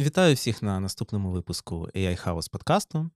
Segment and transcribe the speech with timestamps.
[0.00, 3.10] Вітаю всіх на наступному випуску AI House подкасту.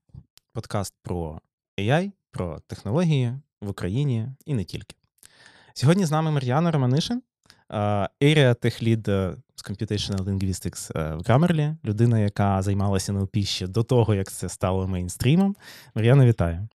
[0.53, 1.41] Подкаст про
[1.79, 4.95] AI, про технології в Україні і не тільки.
[5.73, 7.21] Сьогодні з нами Мар'яна Романишин,
[8.21, 14.15] Area Tech Lead з Computational Linguistics в Grammarly, людина, яка займалася НЛП ще до того,
[14.15, 15.55] як це стало мейнстрімом.
[15.95, 16.67] Мар'яна, вітаю.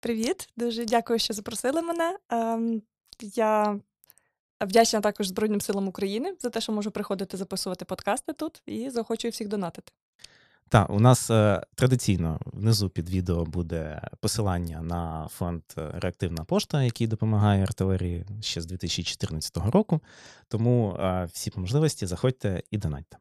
[0.00, 2.18] Привіт, дуже дякую, що запросили мене.
[2.28, 2.82] Ем,
[3.34, 3.80] я
[4.60, 9.32] Вдячна також Збройним силам України за те, що можу приходити записувати подкасти тут і заохочую
[9.32, 9.92] всіх донатити.
[10.68, 16.82] Так, у нас е, традиційно внизу під відео буде посилання на фонд е, Реактивна пошта,
[16.82, 20.00] який допомагає артилерії ще з 2014 року.
[20.48, 23.16] Тому е, всі по можливості заходьте і донатьте.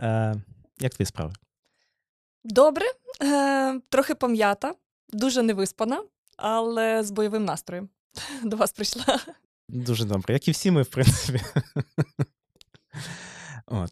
[0.00, 0.34] Е,
[0.80, 1.32] Як твої справи?
[2.44, 2.84] Добре,
[3.22, 4.74] е, трохи пом'ята,
[5.12, 6.04] дуже невиспана,
[6.36, 7.88] але з бойовим настроєм
[8.42, 9.20] до вас прийшла.
[9.68, 11.40] Дуже добре, як і всі ми, в принципі.
[13.66, 13.90] От.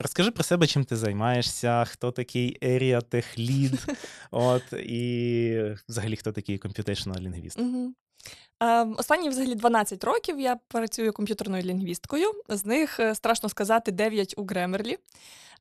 [0.00, 3.96] Розкажи про себе, чим ти займаєшся, хто такий Area Tech Lead,
[4.30, 7.58] от, і взагалі хто такий computational лінгвіст.
[7.58, 7.94] Угу.
[8.60, 12.32] Ем, останні взагалі 12 років я працюю комп'ютерною лінгвісткою.
[12.48, 14.96] З них е, страшно сказати 9 у.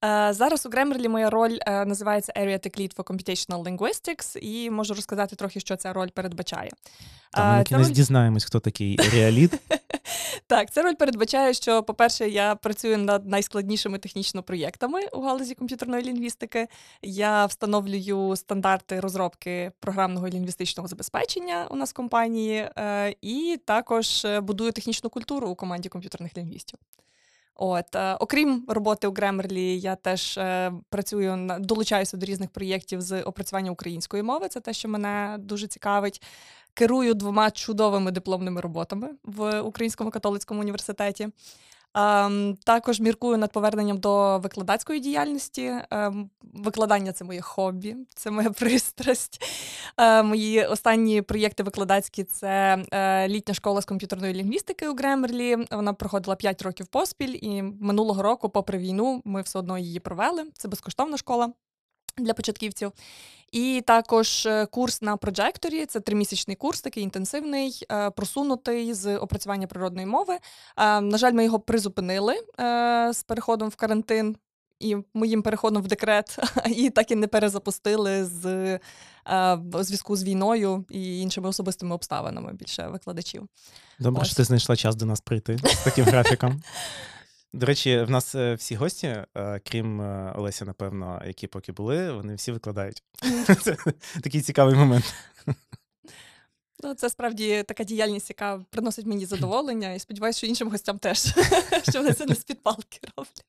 [0.05, 4.69] Е, зараз у Grammarly моя роль е, називається Area Tech Lead for Computational Linguistics, і
[4.69, 6.71] можу розказати трохи, що ця роль передбачає.
[7.31, 7.93] Та ми кінець роль...
[7.93, 9.59] дізнаємось, хто такий Lead.
[10.47, 16.03] Так, ця роль передбачає, що, по-перше, я працюю над найскладнішими технічно проєктами у галузі комп'ютерної
[16.03, 16.67] лінгвістики.
[17.01, 22.71] Я встановлюю стандарти розробки програмного лінгвістичного забезпечення у нас в компанії, е,
[23.21, 26.79] і також будую технічну культуру у команді комп'ютерних лінгвістів.
[27.59, 33.21] От, е, окрім роботи у Grammarly, я теж е, працюю долучаюся до різних проєктів з
[33.21, 34.47] опрацювання української мови.
[34.47, 36.21] Це те, що мене дуже цікавить.
[36.73, 41.27] Керую двома чудовими дипломними роботами в Українському католицькому університеті.
[41.97, 45.73] Ем, також міркую над поверненням до викладацької діяльності.
[45.91, 49.43] Ем, викладання це моє хобі, це моя пристрасть.
[49.97, 55.57] Е, мої останні проєкти викладацькі це е, літня школа з комп'ютерної лінгвістики у Гремерлі.
[55.71, 60.45] Вона проходила 5 років поспіль, і минулого року, попри війну, ми все одно її провели.
[60.53, 61.53] Це безкоштовна школа
[62.17, 62.91] для початківців.
[63.51, 69.67] І також е, курс на проджекторі це тримісячний курс, такий інтенсивний, е, просунутий з опрацювання
[69.67, 70.33] природної мови.
[70.77, 72.33] Е, на жаль, ми його призупинили
[73.13, 74.35] з переходом в карантин
[74.79, 76.39] і моїм переходом в декрет,
[76.75, 78.79] і так і не перезапустили з
[79.73, 83.47] зв'язку з війною і іншими особистими обставинами більше викладачів.
[83.99, 84.27] Добре, Ось.
[84.27, 86.61] що ти знайшла час до нас прийти з таким графіком.
[87.57, 92.11] До речі, в нас е, всі гості, е, крім е, Олеся, напевно, які поки були,
[92.11, 93.03] вони всі викладають.
[93.61, 93.77] Це
[94.23, 95.13] такий цікавий момент.
[96.83, 101.19] Ну, це справді така діяльність, яка приносить мені задоволення, і сподіваюся, що іншим гостям теж,
[101.89, 103.45] що вони це не з-під палки роблять.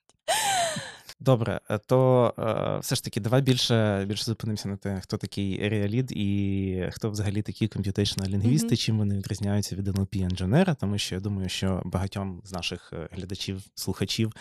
[1.21, 5.61] Добре, е, то е, все ж таки, давай більше більше зупинимося на те, хто такий
[5.63, 8.77] Lead і хто взагалі такі computational лінгвісти, mm-hmm.
[8.77, 13.09] чим вони відрізняються від NLP інженера, тому що я думаю, що багатьом з наших е,
[13.13, 14.33] глядачів, слухачів.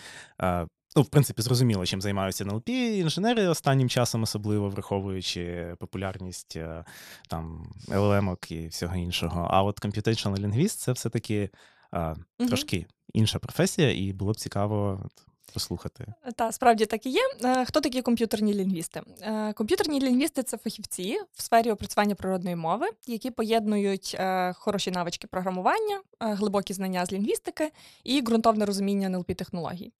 [0.42, 0.66] Е,
[0.96, 6.84] Ну, в принципі, зрозуміло, чим займаються НЛП інженери останнім часом, особливо враховуючи популярність е,
[7.28, 9.48] там LLM і всього іншого.
[9.50, 11.50] А от computational лінгвіст це все-таки
[11.90, 12.14] а,
[12.48, 15.08] трошки інша професія, і було б цікаво
[15.50, 16.06] послухати.
[16.36, 17.20] Та справді так і є.
[17.44, 19.02] Е, хто такі комп'ютерні лінгвісти?
[19.22, 25.26] Е, комп'ютерні лінгвісти це фахівці в сфері опрацювання природної мови, які поєднують е, хороші навички
[25.26, 27.72] програмування, глибокі знання з лінгвістики
[28.04, 29.92] і ґрунтовне розуміння НЛП технологій.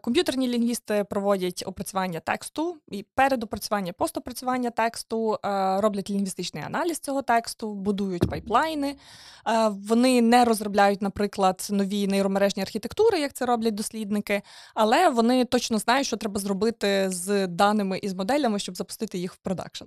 [0.00, 5.38] Комп'ютерні лінгвісти проводять опрацювання тексту і перед опрацювання, постопрацювання тексту,
[5.78, 8.96] роблять лінгвістичний аналіз цього тексту, будують пайплайни.
[9.70, 14.42] Вони не розробляють, наприклад, нові нейромережні архітектури, як це роблять дослідники
[14.74, 19.34] але вони точно знають, що треба зробити з даними і з моделями, щоб запустити їх
[19.34, 19.84] в продакшн.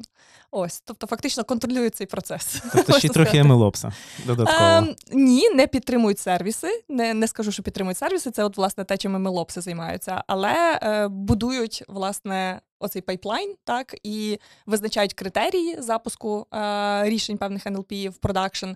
[0.52, 2.64] Ось, тобто, фактично контролюють цей процес.
[2.74, 3.92] Тобто ще трохи MLOps
[4.26, 4.60] додатково.
[4.60, 6.84] Ем, ні, не підтримують сервіси.
[6.90, 8.32] Не не скажу, що підтримують сервіси.
[8.32, 12.62] Це от власне те, чим MLOps займаються, але е, будують власне.
[12.80, 18.70] Оцей пайплайн, так, і визначають критерії запуску е, рішень певних NLP в продакшн,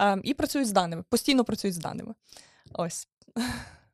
[0.00, 2.14] е, і працюють з даними, постійно працюють з даними.
[2.72, 3.08] Ось.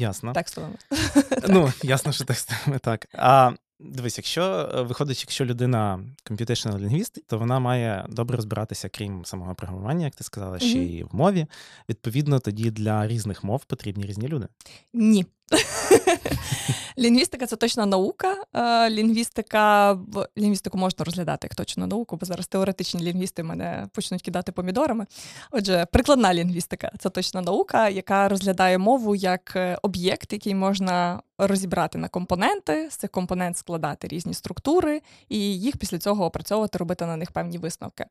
[0.00, 0.32] Ясно.
[0.32, 0.74] Текстовими.
[1.48, 3.06] Ну, ясно, що текстовими, так.
[3.12, 4.42] А дивись, якщо
[4.74, 6.00] е, виходить, якщо людина
[6.30, 11.02] computational лінгвіст, то вона має добре розбиратися, крім самого програмування, як ти сказала, ще й
[11.02, 11.46] в мові.
[11.88, 14.48] Відповідно, тоді для різних мов потрібні різні люди.
[14.92, 15.26] Ні.
[16.98, 18.36] Лінгвістика це точна наука.
[18.54, 19.98] Е, лінгвістика
[20.38, 25.06] лінгвістику можна розглядати як точну науку, бо зараз теоретичні лінгвісти мене почнуть кидати помідорами.
[25.50, 31.98] Отже, прикладна лінгвістика це точна наука, яка розглядає мову як е, об'єкт, який можна розібрати
[31.98, 37.16] на компоненти, з цих компонент складати різні структури, і їх після цього опрацьовувати, робити на
[37.16, 38.04] них певні висновки.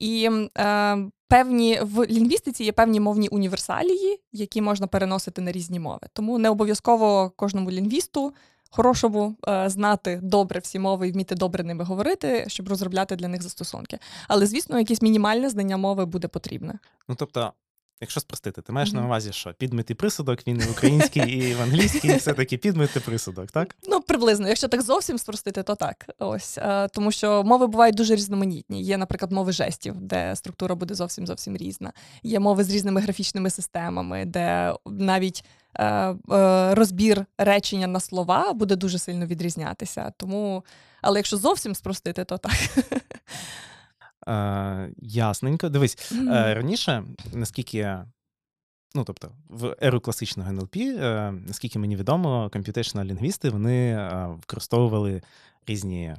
[0.00, 0.96] І е,
[1.28, 6.00] певні в лінгвістиці є певні мовні універсалії, які можна переносити на різні мови.
[6.12, 8.34] Тому не обов'язково кожному лінгвісту.
[8.70, 13.42] Хорошому е, знати добре всі мови і вміти добре ними говорити, щоб розробляти для них
[13.42, 13.98] застосунки.
[14.28, 16.78] Але, звісно, якесь мінімальне знання мови буде потрібне.
[17.08, 17.52] Ну тобто,
[18.00, 18.94] Якщо спростити, ти маєш mm-hmm.
[18.94, 22.56] на увазі, що підмет і присудок, він і в українській, і в англійській, і все-таки
[22.56, 23.76] підмет і присудок, так?
[23.88, 24.48] Ну, приблизно.
[24.48, 26.06] Якщо так зовсім спростити, то так.
[26.18, 26.58] Ось.
[26.58, 28.82] А, тому що мови бувають дуже різноманітні.
[28.82, 31.92] Є, наприклад, мови жестів, де структура буде зовсім зовсім різна.
[32.22, 35.44] Є мови з різними графічними системами, де навіть
[35.74, 40.12] е, е, розбір речення на слова буде дуже сильно відрізнятися.
[40.16, 40.64] Тому,
[41.02, 42.52] але якщо зовсім спростити, то так.
[44.28, 45.68] Е, Ясненько.
[45.68, 47.98] Дивись, е, раніше, наскільки.
[48.94, 55.22] Ну, тобто, в еру класичного НЛП, е, наскільки мені відомо, комп'ютейшнл лінгвісти вони е, використовували
[55.66, 56.14] різні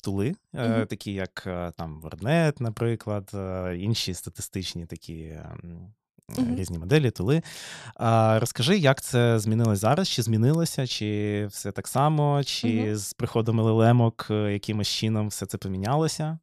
[0.00, 0.86] тули, е, mm-hmm.
[0.86, 6.56] такі як е, там WordNet, наприклад, е, інші статистичні такі mm-hmm.
[6.56, 7.42] різні моделі, тули.
[8.40, 10.08] Розкажи, як це змінилось зараз?
[10.08, 12.96] Чи змінилося, чи все так само, чи mm-hmm.
[12.96, 16.38] з приходом ЛЛМок якимось чином все це помінялося?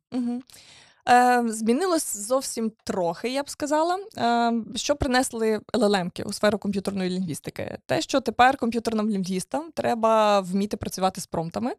[1.09, 3.97] Е, Змінилось зовсім трохи, я б сказала.
[4.17, 7.77] Е, Що принесли ЛЛМки у сферу комп'ютерної лінгвістики?
[7.85, 11.73] Те, що тепер комп'ютерним лінгвістам треба вміти працювати з промптами.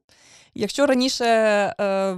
[0.54, 2.16] Якщо раніше е,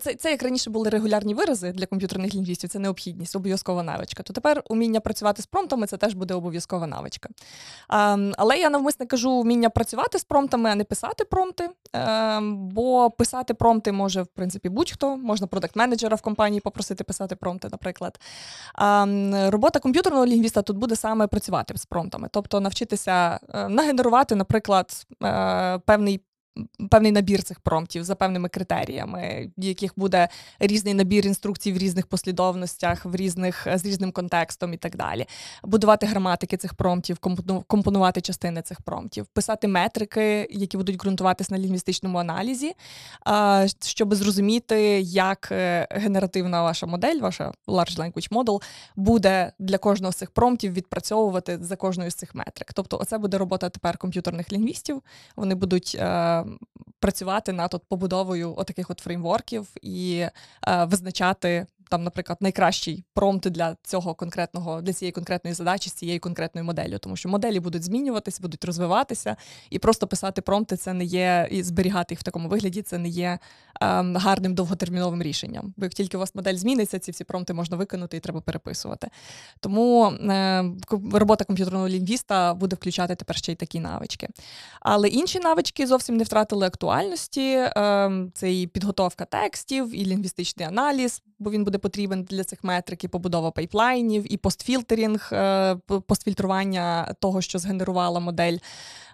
[0.00, 4.32] це, це як раніше були регулярні вирази для комп'ютерних лінгвістів, це необхідність, обов'язкова навичка, то
[4.32, 7.28] тепер уміння працювати з промптами це теж буде обов'язкова навичка.
[8.36, 11.70] Але я навмисне кажу вміння працювати з промптами, а не писати промпти.
[12.42, 18.18] Бо писати промпти може, в принципі, будь-хто, можна продакт-менеджера в компанії попросити писати промпти, наприклад.
[19.52, 25.06] Робота комп'ютерного лінгвіста тут буде саме працювати з промтами, тобто навчитися е, нагенерувати, наприклад,
[25.84, 26.20] певний
[26.90, 32.06] певний набір цих промптів за певними критеріями, в яких буде різний набір інструкцій в різних
[32.06, 35.26] послідовностях, в різних з різним контекстом і так далі.
[35.64, 37.18] Будувати граматики цих промптів,
[37.66, 42.72] компонувати частини цих промптів, писати метрики, які будуть ґрунтуватись на лінгвістичному аналізі,
[43.84, 48.62] щоб зрозуміти, як е, генеративна ваша модель, ваша Large Language Model,
[48.96, 52.72] буде для кожного з цих промптів відпрацьовувати за кожною з цих метрик.
[52.72, 55.02] Тобто, оце буде робота тепер комп'ютерних лінгвістів.
[55.36, 56.44] Вони будуть е,
[57.00, 60.26] працювати над от побудовою отаких от фреймворків і
[60.68, 66.20] е, визначати там, наприклад, найкращий промпт для цього конкретного для цієї конкретної задачі з цією
[66.20, 69.36] конкретною моделлю, тому що моделі будуть змінюватися, будуть розвиватися,
[69.70, 72.82] і просто писати промпти це не є і зберігати їх в такому вигляді.
[72.82, 73.38] Це не є
[73.80, 75.74] ем, гарним довготерміновим рішенням.
[75.76, 79.08] Бо як тільки у вас модель зміниться, ці всі промпти можна виконати і треба переписувати.
[79.60, 80.64] Тому е,
[81.12, 84.28] робота комп'ютерного лінгвіста буде включати тепер ще й такі навички.
[84.80, 87.50] Але інші навички зовсім не втратили актуальності.
[87.50, 92.64] Е, це і підготовка текстів, і лінгвістичний аналіз, бо він буде буде потрібен для цих
[92.64, 95.76] метрик і побудова пайплайнів, і постфільтерінг, е,
[96.06, 98.58] постфільтрування того, що згенерувала модель,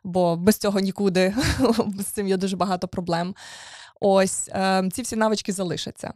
[0.04, 1.34] бо без цього нікуди
[1.98, 3.34] з цим є дуже багато проблем.
[4.04, 6.08] Ось е, ці всі навички залишаться.
[6.08, 6.12] Е,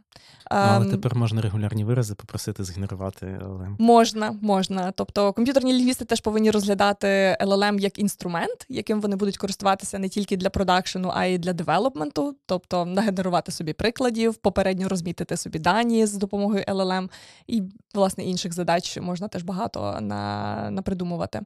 [0.49, 3.75] але тепер можна регулярні вирази попросити згенерувати LLM?
[3.79, 4.91] Можна, можна.
[4.91, 10.37] Тобто комп'ютерні лінгвісти теж повинні розглядати LLM як інструмент, яким вони будуть користуватися не тільки
[10.37, 16.13] для продакшену, а й для девелопменту, тобто нагенерувати собі прикладів, попередньо розмітити собі дані з
[16.13, 17.09] допомогою LLM,
[17.47, 17.63] і
[17.93, 21.41] власне інших задач можна теж багато на, напридумувати.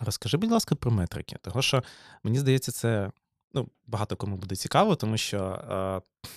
[0.00, 1.82] Розкажи, будь ласка, про метрики, того що
[2.24, 3.10] мені здається, це
[3.56, 6.28] ну, багато кому буде цікаво, тому що е,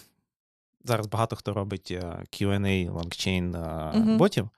[0.83, 4.49] зараз багато хто робить е, QA LangChain uh ботів,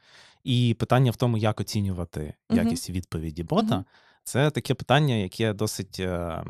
[0.44, 3.86] і питання в тому, як оцінювати якість відповіді бота,
[4.24, 6.44] це таке питання, яке досить е,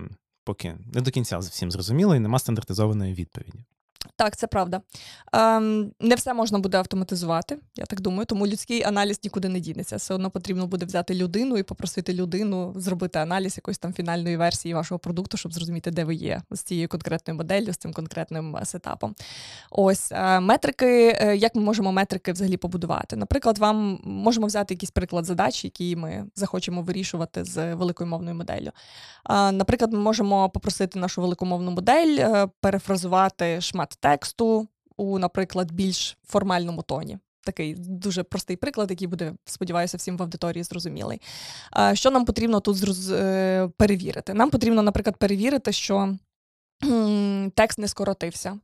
[0.44, 3.64] поки не до кінця всім зрозуміло, і нема стандартизованої відповіді.
[4.16, 4.82] Так, це правда.
[5.34, 9.96] Ем, Не все можна буде автоматизувати, я так думаю, тому людський аналіз нікуди не дінеться.
[9.96, 14.74] Все одно потрібно буде взяти людину і попросити людину зробити аналіз якоїсь там фінальної версії
[14.74, 18.66] вашого продукту, щоб зрозуміти, де ви є з цією конкретною моделлю, з цим конкретним е,
[18.66, 19.16] сетапом.
[19.72, 23.16] Ось е, метрики, е, як ми можемо метрики взагалі побудувати?
[23.16, 28.72] Наприклад, вам можемо взяти якийсь приклад задач, які ми захочемо вирішувати з великою мовною моделлю.
[29.30, 34.68] Наприклад, ми можемо попросити нашу великомовну модель перефразувати шмат тексту
[34.98, 37.20] у, наприклад, більш формальному тоні.
[37.44, 41.22] такий дуже простий приклад, який буде, сподіваюся, всім в аудиторії зрозумілий.
[41.94, 42.78] Що нам потрібно тут.
[43.12, 44.34] Е, перевірити?
[44.34, 46.18] Нам потрібно, наприклад, перевірити, що
[47.56, 48.60] текст не скоротився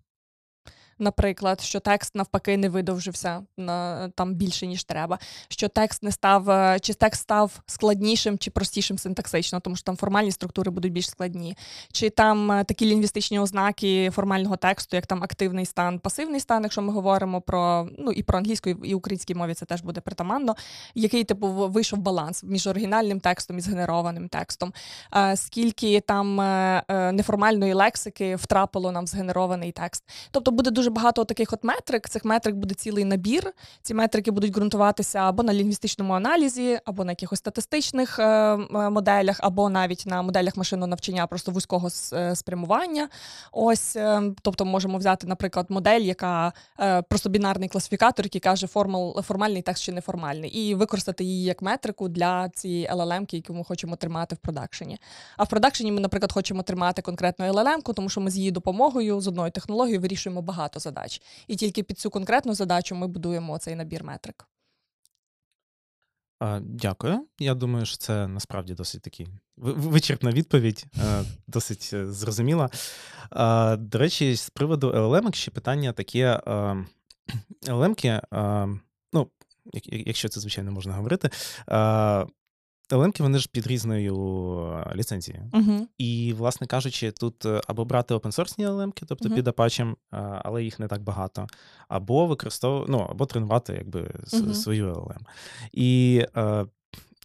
[0.99, 6.49] наприклад, що текст навпаки не видовжився на там більше ніж треба, що текст не став,
[6.49, 11.09] е, чи текст став складнішим чи простішим синтаксично, тому що там формальні структури будуть більш
[11.09, 11.57] складні,
[11.91, 16.81] чи там е, такі лінгвістичні ознаки формального тексту, як там активний стан, пасивний стан, якщо
[16.81, 20.55] ми говоримо про ну і про англійську, і українській мові це теж буде притаманно,
[20.95, 24.73] який типу вийшов баланс між оригінальним текстом і згенерованим текстом,
[25.15, 26.35] е, скільки там
[27.15, 30.03] неформальної лексики втрапило нам в згенерований текст.
[30.31, 32.09] Тобто буде дуже дуже багато таких от метрик.
[32.09, 33.53] Цих метрик буде цілий набір.
[33.81, 39.69] Ці метрики будуть ґрунтуватися або на лінгвістичному аналізі, або на якихось статистичних е, моделях, або
[39.69, 43.09] навіть на моделях машинного навчання просто вузького е, спрямування.
[43.51, 46.53] Ось, е, тобто, можемо взяти, наприклад, модель, яка
[47.09, 52.07] просто бінарний класифікатор, який каже формал, формальний текст чи неформальний, і використати її як метрику
[52.09, 54.99] для цієї LLM, яку ми хочемо тримати в продакшені.
[55.37, 59.21] А в продакшені ми, наприклад, хочемо тримати конкретну LLM, тому що ми з її допомогою
[59.21, 61.21] з одною технологією вирішуємо багато багато задач.
[61.47, 64.47] І тільки під цю конкретну задачу ми будуємо цей набір метрик.
[66.61, 67.27] Дякую.
[67.39, 70.85] Я думаю, що це насправді досить такий вичерпна відповідь,
[71.47, 72.69] досить е, зрозуміла.
[73.77, 76.41] До речі, з приводу LLM, ще питання таке:
[77.67, 78.71] LLM,
[79.13, 79.27] ну,
[79.91, 81.29] якщо це звичайно можна говорити,
[82.89, 84.15] LLM вони ж під різною
[84.95, 85.43] ліцензією.
[85.53, 85.87] Угу.
[85.97, 89.35] І, власне кажучи, тут е, або брати опенсорсні LLM, тобто угу.
[89.35, 89.95] під Apache,
[90.43, 91.47] але їх не так багато,
[91.87, 94.53] або використовувати, ну, або тренувати якби угу.
[94.53, 95.21] свою LLM.
[95.71, 96.65] І е,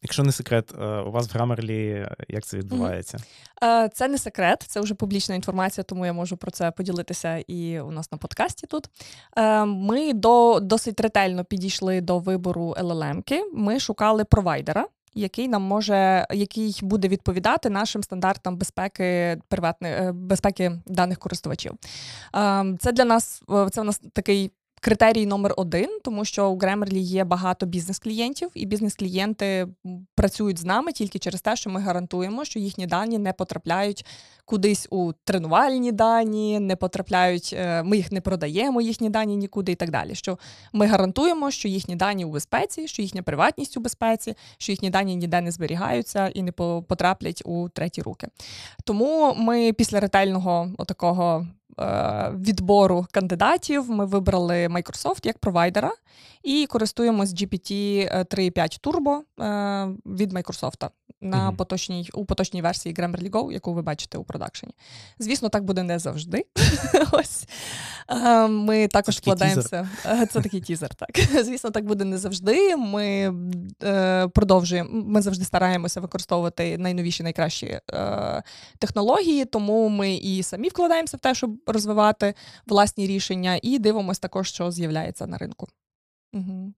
[0.05, 3.19] Якщо не секрет, е, у вас в Grammarly як це відбувається?
[3.93, 7.91] Це не секрет, це вже публічна інформація, тому я можу про це поділитися і у
[7.91, 8.89] нас на подкасті тут.
[9.67, 13.45] Ми до досить ретельно підійшли до вибору LLM-ки.
[13.55, 20.73] Ми шукали провайдера, який нам може, який буде відповідати нашим стандартам безпеки приватної е, безпеки
[20.87, 21.73] даних користувачів.
[22.33, 24.51] Ем, це для нас е, це у нас такий
[24.83, 29.67] критерій номер один, тому що у Grammarly є багато бізнес-клієнтів, і бізнес-клієнти
[30.15, 34.05] працюють з нами тільки через те, що ми гарантуємо, що їхні дані не потрапляють
[34.45, 39.75] кудись у тренувальні дані, не потрапляють, е, ми їх не продаємо, їхні дані нікуди і
[39.75, 40.15] так далі.
[40.15, 40.39] Що
[40.73, 45.17] ми гарантуємо, що їхні дані у безпеці, що їхня приватність у безпеці, що їхні дані
[45.17, 48.29] ніде не зберігаються і не потраплять у треті руки.
[48.85, 51.47] Тому ми після ретельного отакого
[52.35, 53.91] відбору кандидатів.
[53.91, 55.93] Ми вибрали Microsoft як провайдера
[56.43, 57.73] і користуємось GPT
[58.25, 60.89] 3.5 Turbo е, від Microsoft
[61.21, 61.57] на mm-hmm.
[61.57, 64.73] поточній у поточній версії Grammarly Go, яку ви бачите у продакшені.
[65.19, 66.47] Звісно, так буде не завжди.
[67.13, 67.47] Ось
[68.09, 69.89] е, ми також вкладаємося.
[70.03, 70.95] Це такий тізер.
[70.95, 71.11] Так
[71.45, 72.77] звісно, так буде не завжди.
[72.77, 73.35] Ми
[74.35, 74.91] продовжуємо.
[74.93, 77.79] Ми завжди стараємося використовувати найновіші найкращі
[78.79, 82.35] технології, тому ми і самі вкладаємося в те, щоб розвивати
[82.67, 85.69] власні рішення, і дивимося також, що з'являється на ринку.
[86.33, 86.73] Угу.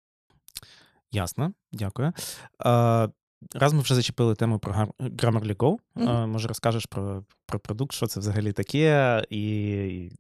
[1.12, 2.14] Ясно, дякую.
[2.60, 3.08] А,
[3.54, 8.08] Раз ми вже зачепили тему про Grammarly Go, а, може розкажеш про про продукт, що
[8.08, 10.12] це взагалі таке, і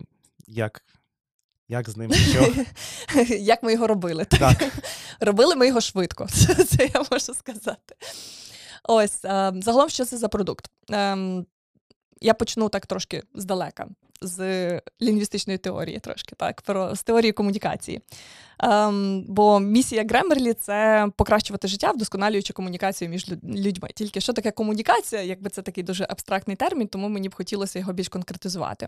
[0.47, 0.83] як
[1.69, 2.53] як з ним що?
[3.35, 4.25] Як ми його робили?
[4.25, 4.63] Так.
[5.19, 6.27] Робили ми його швидко,
[6.67, 7.95] це я можу сказати.
[8.83, 10.71] Ось, загалом, що це за продукт?
[12.23, 13.87] Я почну так трошки здалека
[14.21, 18.01] з лінгвістичної теорії, трошки так, про з теорії комунікації.
[18.59, 23.89] Ем, Бо місія Гремерлі це покращувати життя, вдосконалюючи комунікацію між людьми.
[23.95, 27.93] Тільки що таке комунікація, якби це такий дуже абстрактний термін, тому мені б хотілося його
[27.93, 28.87] більш конкретизувати.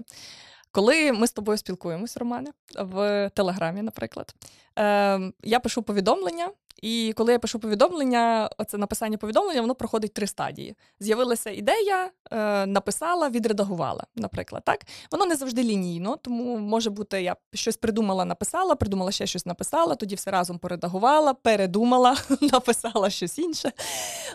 [0.72, 4.36] Коли ми з тобою спілкуємось, Романе, в Телеграмі, наприклад,
[4.80, 6.50] е, я пишу повідомлення,
[6.82, 10.76] і коли я пишу повідомлення, оце написання повідомлення, воно проходить три стадії.
[11.00, 14.64] З'явилася ідея, е, написала, відредагувала, наприклад.
[14.66, 14.86] так?
[15.12, 19.96] Воно не завжди лінійно, тому може бути, я щось придумала, написала, придумала ще щось написала,
[19.96, 23.72] тоді все разом поредагувала, передумала, написала щось інше.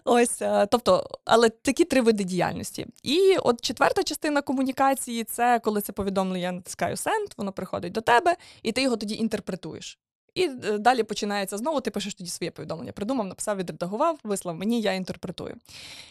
[0.04, 2.87] Ось, е, тобто, але такі три види діяльності.
[3.02, 8.00] І от четверта частина комунікації це коли це повідомлення я натискаю send, воно приходить до
[8.00, 9.99] тебе, і ти його тоді інтерпретуєш.
[10.34, 12.92] І е, далі починається знову, ти пишеш тоді своє повідомлення.
[12.92, 15.56] Придумав, написав, відредагував, вислав мені, я інтерпретую.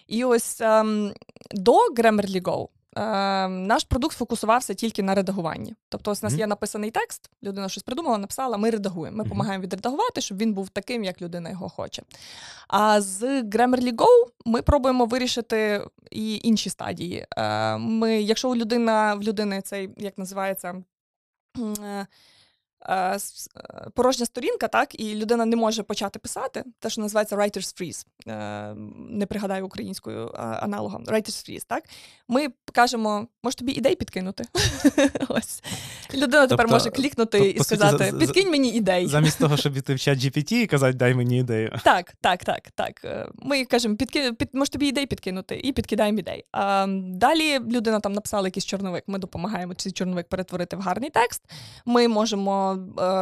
[0.08, 1.14] І ось ем,
[1.52, 5.76] до Grammarly Go ем, наш продукт фокусувався тільки на редагуванні.
[5.90, 6.40] Тобто, ось у нас mm-hmm.
[6.40, 9.18] є написаний текст, людина щось придумала, написала, ми редагуємо.
[9.18, 9.66] Ми допомагаємо mm-hmm.
[9.66, 12.04] відредагувати, щоб він був таким, як людина його хоче.
[12.68, 14.08] А з Grammarly Go
[14.46, 17.26] ми пробуємо вирішити і інші стадії.
[17.38, 20.84] Е, ми, Якщо у людина в людини цей як називається.
[21.58, 22.08] Е,
[23.94, 28.76] порожня сторінка, так, і людина не може почати писати, те, що називається writer's freeze, е,
[29.10, 31.84] не пригадаю українською аналогом, writer's freeze, так,
[32.28, 34.44] ми кажемо, може тобі ідей підкинути.
[35.30, 35.64] Ось.
[36.14, 39.08] Людина тепер тобто, може клікнути і сказати: підкинь мені ідей.
[39.08, 41.76] Замість того, щоб іти в чат GPT і казати, дай мені ідею.
[41.84, 43.06] Так, так, так, так.
[43.36, 44.34] Ми кажемо, підки...
[44.34, 44.50] під...
[44.54, 46.46] може тобі ідей підкинути, і підкидаємо ідей.
[46.52, 51.42] А, Далі людина там написала якийсь чорновик, ми допомагаємо цей чорновик перетворити в гарний текст.
[51.86, 52.69] Ми можемо е,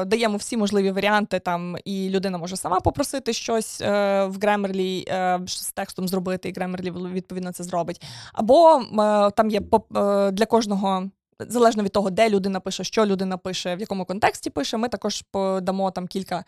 [0.06, 5.40] даємо всі можливі варіанти, там, і людина може сама попросити щось е, в Grammarly е,
[5.48, 8.02] з текстом зробити, і Grammarly, відповідно це зробить.
[8.34, 9.62] Або е, там є
[9.96, 11.10] е, для кожного.
[11.40, 15.24] Залежно від того, де людина пише, що людина пише, в якому контексті пише, ми також
[15.32, 16.44] подамо там кілька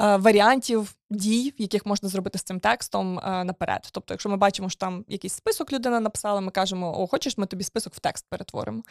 [0.00, 3.88] е, варіантів дій, яких можна зробити з цим текстом е, наперед.
[3.92, 7.46] Тобто, якщо ми бачимо, що там якийсь список людина написала, ми кажемо, о, хочеш, ми
[7.46, 8.82] тобі список в текст перетворимо.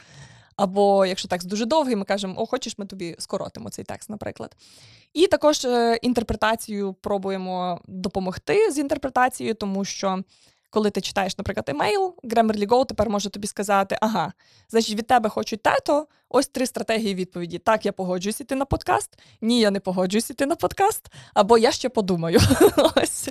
[0.57, 4.55] Або якщо текст дуже довгий, ми кажемо, о, хочеш, ми тобі скоротимо цей текст, наприклад.
[5.13, 10.23] І також е, інтерпретацію пробуємо допомогти з інтерпретацією, тому що
[10.69, 14.33] коли ти читаєш, наприклад, емейл, Grammarly Go тепер може тобі сказати: ага,
[14.69, 17.57] значить, від тебе хочуть тето, ось три стратегії відповіді.
[17.57, 19.19] Так, я погоджуюсь іти на подкаст.
[19.41, 22.39] Ні, я не погоджуюсь іти на подкаст, або я ще подумаю.
[22.95, 23.29] ось.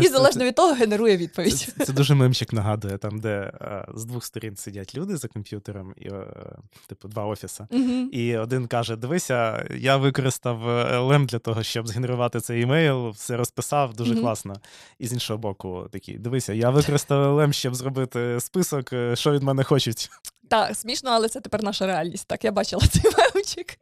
[0.00, 1.56] І залежно від того генерує відповідь.
[1.78, 5.28] Це, це дуже мемчик нагадує, там, де а, е, з двох сторін сидять люди за
[5.28, 7.64] комп'ютером, і, а, е, типу, два офіси.
[7.70, 10.68] uh І один каже: Дивися, я використав
[11.10, 14.54] LM для того, щоб згенерувати цей емейл, все розписав, дуже uh класно.
[14.98, 19.42] І з іншого боку, такий, дивися, я використав LM, щоб зробити список, е, що від
[19.42, 20.10] мене хочуть.
[20.54, 22.28] Так, смішно, але це тепер наша реальність.
[22.28, 23.78] Так, я бачила цей мемчик.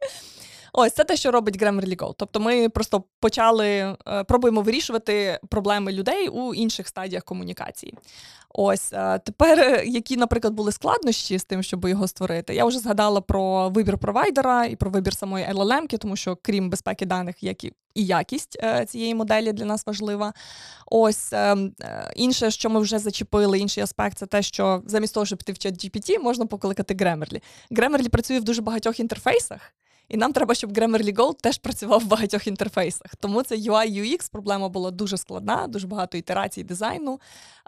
[0.73, 2.13] Ось це те, що робить Grammarly Go.
[2.17, 7.93] Тобто ми просто почали е, пробуємо вирішувати проблеми людей у інших стадіях комунікації.
[8.53, 12.55] Ось е, тепер, е, які, наприклад, були складнощі з тим, щоб його створити.
[12.55, 17.05] Я вже згадала про вибір провайдера і про вибір самої LLM, тому що крім безпеки
[17.05, 20.33] даних, як і якість цієї моделі для нас важлива.
[20.85, 21.33] Ось
[22.15, 25.57] інше, що ми вже зачепили, інший аспект, це те, що замість того, щоб піти в
[25.57, 27.41] чат GPT, можна покликати Grammarly.
[27.71, 29.73] Grammarly працює в дуже багатьох інтерфейсах.
[30.09, 33.15] І нам треба, щоб Grammarly Go теж працював в багатьох інтерфейсах.
[33.15, 37.19] Тому це UI UX проблема була дуже складна, дуже багато ітерацій дизайну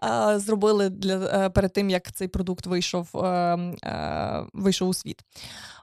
[0.03, 3.27] е, зробили для е, перед тим, як цей продукт вийшов, е,
[3.83, 5.21] е вийшов у світ.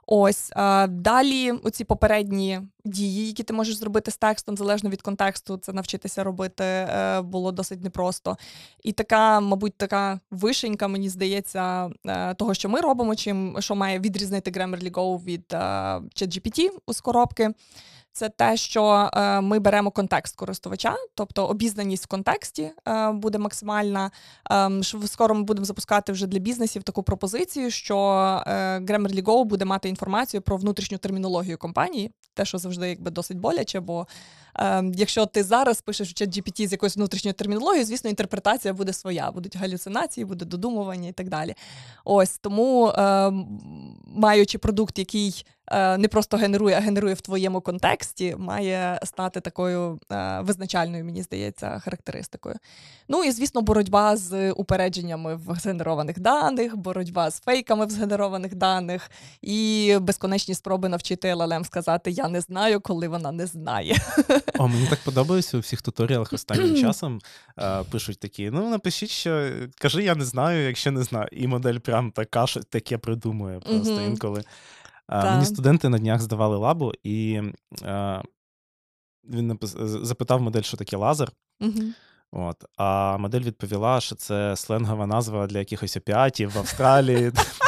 [0.07, 0.53] Ось
[0.89, 6.25] далі оці попередні дії, які ти можеш зробити з текстом, залежно від контексту, це навчитися
[6.25, 8.37] робити е, було досить непросто.
[8.83, 13.99] І така, мабуть, така вишенька, мені здається, е, того, що ми робимо, чим що має
[13.99, 17.51] відрізнити Grammarly Go від е, ChatGPT з коробки
[18.13, 24.11] це те, що е, ми беремо контекст користувача, тобто обізнаність в контексті е, буде максимальна.
[24.53, 27.97] Е, скоро ми будемо запускати вже для бізнесів таку пропозицію, що
[28.47, 33.39] е, Grammarly Go буде мати інформацію про внутрішню термінологію компанії, те, що завжди якби досить
[33.39, 34.07] боляче, бо
[34.95, 39.31] якщо ти зараз пишеш в чат GPT з якоюсь внутрішньою термінологією, звісно, інтерпретація буде своя,
[39.31, 41.55] будуть галюцинації, буде додумування і так далі.
[42.05, 43.33] Ось тому, е,
[44.07, 49.99] маючи продукт, який Е, не просто генерує, а генерує в твоєму контексті, має стати такою
[50.13, 52.57] е, визначальною, мені здається, характеристикою.
[53.09, 59.11] Ну і звісно, боротьба з упередженнями в згенерованих даних, боротьба з фейками в згенерованих даних
[59.43, 63.97] і безконечні спроби навчити LLM сказати Я не знаю, коли вона не знає.
[64.59, 67.21] О, Мені так подобається у всіх туторіалах останнім часом
[67.59, 71.29] е, пишуть такі: ну напишіть, що кажи, я не знаю, якщо не знаю.
[71.33, 74.43] І модель прям така таке придумує просто інколи.
[75.09, 75.33] Так.
[75.33, 77.41] Мені студенти на днях здавали лабу, і
[77.83, 78.23] а,
[79.25, 79.77] він напис...
[79.79, 81.33] запитав модель, що таке лазер.
[81.61, 81.83] Угу.
[82.33, 87.33] От, А модель відповіла, що це сленгова назва для якихось опіатів в Австралії.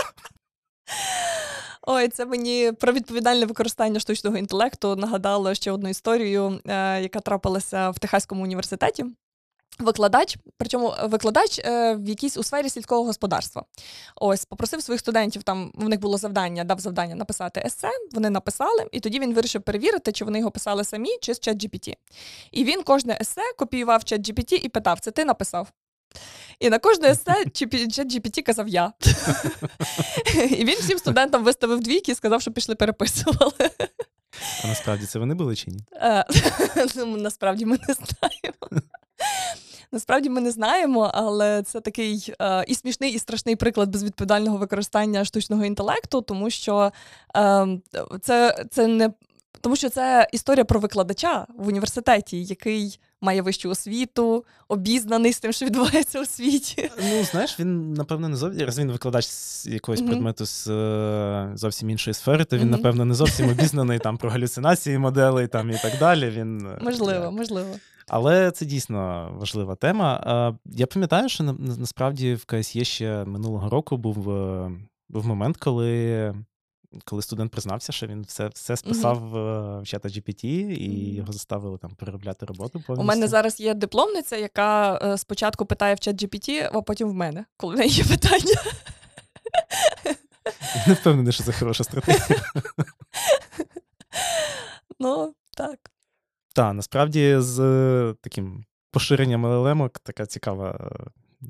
[1.87, 7.91] Ой, це мені про відповідальне використання штучного інтелекту нагадало ще одну історію, е, яка трапилася
[7.91, 9.05] в Техаському університеті.
[9.79, 13.65] Викладач, причому викладач е, в якійсь у сфері сільського господарства.
[14.17, 15.43] Ось попросив своїх студентів.
[15.43, 17.91] Там в них було завдання, дав завдання написати есе.
[18.13, 21.65] Вони написали, і тоді він вирішив перевірити, чи вони його писали самі, чи з чат
[21.65, 21.95] GPT.
[22.53, 25.69] І він кожне есе копіював чат GPT і питав: це ти написав?
[26.59, 28.93] І на кожне есе GPT казав я.
[30.51, 33.71] І він всім студентам виставив двійки і сказав, що пішли переписували.
[34.65, 35.79] А насправді це вони були чи ні?
[35.93, 36.25] Е,
[36.97, 38.85] ну, насправді ми не знаємо.
[39.93, 45.25] Насправді ми не знаємо, але це такий е, і смішний, і страшний приклад безвідповідального використання
[45.25, 46.93] штучного інтелекту, тому що
[47.37, 47.67] е,
[48.23, 49.11] це, це не
[49.61, 55.53] тому, що це історія про викладача в університеті, який має вищу освіту, обізнаний з тим,
[55.53, 56.91] що відбувається у світі.
[57.11, 60.07] Ну, знаєш, він, напевно, не зовсім раз він викладач з якогось mm-hmm.
[60.07, 62.71] предмету з е, зовсім іншої сфери, то він, mm-hmm.
[62.71, 66.31] напевно, не зовсім обізнаний там про галюцинації моделей там і так далі.
[66.31, 67.33] Він, е, Можливо, як.
[67.33, 67.69] можливо.
[68.09, 70.55] Але це дійсно важлива тема.
[70.67, 74.71] Я пам'ятаю, що насправді в КСЄ ще минулого року був е,
[75.09, 76.35] був момент, коли
[77.05, 79.81] коли студент признався, що він все все списав mm-hmm.
[79.81, 81.15] в чата GPT, і mm-hmm.
[81.15, 82.83] його заставили там переробляти роботу.
[82.87, 83.03] повністю.
[83.03, 87.15] У мене зараз є дипломниця, яка е, спочатку питає в чат GPT, а потім в
[87.15, 88.61] мене, коли в неї є питання.
[90.87, 92.41] Не впевнений, що це хороша стратегія.
[94.99, 95.79] Ну, так.
[96.55, 97.57] Так, насправді з
[98.21, 100.91] таким поширенням LLM така цікава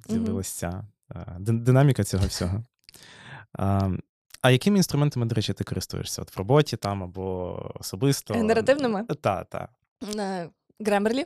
[0.09, 1.59] з'явилася mm-hmm.
[1.59, 2.65] динаміка цього всього.
[4.45, 6.23] А якими інструментами, до речі, ти користуєшся?
[6.23, 8.35] От в роботі там або особисто?
[8.35, 9.05] Генеративними?
[9.21, 9.71] Так, так.
[10.81, 11.25] Гремерлі.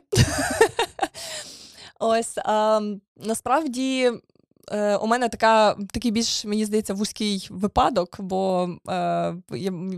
[1.99, 2.81] Ось а,
[3.17, 4.11] насправді.
[4.71, 9.35] Е, у мене така такий більш, мені здається, вузький випадок, бо е,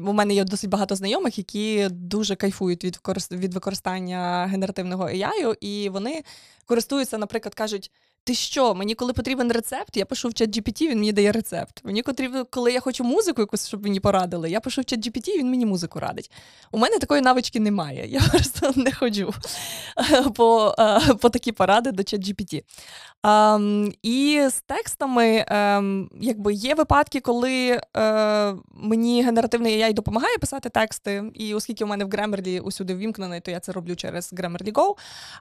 [0.08, 3.00] у мене є досить багато знайомих, які дуже кайфують від
[3.32, 6.24] від використання генеративного AI, і вони
[6.66, 7.92] користуються, наприклад, кажуть:
[8.24, 8.76] ти що?
[8.76, 11.82] Мені коли потрібен рецепт, я пишу в чат GPT, він мені дає рецепт.
[11.84, 15.38] Мені потрібно, коли я хочу музику, якусь, щоб мені порадили, я пишу в чат GPT,
[15.38, 16.32] він мені музику радить.
[16.72, 18.08] У мене такої навички немає.
[18.08, 19.34] Я просто не ходжу
[20.36, 20.76] по
[21.22, 22.64] по такі поради до чат GPT.
[24.04, 31.24] І з текстами um, якби є випадки, коли uh, мені генеративний AI допомагає писати тексти,
[31.34, 34.94] і оскільки у мене в Grammarly усюди ввімкнений, то я це роблю через Grammarly Go.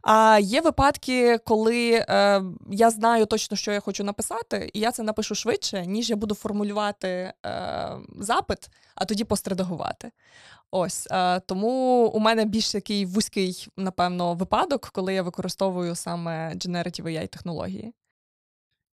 [0.03, 5.03] А є випадки, коли uh, я знаю точно, що я хочу написати, і я це
[5.03, 10.11] напишу швидше, ніж я буду формулювати е, запит, а тоді постредагувати.
[10.71, 17.05] Ось е, тому у мене більш такий вузький, напевно, випадок, коли я використовую саме Generative
[17.05, 17.95] AI технології.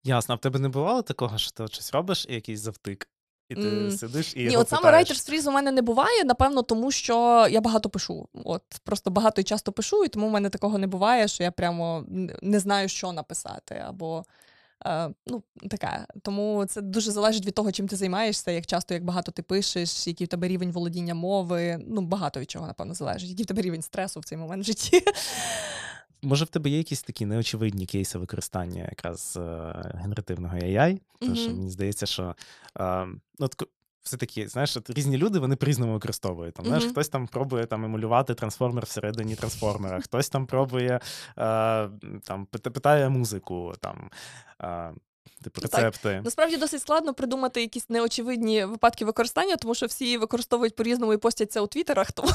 [0.04, 3.10] Ясно, а в тебе не бувало такого, що ти щось робиш і якийсь завтик?
[3.50, 3.98] І ти mm.
[3.98, 4.40] сидиш і.
[4.40, 7.90] Ні, його от саме Writer's Freeze у мене не буває, напевно, тому що я багато
[7.90, 8.28] пишу.
[8.34, 11.52] От Просто багато і часто пишу, і тому в мене такого не буває, що я
[11.52, 12.06] прямо
[12.42, 13.84] не знаю, що написати.
[13.88, 14.26] або...
[14.86, 16.06] Uh, ну, таке.
[16.22, 20.08] Тому це дуже залежить від того, чим ти займаєшся, як часто, як багато ти пишеш,
[20.08, 21.80] який в тебе рівень володіння мови.
[21.88, 24.68] Ну, багато від чого, напевно, залежить, який в тебе рівень стресу в цей момент в
[24.68, 25.04] житті.
[26.22, 31.00] Може, в тебе є якісь такі неочевидні кейси використання якраз е, генеративного AI?
[31.20, 32.36] Тому що мені здається, що
[32.80, 33.08] е,
[33.40, 33.50] ну,
[34.08, 36.54] все-таки, знаєш, от різні люди вони по-різному використовують.
[36.54, 41.00] Там, знаєш, Хтось там пробує там емулювати трансформер всередині трансформера, хтось там пробує
[41.38, 41.90] е,
[42.24, 43.74] там питає музику.
[43.82, 44.10] там.
[44.62, 44.94] Е,
[45.44, 46.10] Типу рецепти.
[46.10, 46.24] Так.
[46.24, 51.62] Насправді досить складно придумати якісь неочевидні випадки використання, тому що всі використовують по-різному і постяться
[51.62, 52.12] у твіттерах.
[52.12, 52.30] Тому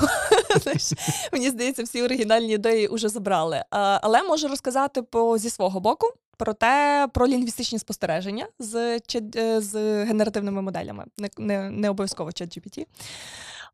[1.33, 3.65] мені здається, всі оригінальні ідеї вже забрали.
[3.71, 9.01] Але можу розказати по зі свого боку про те, про лінгвістичні спостереження з
[9.37, 12.87] е, з генеративними моделями, не не, не обов'язково ChatGPT.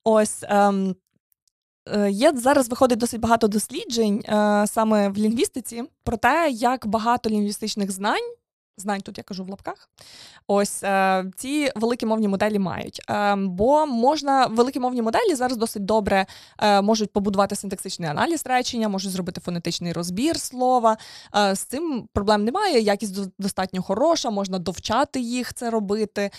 [0.04, 0.44] Ось.
[0.48, 0.96] Ем,
[1.94, 7.30] е, Є зараз виходить досить багато досліджень е, саме в лінгвістиці про те, як багато
[7.30, 8.34] лінгвістичних знань
[8.80, 9.88] знань тут я кажу в лапках.
[10.46, 13.00] Ось е, ці великі мовні моделі мають.
[13.10, 16.26] Е, бо можна великі мовні моделі зараз досить добре
[16.58, 20.96] е, можуть побудувати синтаксичний аналіз речення, можуть зробити фонетичний розбір слова.
[21.52, 22.80] З цим проблем немає.
[22.80, 26.30] Якість достатньо хороша, можна довчати їх це робити.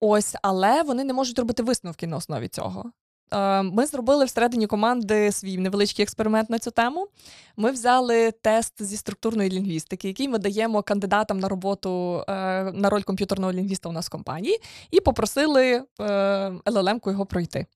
[0.00, 2.92] Ось, але вони не можуть робити висновки на основі цього.
[3.32, 7.08] Е, ми зробили всередині команди свій невеличкий експеримент на цю тему.
[7.56, 12.32] Ми взяли тест зі структурної лінгвістики, який ми даємо кандидатам на роботу е,
[12.72, 14.60] на роль комп'ютерного лінгвіста у нас в компанії,
[14.90, 15.82] і попросили
[16.66, 17.66] LLM-ку е, його пройти.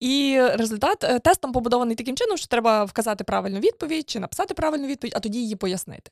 [0.00, 5.14] І результат тестом побудований таким чином, що треба вказати правильну відповідь чи написати правильну відповідь,
[5.16, 6.10] а тоді її пояснити.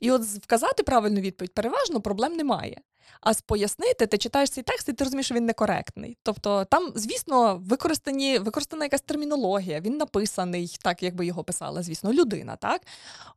[0.00, 2.80] І от вказати правильну відповідь переважно проблем немає.
[3.20, 6.16] А з пояснити, ти читаєш цей текст, і ти розумієш, що він некоректний.
[6.22, 12.56] Тобто там, звісно, використані, використана якась термінологія, він написаний, так якби його писала, звісно, людина,
[12.56, 12.82] так?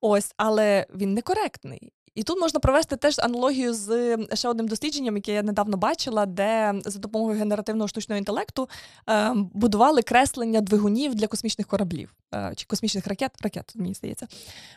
[0.02, 1.94] Ось, але він некоректний.
[2.16, 6.74] І тут можна провести теж аналогію з ще одним дослідженням, яке я недавно бачила, де
[6.86, 8.70] за допомогою генеративного штучного інтелекту
[9.10, 14.28] е, будували креслення двигунів для космічних кораблів е, чи космічних ракет, ракет, мені здається.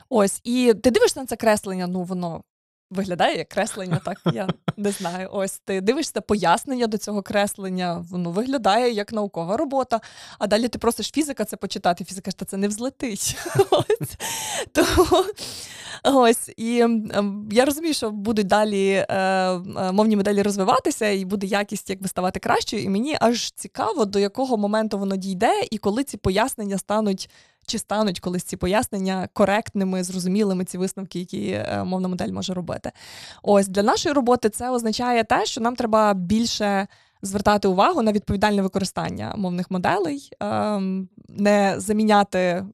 [0.08, 2.42] Ось, і ти дивишся на це креслення, ну воно
[2.94, 5.28] виглядає як креслення, так я не знаю.
[5.32, 10.00] Ось ти дивишся пояснення до цього креслення, воно виглядає як наукова робота.
[10.38, 12.04] А далі ти просиш фізика це почитати.
[12.04, 13.36] Фізика ж це не взлетить.
[16.04, 21.46] Ось і ем, я розумію, що будуть далі е, е, мовні моделі розвиватися, і буде
[21.46, 22.82] якість якби ставати кращою.
[22.82, 27.30] І мені аж цікаво, до якого моменту воно дійде, і коли ці пояснення стануть
[27.66, 32.92] чи стануть колись ці пояснення коректними, зрозумілими, ці висновки, які е, мовна модель може робити.
[33.42, 36.86] Ось для нашої роботи це означає те, що нам треба більше
[37.22, 42.64] звертати увагу на відповідальне використання мовних моделей, ем, не заміняти,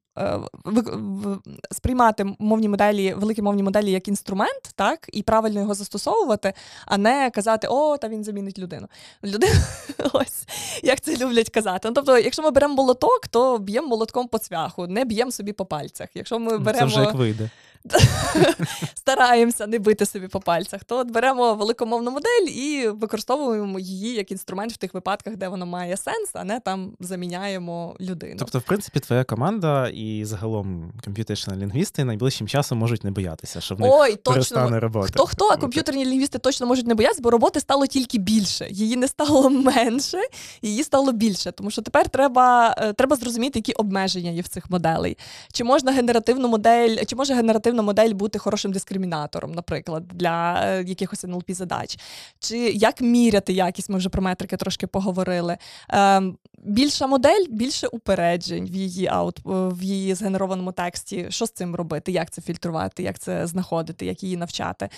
[1.70, 6.52] сприймати мовні моделі, великі мовні моделі як інструмент, так, і правильно його застосовувати,
[6.86, 8.86] а не казати, о, та він замінить людину.
[9.24, 9.60] Людину,
[10.12, 10.46] ось
[10.82, 11.88] як це люблять казати.
[11.88, 15.66] Ну, Тобто, якщо ми беремо молоток, то б'ємо молотком по цвяху, не б'ємо собі по
[15.66, 16.08] пальцях.
[16.14, 16.90] Якщо ми беремо...
[16.90, 17.50] Це вже як вийде.
[18.94, 24.30] стараємося не бити собі по пальцях, то от беремо великомовну модель і використовуємо її як
[24.30, 28.36] інструмент в тих випадках, де воно має сенс, а не там заміняємо людину.
[28.38, 33.74] Тобто, в принципі, твоя команда і загалом комп'ютерні лінгвісти найближчим часом можуть не боятися, що
[33.74, 35.06] в них Ой, перестане робота.
[35.06, 38.68] Хто хто, а комп'ютерні лінгвісти точно можуть не боятися, бо роботи стало тільки більше.
[38.70, 40.18] Її не стало менше,
[40.62, 41.52] її стало більше.
[41.52, 45.18] Тому що тепер треба е, треба зрозуміти, які обмеження є в цих моделей.
[45.52, 50.84] Чи можна генеративну модель, чи може генеративна альтернативна модель бути хорошим дискримінатором, наприклад, для е,
[50.86, 51.98] якихось НЛП задач.
[52.38, 53.90] Чи як міряти якість?
[53.90, 55.56] Ми вже про метрики трошки поговорили.
[55.92, 56.22] Е,
[56.64, 61.26] більша модель, більше упереджень в її аут, е, в її згенерованому тексті.
[61.30, 62.12] Що з цим робити?
[62.12, 64.88] Як це фільтрувати, як це знаходити, як її навчати?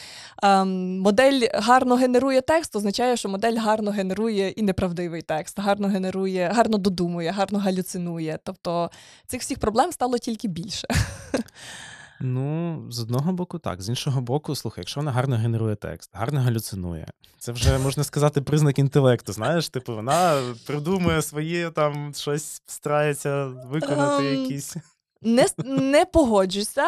[0.42, 6.50] Е, модель гарно генерує текст, означає, що модель гарно генерує і неправдивий текст, гарно генерує,
[6.54, 8.38] гарно додумує, гарно галюцинує.
[8.44, 8.90] Тобто
[9.26, 10.88] цих всіх проблем стало тільки більше.
[12.24, 13.82] Ну, з одного боку, так.
[13.82, 17.06] З іншого боку, слухай, якщо вона гарно генерує текст, гарно галюцинує,
[17.38, 19.32] це вже можна сказати признак інтелекту.
[19.32, 24.42] Знаєш, типу, вона придумує своє там щось старається виконати um...
[24.42, 24.76] якісь.
[25.22, 26.84] Не не погоджуся.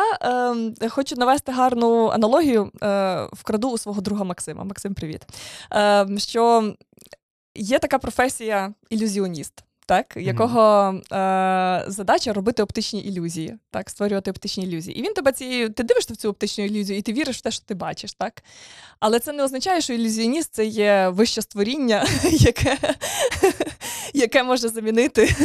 [0.82, 2.70] Е, Хочу навести гарну аналогію.
[2.82, 4.64] Е, Вкраду у свого друга Максима.
[4.64, 5.26] Максим, привіт.
[5.72, 6.74] Е, Що
[7.54, 14.98] є така професія ілюзіоніст так, якого е, задача робити оптичні ілюзії, так, створювати оптичні ілюзії.
[14.98, 17.50] І він тебе ці, ти дивишся в цю оптичну ілюзію, і ти віриш в те,
[17.50, 18.44] що ти бачиш, так?
[19.00, 22.78] Але це не означає, що ілюзіоніст це є вище створіння, яке
[24.14, 25.36] яке може замінити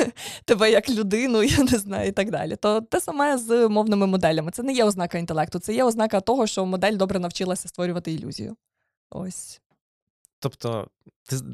[0.45, 2.55] тебе як людину, я не знаю, і так далі.
[2.55, 4.51] То те саме з мовними моделями.
[4.51, 8.55] Це не є ознака інтелекту, це є ознака того, що модель добре навчилася створювати ілюзію.
[9.09, 9.61] Ось.
[10.39, 10.87] Тобто,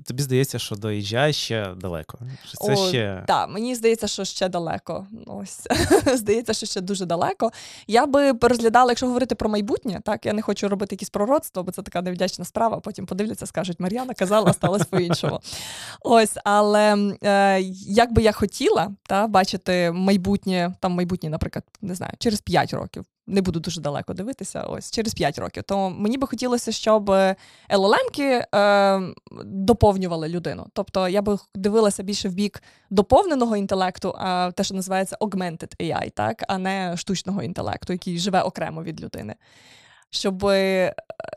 [0.05, 2.19] тобі здається, що до AGI ще далеко.
[2.61, 3.23] Це О, ще...
[3.27, 5.07] Так, мені здається, що ще далеко.
[5.27, 5.67] Ось
[6.15, 7.51] здається, що ще дуже далеко.
[7.87, 11.71] Я би розглядала, якщо говорити про майбутнє, так я не хочу робити якісь пророцтво, бо
[11.71, 12.79] це така невдячна справа.
[12.79, 15.39] Потім подивляться, скажуть, Мар'яна казала, сталося по-іншому.
[16.01, 22.13] Ось, але е, як би я хотіла та, бачити майбутнє, там майбутнє, наприклад, не знаю,
[22.19, 25.63] через 5 років не буду дуже далеко дивитися, ось через 5 років.
[25.63, 27.09] То мені би хотілося, щоб
[27.69, 29.01] LLM-ки е,
[29.45, 30.67] доповнювали людину.
[30.73, 36.11] Тобто я би дивилася більше в бік доповненого інтелекту, а те, що називається augmented AI,
[36.11, 39.35] так, а не штучного інтелекту, який живе окремо від людини
[40.15, 40.51] щоб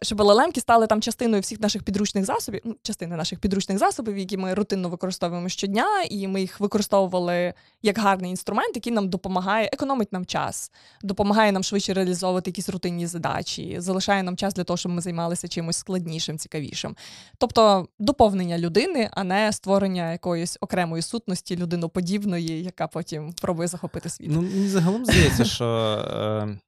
[0.02, 4.36] щоб LLM стали там частиною всіх наших підручних засобів, ну, частини наших підручних засобів, які
[4.36, 10.12] ми рутинно використовуємо щодня, і ми їх використовували як гарний інструмент, який нам допомагає, економить
[10.12, 14.92] нам час, допомагає нам швидше реалізовувати якісь рутинні задачі, залишає нам час для того, щоб
[14.92, 16.96] ми займалися чимось складнішим, цікавішим.
[17.38, 24.28] Тобто доповнення людини, а не створення якоїсь окремої сутності людиноподібної, яка потім пробує захопити світ.
[24.32, 26.58] Ну мені загалом здається, що.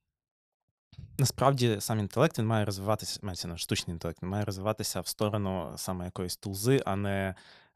[1.21, 5.07] Е, Насправді сам інтелект він має розвиватися, мається на штучний інтелект, він має розвиватися в
[5.07, 7.35] сторону саме якоїсь тулзи, а не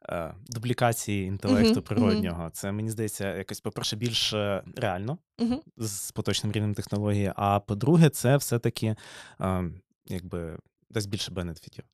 [0.09, 2.45] е, дублікації інтелекту uh-huh, природнього.
[2.45, 2.51] Uh-huh.
[2.51, 4.33] Це мені здається, якось, по-перше, більш
[4.77, 5.61] реально uh-huh.
[5.77, 7.33] з поточним рівнем технології.
[7.37, 8.97] А по-друге, це все-таки
[9.41, 9.71] е,
[10.07, 10.59] якби
[10.91, 11.85] дасть більше бенефітів.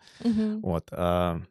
[0.63, 0.97] От, е,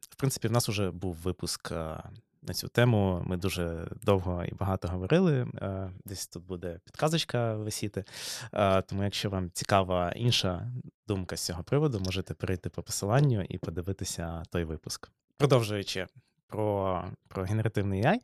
[0.09, 1.71] в принципі, в нас вже був випуск.
[1.71, 2.03] Е,
[2.41, 5.47] на цю тему ми дуже довго і багато говорили.
[5.61, 8.03] Е, десь тут буде підказочка висіти.
[8.53, 10.71] Е, тому, якщо вам цікава інша
[11.07, 15.09] думка з цього приводу, можете перейти по посиланню і подивитися той випуск.
[15.37, 16.07] Продовжуючи
[16.47, 18.17] про про генеративний AI,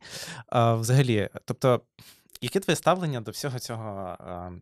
[0.52, 1.80] е, взагалі, тобто.
[2.40, 4.16] Яке твоє ставлення до всього цього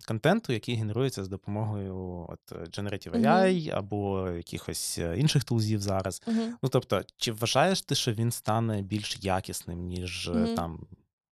[0.09, 3.71] контенту, який генерується з допомогою от Generative AI uh-huh.
[3.75, 6.23] або якихось е, інших тулзів зараз?
[6.27, 6.51] Uh-huh.
[6.63, 10.55] Ну тобто, чи вважаєш ти, що він стане більш якісним, ніж uh-huh.
[10.55, 10.87] там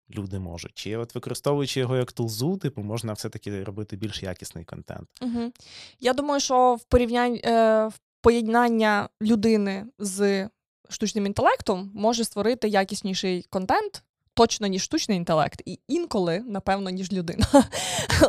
[0.09, 0.71] люди можуть?
[0.75, 5.09] Чи от використовуючи його як тулзу, типу, можна все-таки робити більш якісний контент?
[5.99, 10.49] Я думаю, що в порівнянні е, в поєднання людини з
[10.89, 14.03] штучним інтелектом може створити якісніший контент
[14.35, 17.45] точно ніж штучний інтелект, і інколи, напевно, ніж людина.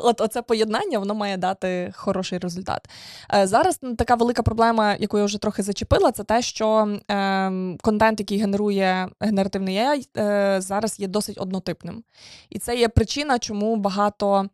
[0.03, 2.89] От оце поєднання воно має дати хороший результат.
[3.35, 8.21] Е, зараз така велика проблема, яку я вже трохи зачепила, це те, що е, контент,
[8.21, 12.05] який генерує генеративний AI, е, зараз є досить однотипним.
[12.51, 14.49] І це є причина, чому багато.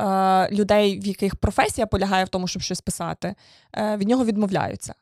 [0.00, 3.34] Е, людей, в яких професія полягає в тому, щоб щось писати,
[3.96, 4.94] від нього відмовляються.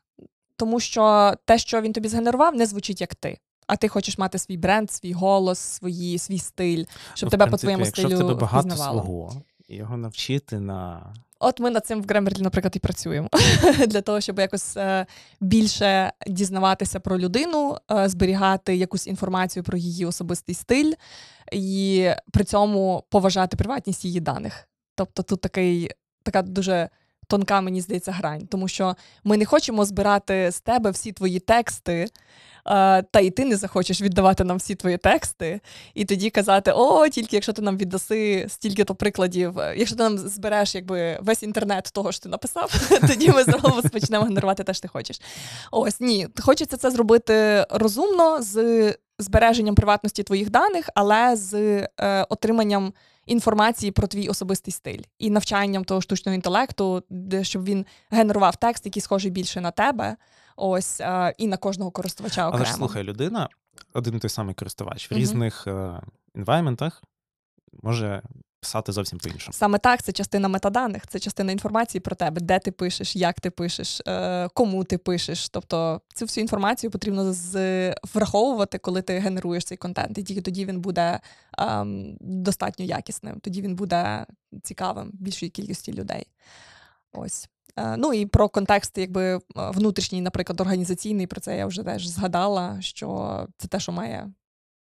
[0.56, 3.38] Тому що те, що він тобі згенерував, не звучить як ти.
[3.66, 7.56] А ти хочеш мати свій бренд, свій голос, свої, свій стиль, щоб Ну, тебе по
[7.56, 9.02] твоєму якщо стилю в тебе багато впізнавали.
[9.02, 13.28] свого, його навчити на От ми над цим в Grammarly, наприклад, і працюємо
[13.86, 15.06] для того, щоб якось е,
[15.40, 20.92] більше дізнаватися про людину, е, зберігати якусь інформацію про її особистий стиль
[21.52, 24.68] і при цьому поважати приватність її даних.
[24.94, 25.90] Тобто тут такий,
[26.22, 26.88] така дуже
[27.28, 32.06] тонка, мені здається, грань, тому що ми не хочемо збирати з тебе всі твої тексти.
[32.66, 35.60] е, Та і ти не захочеш віддавати нам всі твої тексти,
[35.94, 40.18] і тоді казати: о, тільки якщо ти нам віддаси стільки-то прикладів, е, якщо ти нам
[40.18, 44.82] збереш якби весь інтернет того, що ти написав, тоді ми знову почнемо генерувати те, що
[44.82, 45.20] ти хочеш.
[45.70, 51.54] Ось ні, хочеться це зробити розумно з збереженням приватності твоїх даних, але з
[52.00, 52.92] е, отриманням
[53.26, 58.86] інформації про твій особистий стиль і навчанням того штучного інтелекту, де щоб він генерував текст,
[58.86, 60.16] який схожий більше на тебе.
[60.56, 62.64] Ось е, і на кожного користувача окремо.
[62.64, 63.48] Але ж слухай, людина,
[63.92, 66.00] один і той самий користувач, в різних е,
[66.34, 67.02] environmentах
[67.82, 68.22] може
[68.60, 69.52] писати зовсім по-іншому.
[69.52, 73.50] Саме так, це частина метаданих, це частина інформації про тебе, де ти пишеш, як ти
[73.50, 75.48] пишеш, е, кому ти пишеш.
[75.48, 77.34] Тобто цю всю інформацію потрібно
[78.14, 80.18] враховувати, коли ти генеруєш цей контент.
[80.18, 81.20] І тільки тоді він буде
[81.58, 84.26] ем, достатньо якісним, тоді він буде
[84.62, 86.26] цікавим більшій кількості людей.
[87.12, 87.48] Ось.
[87.76, 92.06] Е, Ну і про контекст, якби е, внутрішній, наприклад, організаційний, про це я вже теж
[92.06, 94.32] згадала, що це те, що має.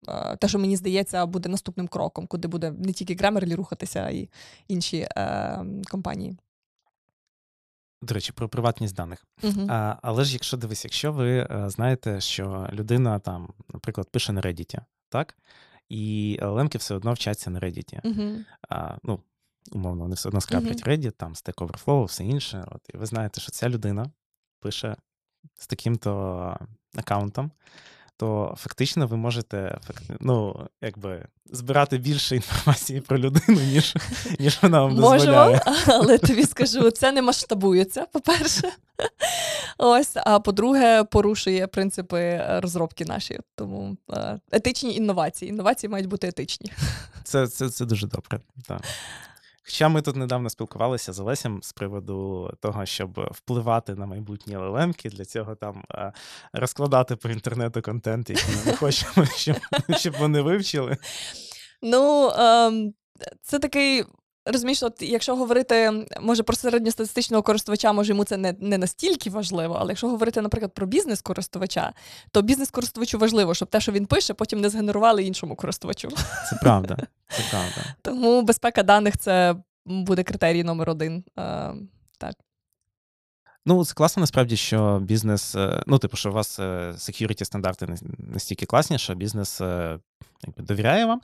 [0.09, 4.09] Е, Те, що мені здається, буде наступним кроком, куди буде не тільки Grammarly рухатися, а
[4.09, 4.29] й
[4.67, 6.37] інші е, компанії.
[8.01, 9.25] До речі, про приватність даних.
[9.43, 9.67] Угу.
[9.69, 14.41] А, але ж якщо дивись, якщо ви е, знаєте, що людина там, наприклад, пише на
[14.41, 15.37] Reddit, так?
[15.89, 17.99] І LLM-ки все одно вчаться на Reddit.
[18.03, 18.43] Угу.
[18.69, 19.19] А, ну,
[19.71, 22.65] умовно, вони все одно скраплять Reddit, там Stack Overflow, все інше.
[22.67, 24.11] От, і ви знаєте, що ця людина
[24.59, 24.95] пише
[25.59, 26.57] з таким-то
[26.95, 27.51] аккаунтом,
[28.17, 29.79] то фактично ви можете
[30.19, 33.95] ну, якби, збирати більше інформації про людину, ніж,
[34.39, 35.61] ніж вона вам дозволяє.
[35.65, 38.71] Можемо, але тобі скажу, це не масштабується, по-перше.
[39.77, 43.39] Ось, а по-друге, порушує принципи е, розробки наші.
[43.55, 45.49] Тому е, етичні інновації.
[45.49, 46.71] Інновації мають бути етичні.
[47.23, 48.39] Це, це, це дуже добре.
[48.67, 48.81] Так.
[49.65, 55.09] Хоча ми тут недавно спілкувалися з Олесем з приводу того, щоб впливати на майбутні LLM-ки,
[55.09, 56.13] для цього там е,
[56.53, 59.55] розкладати по інтернету контент, який ми хочемо, щоб,
[59.97, 60.97] щоб вони вивчили.
[61.81, 62.93] Ну, ем,
[63.41, 64.03] це такий.
[64.45, 69.77] Розумієш, от якщо говорити, може, про середньостатистичного користувача, може йому це не, не настільки важливо,
[69.79, 71.93] але якщо говорити, наприклад, про бізнес-користувача,
[72.31, 76.09] то бізнес-користувачу важливо, щоб те, що він пише, потім не згенерували іншому користувачу.
[76.49, 76.97] Це правда.
[77.29, 77.95] Це правда.
[78.01, 79.55] Тому безпека даних це
[79.85, 81.23] буде критерій номер один.
[81.39, 81.73] Е,
[82.17, 82.35] так.
[83.65, 87.95] Ну, це класно насправді, що бізнес, е, ну, типу, що у вас е, security стандарти
[88.17, 91.21] настільки класні, що бізнес якби, довіряє вам,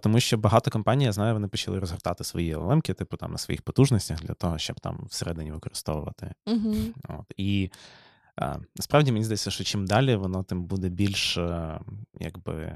[0.00, 3.62] тому що багато компаній, я знаю, вони почали розгортати свої LLM-ки, типу там на своїх
[3.62, 6.32] потужностях для того, щоб там всередині використовувати.
[6.46, 6.74] Угу.
[7.08, 7.34] От.
[7.36, 7.70] І
[8.76, 11.38] насправді мені здається, що чим далі воно тим буде більш
[12.20, 12.72] якби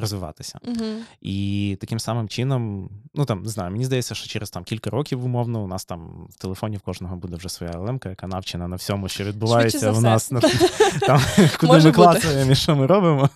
[0.00, 0.58] розвиватися.
[0.64, 0.84] Угу.
[1.20, 5.24] І таким самим чином, ну там не знаю, мені здається, що через там кілька років,
[5.24, 8.76] умовно, у нас там в телефоні в кожного буде вже своя LM, яка навчена на
[8.76, 10.40] всьому, що відбувається у нас на
[11.06, 11.20] там,
[11.60, 12.02] куди Може ми бути.
[12.02, 13.30] клацаємо і що ми робимо.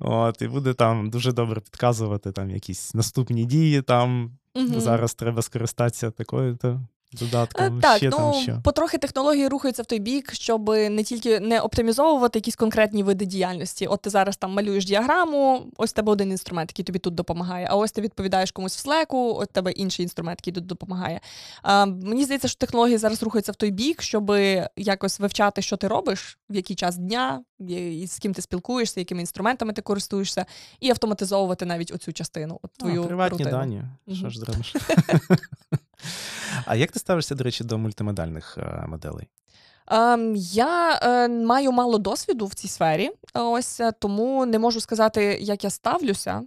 [0.00, 3.82] От, і буде там дуже добре підказувати там якісь наступні дії.
[3.82, 4.80] Там Угу.
[4.80, 6.80] зараз треба скористатися такою то
[7.12, 7.78] додатком.
[7.78, 8.60] Е, Так, ще ну там що.
[8.64, 13.86] потрохи технології рухаються в той бік, щоб не тільки не оптимізовувати якісь конкретні види діяльності.
[13.86, 17.66] От ти зараз там малюєш діаграму, ось тебе один інструмент, який тобі тут допомагає.
[17.70, 21.20] А ось ти відповідаєш комусь в Slack, ось тебе інший інструмент, який тут допомагає.
[21.62, 24.32] А, мені здається, що технології зараз рухаються в той бік, щоб
[24.76, 29.20] якось вивчати, що ти робиш, в який час дня, і з ким ти спілкуєшся, якими
[29.20, 30.46] інструментами ти користуєшся,
[30.80, 32.58] і автоматизовувати навіть оцю частину.
[32.62, 33.58] От твою а, приватні рутину.
[33.58, 33.82] дані.
[34.12, 34.74] Що ж зробиш?
[36.66, 39.28] А як ти ставишся, до речі, до мультимодальних е, моделей?
[39.92, 45.38] Ем, я е, маю мало досвіду в цій сфері, ось е, тому не можу сказати,
[45.40, 46.42] як я ставлюся,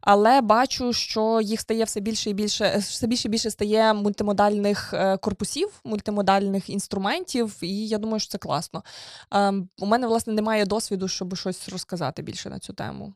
[0.00, 4.94] але бачу, що їх стає все більше і більше, все більше і більше стає мультимодальних
[5.20, 8.82] корпусів, мультимодальних інструментів, і я думаю, що це класно.
[9.30, 13.14] Ем, у мене власне немає досвіду, щоб щось розказати більше на цю тему.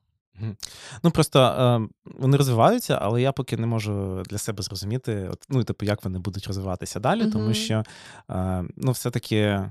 [1.03, 5.65] Ну просто е, вони розвиваються, але я поки не можу для себе зрозуміти, от, ну,
[5.65, 7.85] типу, як вони будуть розвиватися далі, тому що
[8.31, 9.71] е, ну, все-таки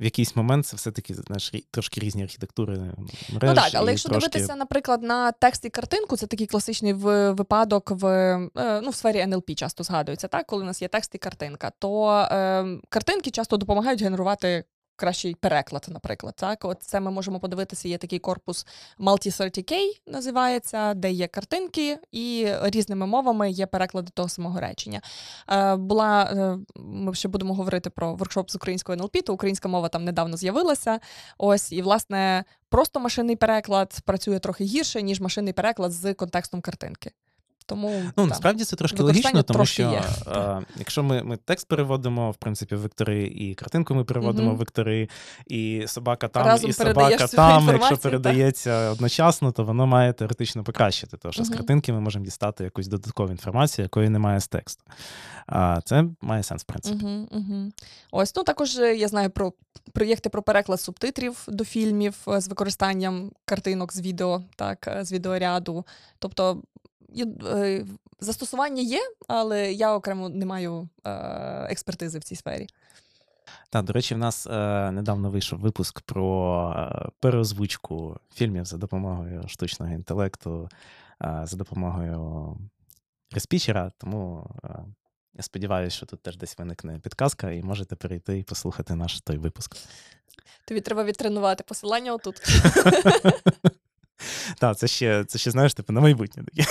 [0.00, 2.96] в якийсь момент це все-таки знаєш, трошки різні архітектури мереж.
[3.42, 4.28] Ну так, але якщо трошки...
[4.28, 9.16] дивитися, наприклад, на текст і картинку, це такий класичний випадок в, е, ну, в сфері
[9.16, 10.46] NLP часто згадується, так?
[10.46, 14.64] коли у нас є текст і картинка, то е, картинки часто допомагають генерувати.
[15.00, 17.88] Кращий переклад, наприклад, так, от це ми можемо подивитися.
[17.88, 18.66] Є такий корпус
[18.98, 19.74] Multi30K,
[20.06, 25.00] називається, де є картинки, і різними мовами є переклади того самого речення.
[25.50, 29.88] Е, була е, ми ще будемо говорити про воркшоп з української НЛП, то українська мова
[29.88, 31.00] там недавно з'явилася.
[31.38, 37.10] Ось і власне просто машинний переклад працює трохи гірше, ніж машинний переклад з контекстом картинки.
[37.70, 40.02] Тому Ну, насправді це трошки логічно, тому трошки що є.
[40.76, 45.08] якщо ми, ми текст переводимо, в принципі, вектори, і картинку ми переводимо в вектори,
[45.46, 48.00] і собака там, Разом і собака там, якщо інформацію, так.
[48.00, 51.16] передається одночасно, то воно має теоретично покращити.
[51.16, 54.84] Тому що з картинки ми можемо дістати якусь додаткову інформацію, якої немає з тексту.
[55.46, 57.06] А це має сенс, в принципі.
[58.10, 59.52] Ось ну також е, я знаю про
[59.92, 65.12] проєкти про переклад субтитрів до фільмів е, з використанням картинок з відео, так, е, з
[65.12, 65.86] відеоряду.
[66.18, 66.62] Тобто
[68.20, 71.10] застосування є, але я окремо не маю е,
[71.70, 72.66] експертизи в цій сфері.
[73.70, 79.48] Так, до речі, в нас е, недавно вийшов випуск про е, переозвучку фільмів за допомогою
[79.48, 80.68] штучного інтелекту,
[81.22, 82.56] е, за допомогою
[83.30, 83.92] респічера.
[83.98, 84.68] Тому е,
[85.34, 89.36] я сподіваюся, що тут теж десь виникне підказка, і можете перейти і послухати наш той
[89.38, 89.76] випуск.
[90.64, 92.40] Тобі треба відтренувати посилання отут.
[94.58, 96.68] Так, це ще, це ще, знаєш, типу, на майбутнє таке.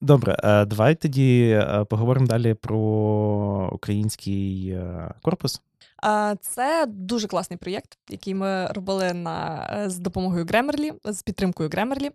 [0.00, 2.78] Добре, е, давай тоді е, поговоримо далі про
[3.72, 5.62] український е, корпус.
[6.40, 12.10] Це дуже класний проєкт, який ми робили на, е, з допомогою Grammarly, з підтримкою Grammarly.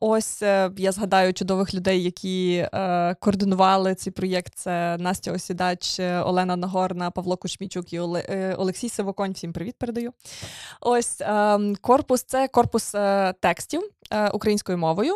[0.00, 4.54] Ось е, я згадаю чудових людей, які е, координували цей проєкт.
[4.54, 8.00] Це Настя Осідач, Олена Нагорна, Павло Кучмічук і
[8.56, 9.32] Олексій Сивоконь.
[9.32, 10.12] Всім привіт передаю.
[10.80, 12.94] Ось е, корпус це корпус
[13.40, 13.80] текстів
[14.32, 15.14] українською мовою,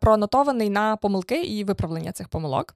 [0.00, 2.74] проанотований на помилки і виправлення цих помилок.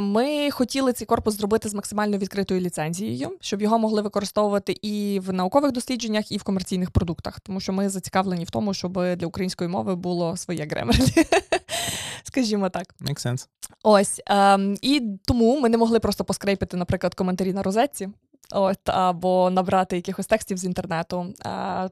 [0.00, 5.32] Ми хотіли цей корпус зробити з максимально відкритою ліцензією, щоб його могли використовувати і в
[5.32, 9.70] наукових дослідженнях, і в комерційних продуктах, тому що ми зацікавлені в тому, щоб для української
[9.70, 11.26] мови було своє гремерлі.
[12.22, 12.94] Скажімо так.
[13.00, 13.48] Make sense.
[13.82, 18.08] Ось ем, і тому ми не могли просто поскрейпити, наприклад, коментарі на розетці.
[18.54, 21.34] От, або набрати якихось текстів з інтернету.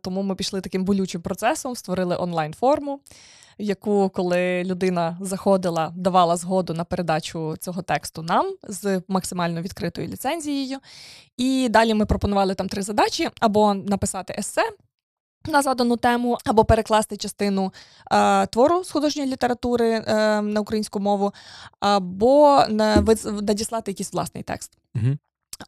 [0.01, 3.01] Тому ми пішли таким болючим процесом, створили онлайн-форму,
[3.59, 10.79] яку, коли людина заходила, давала згоду на передачу цього тексту нам з максимально відкритою ліцензією.
[11.37, 14.63] І далі ми пропонували там три задачі: або написати есе.
[15.49, 17.73] На задану тему, або перекласти частину
[18.13, 21.33] е, твору з художньої літератури е, на українську мову,
[21.81, 23.05] або на,
[23.43, 24.79] надіслати якийсь власний текст.
[24.95, 25.17] Угу.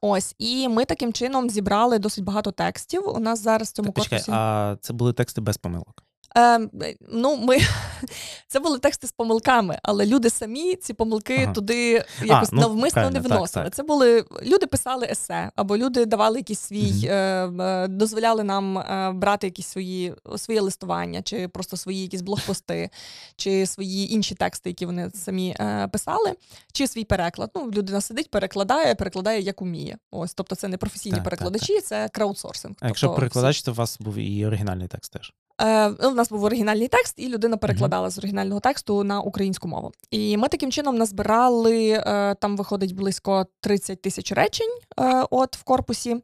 [0.00, 3.08] Ось, і ми таким чином зібрали досить багато текстів.
[3.08, 4.32] У нас зараз в цьому Так, почекай, корпусі.
[4.34, 6.04] а це були тексти без помилок.
[6.36, 6.68] Е,
[7.12, 7.58] ну, ми
[8.48, 11.52] це були тексти з помилками, але люди самі ці помилки Ага.
[11.52, 13.64] туди якось ну, навмисно не правильно, так, вносили.
[13.64, 13.74] так.
[13.74, 17.60] Це були люди писали есе, або люди давали якийсь свій, Мгм.
[17.60, 22.90] е, дозволяли нам е, брати якісь свої своє листування, чи просто свої якісь блогпости,
[23.36, 26.34] чи свої інші тексти, які вони самі е, писали,
[26.72, 27.50] чи свій переклад.
[27.54, 29.98] Ну, людина сидить, перекладає, перекладає як уміє.
[30.10, 32.74] Ось, тобто, це не професійні Так, так, перекладачі, це краудсорсинг.
[32.80, 35.32] А якщо тобто, перекладач, то у вас був і оригінальний текст теж.
[35.60, 39.92] Е, ну, нас був оригінальний текст, і людина перекладала з оригінального тексту на українську мову.
[40.10, 44.78] І ми таким чином назбирали е, там виходить близько 30 тисяч речень.
[45.00, 46.16] е, От в корпусі.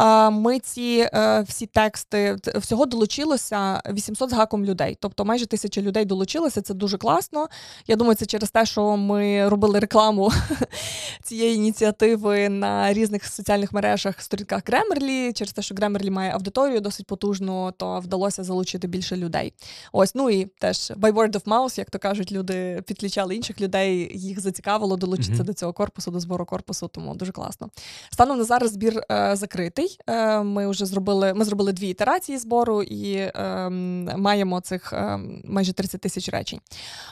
[0.00, 4.96] Е, Ми ці е, всі тексти всього долучилося 800 з гаком людей.
[5.00, 6.62] Тобто майже тисяча людей долучилося.
[6.62, 7.48] Це дуже класно.
[7.86, 10.32] Я думаю, це через те, що ми робили рекламу
[11.22, 17.06] цієї ініціативи на різних соціальних мережах, сторінках Grammarly, через те, що Grammarly має аудиторію досить
[17.06, 19.52] потужну, то вдалося залучити більше людей.
[19.92, 24.10] Ось, ну і теж by word of mouth, як то кажуть, люди підключали інших людей,
[24.14, 25.44] їх зацікавило долучитися Мгм.
[25.46, 27.68] до цього корпусу, до збору корпусу, тому дуже класно.
[28.12, 29.98] Станом на зараз збір е, закритий.
[30.06, 33.32] Е, ми вже зробили, ми зробили дві ітерації збору і е,
[34.16, 36.60] маємо цих е, майже 30 тисяч речень.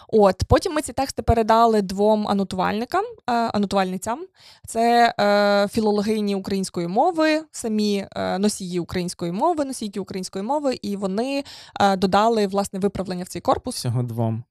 [0.09, 4.27] От потім ми ці тексти передали двом анотувальникам, е, анотувальницям.
[4.67, 11.44] Це е, філологині української мови, самі е, носії української мови, носійки української мови, і вони
[11.81, 13.75] е, додали власне виправлення в цей корпус.
[13.77, 14.45] Всього двом.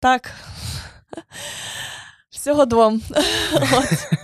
[0.00, 0.30] Так.
[2.30, 3.02] Всього двом.
[3.54, 4.23] От.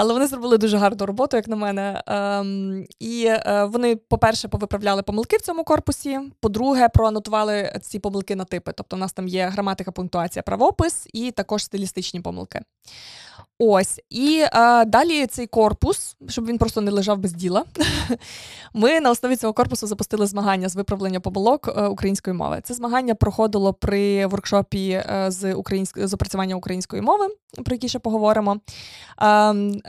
[0.00, 2.02] Але вони зробили дуже гарну роботу, як на мене.
[2.06, 6.20] Ем, І е, вони, по-перше, повиправляли помилки в цьому корпусі.
[6.40, 8.72] По-друге, проанотували ці помилки на типи.
[8.76, 12.60] Тобто, у нас там є граматика, пунктуація, правопис і також стилістичні помилки.
[13.62, 17.64] Ось і е, далі цей корпус, щоб він просто не лежав без діла.
[18.74, 22.60] Ми на основі цього корпусу запустили змагання з виправлення помилок е, української мови.
[22.64, 27.26] Це змагання проходило при воркшопі е, з української з опрацювання української мови,
[27.64, 28.60] про які ще поговоримо.
[29.18, 29.80] Ем,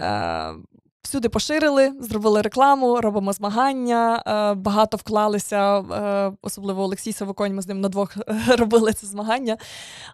[1.03, 4.23] Всюди поширили, зробили рекламу, робимо змагання.
[4.27, 9.57] Е, багато вклалися, е, особливо Олексій Савоконь, ми з ним на двох робили це змагання.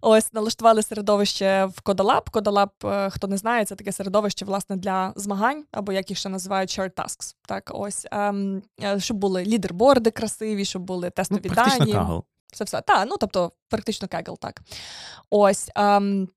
[0.02, 2.30] Ось налаштували середовище в Кодалаб.
[2.30, 6.30] Кодалаб, е, хто не знає, це таке середовище власне для змагань, або як їх ще
[6.30, 7.36] називають short tasks.
[7.48, 8.62] Так, ось ем,
[8.98, 11.94] щоб були лідерборди красиві, щоб були тестові ну, практично дані.
[11.94, 12.24] Кагл.
[12.54, 12.82] Все все.
[12.82, 14.62] Так, ну тобто, практично кегл, так.
[15.30, 15.72] Ось.
[15.76, 16.28] Ем,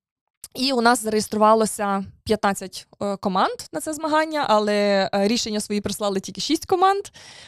[0.55, 6.21] і у нас зареєструвалося 15 е, команд на це змагання, але е, рішення свої прислали
[6.21, 7.05] тільки 6 команд.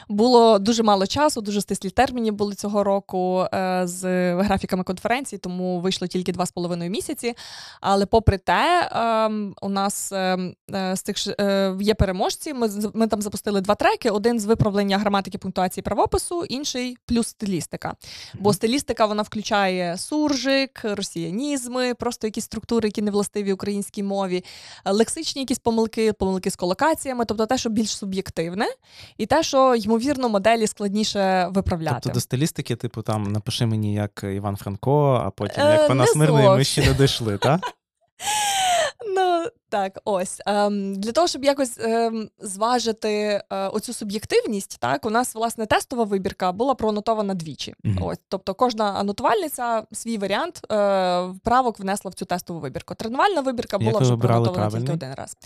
[0.08, 4.04] Було дуже мало часу, дуже стислі терміни були цього року е, з
[4.34, 7.34] графіками конференції, тому вийшло тільки 2,5 місяці.
[7.80, 11.16] Але попри те, ем, у нас ем, з цих
[11.80, 12.54] є переможці.
[12.54, 17.94] Ми ми там запустили два треки: один з виправлення граматики пунктуації правопису, інший плюс стилістика.
[18.34, 24.44] Бо стилістика вона включає суржик, росіянізми, просто якісь структури, які не властиві українській мові
[24.84, 28.66] лексичні якісь помилки, помилки з колокаціями, тобто те, що більш суб'єктивне,
[29.18, 32.00] і те, що ймовірно моделі складніше виправляти.
[32.02, 36.48] Тобто до стилістики, типу, там напиши мені як Іван Франко, а потім як Панас смирний,
[36.48, 37.60] ми ще не дійшли, так?
[39.16, 45.10] Ну, так, ось ем, для того, щоб якось ем, зважити е, оцю суб'єктивність, так у
[45.10, 47.74] нас власне тестова вибірка була проанотована двічі.
[47.84, 48.04] Mm-hmm.
[48.04, 50.74] Ось, тобто, кожна анотувальниця свій варіант е,
[51.44, 52.94] правок внесла в цю тестову вибірку.
[52.94, 55.36] Тренувальна вибірка була вже проанотована тільки один раз.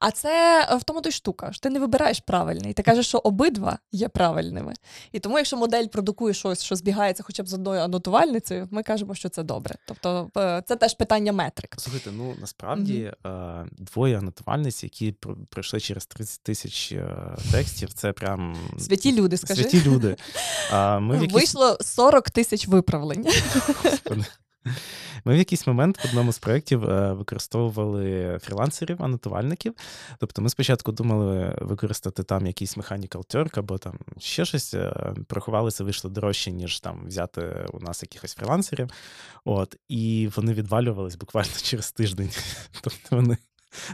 [0.00, 1.52] А це в тому то й штука.
[1.52, 2.72] що Ти не вибираєш правильний.
[2.72, 4.74] Ти кажеш, що обидва є правильними.
[5.12, 9.14] І тому, якщо модель продукує щось, що збігається, хоча б з одною анотувальницею, ми кажемо,
[9.14, 9.74] що це добре.
[9.86, 11.74] Тобто, е, це теж питання метрик.
[11.78, 13.12] Слухайте, ну насправді.
[13.24, 15.14] Mm-hmm двоє анотувальниць, які
[15.50, 17.92] пройшли через 30 тисяч е, текстів.
[17.92, 19.62] Це прям святі люди, скажи.
[19.62, 20.16] Святі люди.
[20.70, 21.34] А ми якісь...
[21.34, 23.26] Вийшло 40 тисяч виправлень.
[25.24, 29.74] Ми в якийсь момент в одному з проєктів е, використовували фрілансерів, анотувальників.
[30.18, 34.74] Тобто ми спочатку думали використати там якийсь Mechanical Turk або там ще щось.
[34.74, 38.90] Е, Порахувалися, вийшло дорожче, ніж там взяти у нас якихось фрілансерів.
[39.44, 42.30] От, І вони відвалювались буквально через тиждень.
[42.80, 43.36] Тобто вони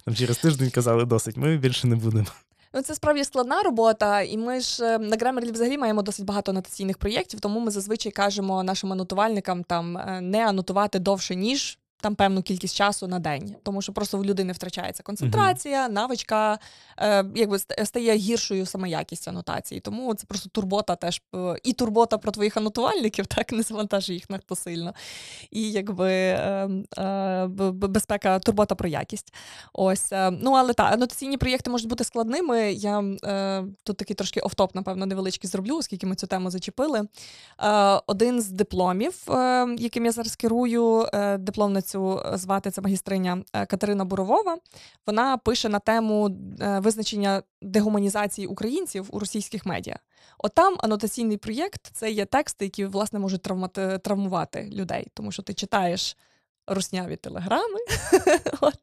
[0.04, 2.26] там через тиждень казали досить, ми більше не будемо.
[2.74, 6.50] Ну, це справді складна робота, і ми ж е, на Grammarly взагалі маємо досить багато
[6.52, 12.14] анотаційних проєктів, тому ми зазвичай кажемо нашим анотувальникам там е, не анотувати довше, ніж там
[12.14, 16.58] певну кількість часу на день, тому що просто в людини втрачається концентрація, навичка,
[16.98, 19.80] е, якби стає гіршою саме якість анотації.
[19.80, 24.30] Тому це просто турбота теж е, і турбота про твоїх анотувальників, так не завантажує їх
[24.30, 24.94] надто сильно.
[25.50, 29.34] І якби е, е, безпека, турбота про якість.
[29.72, 32.72] Ось, е, ну але так, анотаційні проєкти можуть бути складними.
[32.72, 37.08] Я е, тут такий трошки офтоп, напевно, невеличкий зроблю, оскільки ми цю тему зачепили.
[38.06, 39.14] Один з дипломів,
[39.78, 41.06] яким я зараз керую,
[41.38, 44.58] диплом на е, звати це магістриня е, Катерина Буровова.
[45.06, 49.98] Вона пише на тему е, визначення дегуманізації українців у російських медіа.
[50.38, 55.42] От там анотаційний проєкт це є тексти, які власне можуть травмати, травмувати людей, тому що
[55.42, 56.16] ти читаєш
[56.66, 57.78] русняві телеграми
[58.60, 58.80] от,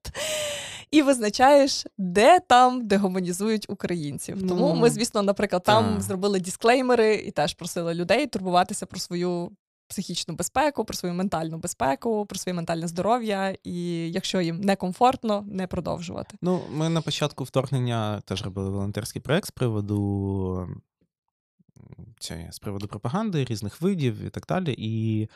[0.91, 4.37] і визначаєш, де там дегуманізують українців.
[4.41, 9.51] Ну, Тому ми, звісно, наприклад, там зробили дисклеймери і теж просили людей турбуватися про свою
[9.91, 15.67] психічну безпеку, про свою ментальну безпеку, про своє ментальне здоров'я, і якщо їм некомфортно, не
[15.67, 16.37] продовжувати.
[16.41, 20.67] Ну, ми на початку вторгнення теж робили волонтерський проект з приводу
[22.19, 24.75] це, з приводу пропаганди різних видів і так далі.
[24.77, 25.27] І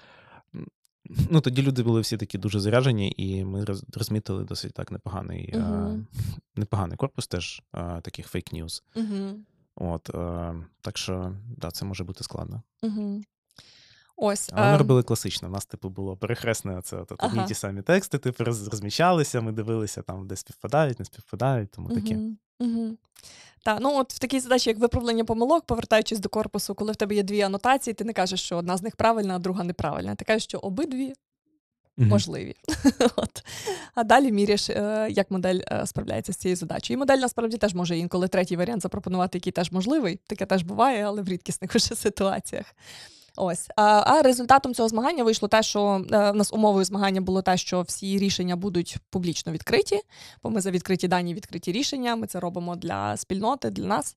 [1.30, 6.06] ну, тоді люди були всі такі дуже заряджені, і ми розмітили досить так непоганий uh-huh.
[6.56, 8.84] а, непоганий корпус теж а, таких фейк-ньюз.
[8.96, 9.36] Uh-huh.
[9.76, 12.62] От, а, Так що, да, це може бути складно.
[12.82, 13.22] Угу.
[14.18, 14.50] Ось.
[14.52, 14.78] Але ми ем.
[14.78, 15.48] робили класично.
[15.48, 17.32] У нас, типу, було перехресне це от, ага.
[17.32, 21.96] одні ті самі тексти, типу, розміщалися, ми дивилися, там, де співпадають, не співпадають, тому угу.
[21.96, 22.20] таке.
[22.60, 22.98] Угу.
[23.64, 27.16] Так, ну от в такій задачі, як виправлення помилок, повертаючись до корпусу, коли в тебе
[27.16, 30.16] є дві анотації, ти не кажеш, що одна з них правильна, а друга неправильна.
[30.16, 31.14] Ти кажеш, що обидві
[31.98, 32.08] угу.
[32.08, 32.56] можливі.
[33.16, 33.44] От.
[33.96, 36.98] А далі міряєш, е, як модель е, справляється з цією задачею.
[36.98, 40.20] І модель насправді теж може інколи третій варіант запропонувати, який теж можливий.
[40.28, 42.76] Таке теж буває, але в рідкісних уже ситуаціях.
[43.38, 47.42] Ось а, а результатом цього змагання вийшло те, що е, в нас умовою змагання було
[47.42, 50.02] те, що всі рішення будуть публічно відкриті,
[50.44, 52.16] бо ми за відкриті дані, відкриті рішення.
[52.16, 54.16] Ми це робимо для спільноти, для нас.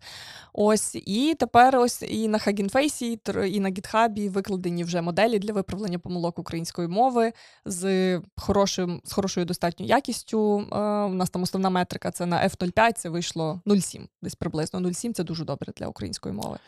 [0.52, 5.98] Ось і тепер ось і на Хагінфейсі, і на гітхабі викладені вже моделі для виправлення
[5.98, 7.32] помилок української мови
[7.64, 10.58] з хорошим з хорошою достатньою якістю.
[10.58, 15.12] Е, у нас там основна метрика це на F05, Це вийшло 0,7, десь приблизно 0,7
[15.12, 16.58] Це дуже добре для української мови.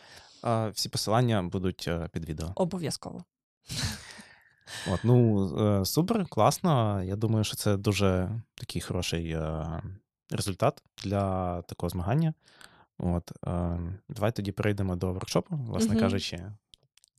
[0.73, 2.51] Всі посилання будуть е, під відео.
[2.55, 3.23] Обов'язково.
[4.91, 5.47] От, Ну,
[5.81, 7.03] е, супер, класно.
[7.03, 9.65] Я думаю, що це дуже такий хороший е,
[10.29, 12.33] результат для такого змагання.
[12.97, 13.31] От,
[14.09, 15.99] Давай тоді перейдемо до воркшопу, власне угу.
[15.99, 16.51] кажучи.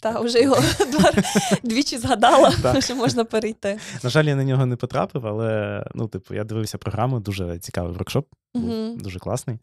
[0.03, 0.57] Так, вже його
[1.63, 3.79] двічі згадала, що можна перейти.
[4.03, 7.93] На жаль, я на нього не потрапив, але ну, типу, я дивився програму, дуже цікавий
[7.93, 9.59] воркшоп, був дуже класний.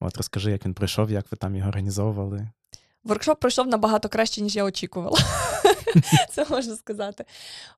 [0.00, 2.48] От розкажи, як він пройшов, як ви там його організовували.
[3.04, 5.18] Воркшоп пройшов набагато краще, ніж я очікувала.
[6.30, 7.24] Це можна сказати.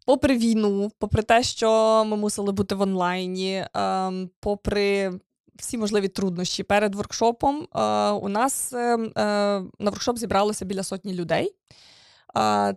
[0.05, 5.13] Попри війну, попри те, що ми мусили бути в онлайні, ем, попри
[5.59, 9.09] всі можливі труднощі перед воркшопом, е, у нас е, е,
[9.79, 11.55] на воркшоп зібралося біля сотні людей.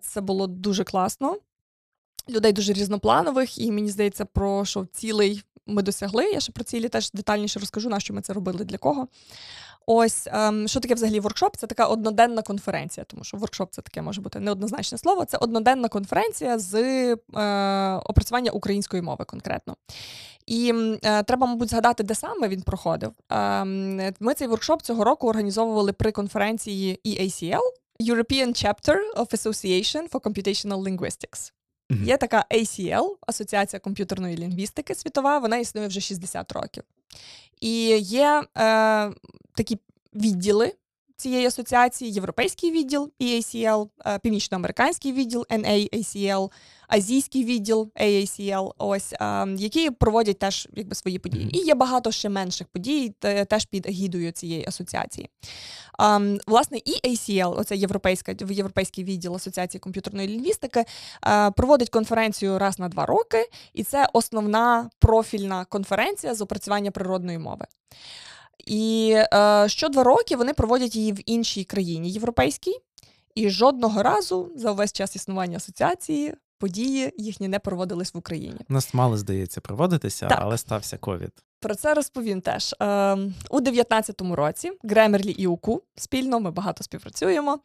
[0.01, 1.37] Це було дуже класно.
[2.29, 6.31] Людей дуже різнопланових, і мені здається, про що цілий ми досягли.
[6.31, 9.07] Я ще про цілі теж детальніше розкажу, на що ми це робили для кого.
[9.91, 11.57] Ось ем, що таке взагалі воркшоп?
[11.57, 15.25] Це така одноденна конференція, тому що воркшоп це таке може бути неоднозначне слово.
[15.25, 17.15] Це одноденна конференція з е,
[18.05, 19.75] опрацювання української мови конкретно.
[20.45, 20.73] І
[21.03, 23.11] е, треба, мабуть, згадати, де саме він проходив.
[23.31, 23.65] Е,
[24.19, 27.61] ми цей воркшоп цього року організовували при конференції EACL,
[27.99, 31.51] European Chapter of Association for Computational Linguistics.
[31.89, 32.03] Mm-hmm.
[32.03, 36.83] Є така ACL, Асоціація комп'ютерної лінгвістики світова, вона існує вже 60 років.
[37.61, 39.11] І є е,
[39.55, 39.79] такі
[40.15, 40.73] відділи
[41.19, 46.51] цієї асоціації: Європейський відділ EACL, е, Північноамериканський відділ NAACL,
[46.87, 51.45] Азійський відділ AACL, ось е, які проводять теж якби свої події.
[51.45, 51.61] Mm-hmm.
[51.61, 53.13] І є багато ще менших подій,
[53.49, 55.29] теж під егідою цієї асоціації.
[55.99, 60.85] Um, власне, і ACL, оце європейська європейський відділ Асоціації комп'ютерної лінгвістики,
[61.55, 67.65] проводить конференцію раз на два роки, і це основна профільна конференція з опрацювання природної мови.
[68.65, 72.79] І е, що два роки вони проводять її в іншій країні європейській,
[73.35, 78.59] і жодного разу за увесь час існування асоціації події їхні не проводились в Україні.
[78.69, 80.39] У нас мало здається проводитися, так.
[80.41, 81.31] але стався ковід.
[81.59, 83.17] Про це розповім теж Е,
[83.49, 87.59] у 19-му році Гремерлі і УКУ спільно ми багато співпрацюємо.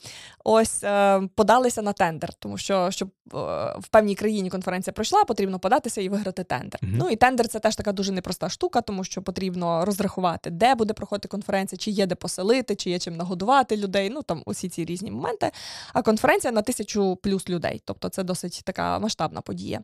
[0.45, 3.37] Ось е, подалися на тендер, тому що щоб е,
[3.79, 6.81] в певній країні конференція пройшла, потрібно податися і виграти тендер.
[6.83, 6.97] Mm-hmm.
[6.97, 10.95] Ну і тендер це теж така дуже непроста штука, тому що потрібно розрахувати, де буде
[10.95, 14.11] проходити конференція, чи є де поселити, чи є чим нагодувати людей.
[14.11, 15.51] Ну там усі ці різні моменти.
[15.93, 19.81] А конференція на тисячу плюс людей, тобто це досить така масштабна подія.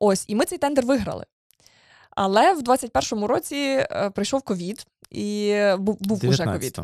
[0.00, 1.24] Ось і ми цей тендер виграли.
[2.14, 6.80] Але в 21-му році е, прийшов ковід, і був був уже ковід.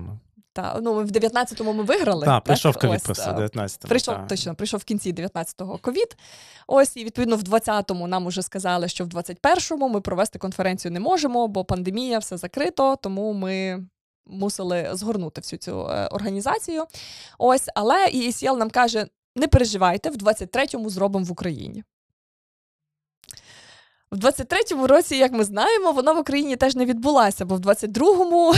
[0.52, 2.26] Та, ну, в 19-му ми виграли.
[2.26, 3.88] Так, прийшов ковід просто в 19-му.
[3.88, 4.26] Прийшов та.
[4.26, 6.16] точно, прийшов в кінці 19-го ковід.
[6.66, 11.00] Ось, і відповідно в 20-му нам уже сказали, що в 21-му ми провести конференцію не
[11.00, 13.84] можемо, бо пандемія, все закрито, тому ми.
[14.26, 16.84] Мусили згорнути всю цю е, організацію.
[17.38, 19.06] Ось, але EACL нам каже:
[19.36, 21.84] не переживайте, в 23-му зробимо в Україні.
[24.10, 28.54] В 23-му році, як ми знаємо, вона в Україні теж не відбулася, бо в 22-му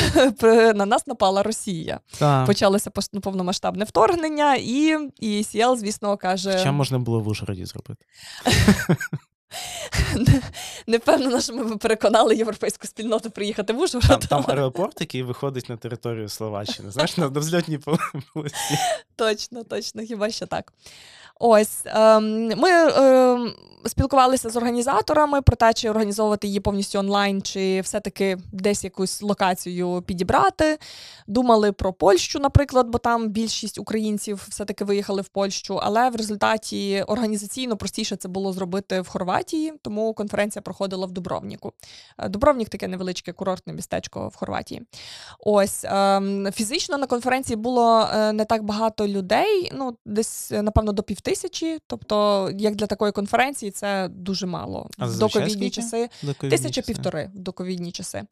[0.74, 2.00] на нас напала Росія.
[2.18, 2.46] Так.
[2.46, 5.44] Почалося ну, повномасштабне вторгнення, і і
[5.76, 8.04] звісно, каже: Що можна було в Ужгороді зробити?
[10.86, 10.98] Не
[11.40, 14.08] що ми переконали європейську спільноту приїхати в Ужгород.
[14.08, 16.90] Там, там аеропорт, який виходить на територію Словаччини.
[16.90, 18.54] Знаєш, на взльотній полосі.
[19.16, 20.72] Точно, точно, хіба що так.
[21.44, 23.52] Ось ем, ми ем,
[23.88, 30.02] спілкувалися з організаторами про те, чи організовувати її повністю онлайн, чи все-таки десь якусь локацію
[30.06, 30.78] підібрати.
[31.26, 35.80] Думали про Польщу, наприклад, бо там більшість українців все-таки виїхали в Польщу.
[35.82, 41.72] Але в результаті організаційно простіше це було зробити в Хорватії, тому конференція проходила в Дубровніку.
[42.18, 44.82] Е, Дубровнік таке невеличке курортне містечко в Хорватії.
[45.38, 51.02] Ось ем, фізично на конференції було е, не так багато людей, ну десь, напевно, до
[51.02, 51.78] півтисячі тисячі.
[51.86, 54.88] Тобто, як для такої конференції, це дуже мало.
[54.98, 56.08] А в доковідні часи
[56.40, 58.22] тисяча півтори в доковідні часи.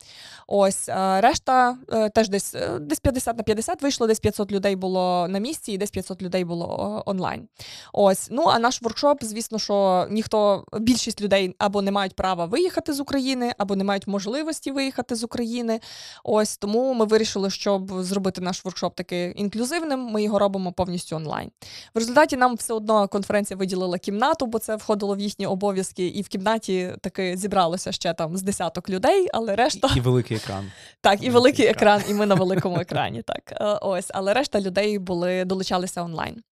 [0.46, 0.88] Ось
[1.18, 5.38] решта е, теж десь е, десь 50 на 50 вийшло, десь 500 людей було на
[5.38, 7.48] місці, і десь 500 людей було онлайн.
[7.92, 12.92] Ось, ну а наш воркшоп, звісно, що ніхто більшість людей або не мають права виїхати
[12.92, 15.80] з України, або не мають можливості виїхати з України.
[16.24, 20.00] Ось тому ми вирішили, щоб зробити наш воркшоп таки інклюзивним.
[20.00, 21.50] Ми його робимо повністю онлайн.
[21.94, 26.22] В результаті нам все одно конференція виділила кімнату, бо це входило в їхні обов'язки, і
[26.22, 30.72] в кімнаті таки зібралося ще там з десяток людей, але решта І, і великий екран.
[31.00, 33.22] так, і великий екран, і ми на великому екрані.
[33.22, 36.42] Так, е, ось, але решта людей були долучалися онлайн.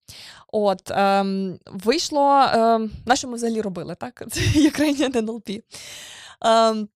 [0.53, 4.22] От ем, вийшло, ем, на що ми взагалі робили, так?
[4.30, 5.62] Це Ukrainian NLP.
[6.41, 6.89] Ем,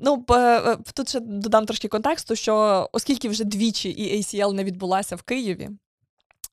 [0.00, 0.24] Ну,
[0.94, 5.70] тут ще додам трошки контексту, що оскільки вже двічі і ACL не відбулася в Києві,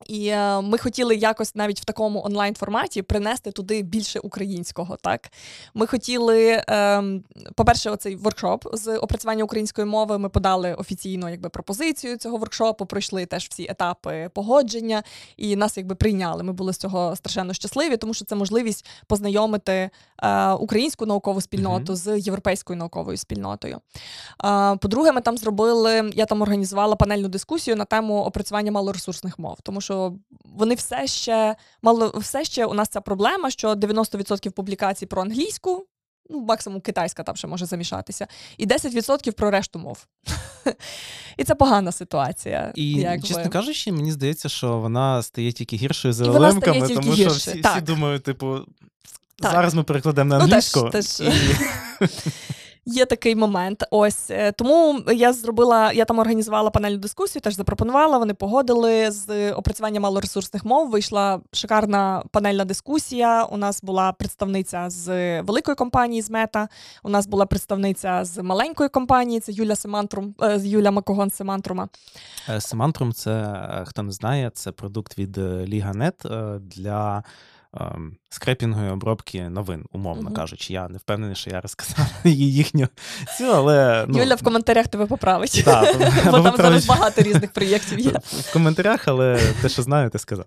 [0.08, 4.98] і е, ми хотіли якось навіть в такому онлайн-форматі принести туди більше українського.
[5.02, 5.32] Так
[5.74, 7.04] ми хотіли, е,
[7.56, 10.18] по-перше, оцей воркшоп з опрацювання української мови.
[10.18, 15.04] Ми подали офіційно якби пропозицію цього воркшопу, пройшли теж всі етапи погодження,
[15.38, 16.44] і нас якби прийняли.
[16.44, 19.90] Ми були з цього страшенно щасливі, тому що це можливість познайомити
[20.24, 21.96] е, українську наукову спільноту mm-hmm.
[21.96, 23.76] з європейською науковою спільнотою.
[23.76, 29.58] Е, по-друге, ми там зробили, я там організувала панельну дискусію на тему опрацювання малоресурсних мов,
[29.64, 30.14] тому що що
[30.46, 35.86] вони все ще мало все ще у нас ця проблема, що 90% публікацій про англійську,
[36.30, 38.28] ну максимум китайська там ще може замішатися,
[38.58, 40.06] і 10% про решту мов.
[41.38, 42.72] І це погана ситуація.
[42.76, 43.28] І, якби.
[43.28, 47.82] чесно кажучи, мені здається, що вона стає тільки гіршою за лемками, тому що всі, всі
[47.82, 48.60] думають, типу,
[49.36, 49.52] так.
[49.52, 50.80] зараз ми перекладемо на англійську.
[50.84, 51.32] Ну, теж, теж.
[52.86, 53.84] Є такий момент.
[53.92, 58.18] Ось е, тому я зробила, я там організувала панельну дискусію, теж запропонувала.
[58.18, 60.90] Вони погодили з опрацювання малоресурсних мов.
[60.90, 63.44] Вийшла шикарна панельна дискусія.
[63.44, 66.68] У нас була представниця з великої компанії з Meta.
[67.04, 69.40] У нас була представниця з маленької компанії.
[69.40, 71.88] Це Юля Semantrum, е, Юля Макогон Semantrum'а.
[72.50, 73.58] Е, Semantrum, це
[73.88, 76.16] хто не знає, це продукт від Ліганет
[76.60, 77.24] для
[77.74, 80.34] ем, скрепінгової обробки новин, умовно uh-huh.
[80.34, 80.74] кажучи.
[80.74, 82.88] Я не впевнений, що я розказав їхню
[83.38, 85.62] цю, але ну, Юля в коментарях тебе поправить.
[85.66, 85.82] Та,
[86.26, 88.12] Бо там зараз багато різних проєктів є.
[88.24, 90.46] В коментарях, але те, що знаю, ти сказав.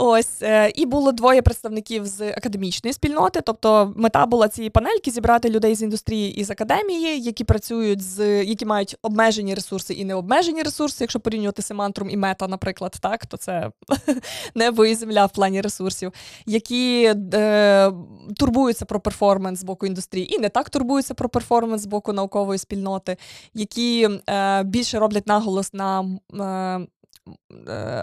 [0.00, 3.40] Ось е, і було двоє представників з академічної спільноти.
[3.40, 8.44] Тобто, мета була цієї панельки зібрати людей з індустрії і з академії, які працюють з
[8.44, 10.96] які мають обмежені ресурси і необмежені ресурси.
[11.00, 13.70] Якщо порівнювати семантрум і мета, наприклад, так то це
[14.54, 16.12] небо і земля в плані ресурсів,
[16.46, 17.92] які е,
[18.36, 22.58] турбуються про перформанс з боку індустрії, і не так турбуються про перформанс з боку наукової
[22.58, 23.16] спільноти,
[23.54, 26.18] які е, більше роблять наголос на.
[26.40, 26.97] Е,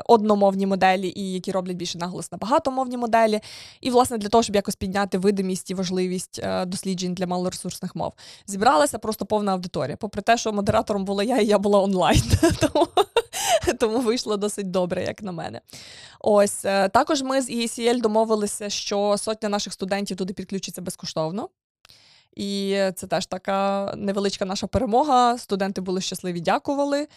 [0.06, 3.40] одномовні моделі, і які роблять більше наголос на багатомовні моделі.
[3.82, 8.14] І, власне, для того, щоб якось підняти видимість і важливість е, досліджень для малоресурсних мов,
[8.48, 9.98] зібралася просто повна аудиторія.
[9.98, 12.24] Попри те, що модератором була я, і я була онлайн,
[12.60, 12.88] тому
[13.80, 15.62] тому вийшло досить добре, як на мене.
[16.20, 21.50] Ось е, також ми з EACL домовилися, що сотня наших студентів туди підключиться безкоштовно.
[22.36, 25.38] І це теж така невеличка наша перемога.
[25.38, 27.08] Студенти були щасливі, дякували.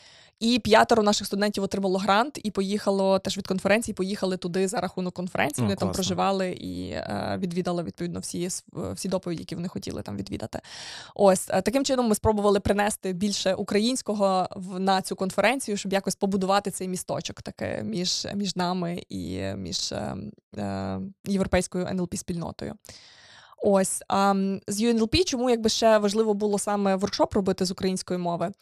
[0.40, 3.94] І п'ятеро наших студентів отримало грант і поїхало теж від конференції.
[3.94, 5.62] Поїхали туди за рахунок конференції.
[5.62, 8.48] Вони О, там проживали і е, відвідали відповідно всі
[8.92, 10.60] всі доповіді, які вони хотіли там відвідати.
[11.14, 16.14] Ось е, таким чином ми спробували принести більше українського в на цю конференцію, щоб якось
[16.16, 20.16] побудувати цей місточок таке між між нами і між е,
[20.56, 22.74] е, європейською НЛП спільнотою.
[23.62, 24.34] Ось а
[24.66, 28.52] з UNLP, чому якби ще важливо було саме воркшоп робити з української мови?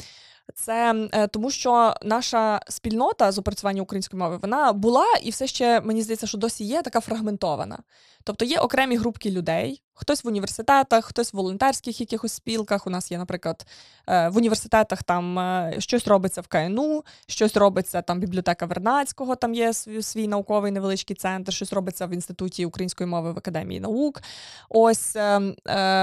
[0.54, 5.80] Це е, тому, що наша спільнота з опрацювання української мови вона була і все ще
[5.80, 7.78] мені здається, що досі є така фрагментована.
[8.24, 12.86] Тобто є окремі групки людей, хтось в університетах, хтось в волонтерських якихось спілках.
[12.86, 13.66] У нас є, наприклад,
[14.06, 19.54] е, в університетах там е, щось робиться в КНУ, щось робиться там бібліотека Вернацького, там
[19.54, 24.22] є свій, науковий невеличкий центр, щось робиться в інституті української мови в академії наук.
[24.68, 25.54] Ось е,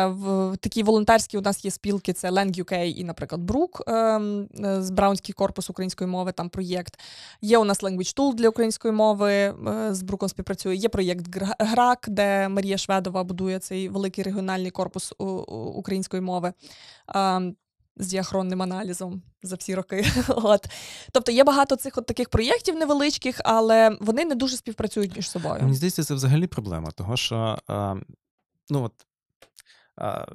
[0.08, 3.82] в такі волонтерські у нас є спілки: це Lang UK і, наприклад, Брук
[4.80, 6.32] з Браунський корпус української мови.
[6.32, 7.00] Там проєкт.
[7.42, 9.54] Є у нас Language Tool для української мови.
[9.90, 10.76] З Бруком співпрацює.
[10.76, 11.26] Є проєкт
[11.60, 15.14] ГРАК де Марія Шведова будує цей великий регіональний корпус
[15.76, 16.54] української мови.
[17.98, 20.06] З діахронним аналізом за всі роки.
[20.28, 20.68] От.
[21.12, 25.62] Тобто є багато цих от таких проєктів невеличких, але вони не дуже співпрацюють між собою.
[25.62, 27.96] Мені здається, це взагалі проблема, того що а,
[28.70, 28.94] ну от,
[29.96, 30.26] а,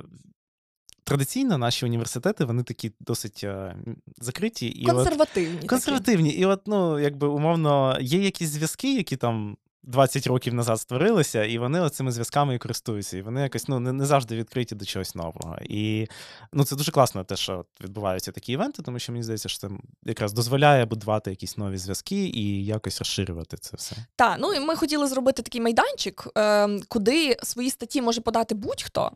[1.04, 3.76] традиційно наші університети вони такі досить а,
[4.20, 5.58] закриті і консервативні.
[5.62, 6.30] От, консервативні.
[6.30, 11.58] І от, ну, якби умовно, є якісь зв'язки, які там 20 років назад створилися, і
[11.58, 13.16] вони цими зв'язками і користуються.
[13.16, 15.58] І вони якось ну, не, не завжди відкриті до чогось нового.
[15.62, 16.08] І
[16.52, 19.68] ну, це дуже класно, те, що відбуваються такі івенти, тому що мені здається, що це
[20.04, 23.96] якраз дозволяє будувати якісь нові зв'язки і якось розширювати це все.
[24.16, 29.12] Так, ну і ми хотіли зробити такий майданчик, е, куди свої статті може подати будь-хто.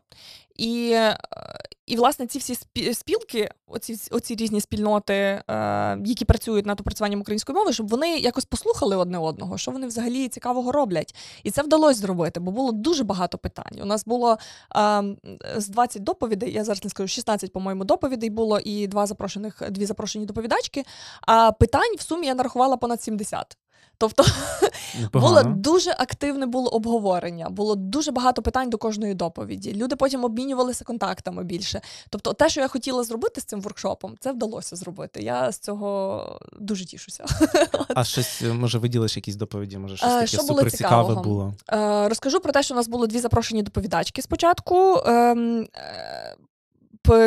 [0.55, 1.17] І, е,
[1.85, 2.55] і власне, ці всі
[2.93, 5.43] спілки, оці оці різні спільноти, е,
[6.05, 10.27] які працюють над опрацюванням української мови, щоб вони якось послухали одне одного, що вони взагалі
[10.53, 11.15] цікавого роблять.
[11.43, 13.81] І це вдалося зробити, бо було дуже багато питань.
[13.81, 14.37] У нас було
[14.75, 15.03] е,
[15.57, 19.85] з 20 доповідей, я зараз не скажу, 16, по-моєму, доповідей було і два запрошених, дві
[19.85, 20.83] запрошені доповідачки.
[21.21, 23.57] А питань в сумі я нарахувала понад 70.
[23.97, 24.25] Тобто
[25.13, 29.73] було дуже активне було обговорення, було дуже багато питань до кожної доповіді.
[29.73, 31.81] Люди потім обмінювалися контактами більше.
[32.09, 35.21] Тобто, те, що я хотіла зробити з цим воркшопом, це вдалося зробити.
[35.21, 37.25] Я з цього дуже тішуся.
[37.95, 39.77] А щось може виділиш якісь доповіді?
[39.77, 41.53] Може, щось таке супер цікаве було?
[41.71, 44.99] Е, розкажу про те, що у нас було дві запрошені доповідачки спочатку.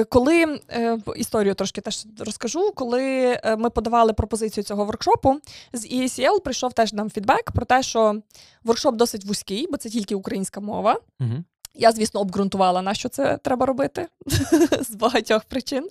[0.08, 3.02] Коли е, історію трошки теж розкажу, коли
[3.44, 5.40] е, ми подавали пропозицію цього воркшопу,
[5.72, 8.20] з EACL прийшов теж нам фідбек про те, що
[8.64, 11.00] воркшоп досить вузький, бо це тільки українська мова.
[11.20, 11.44] Угу.
[11.78, 14.08] Я, звісно, обґрунтувала, на що це треба робити
[14.80, 15.88] з багатьох причин.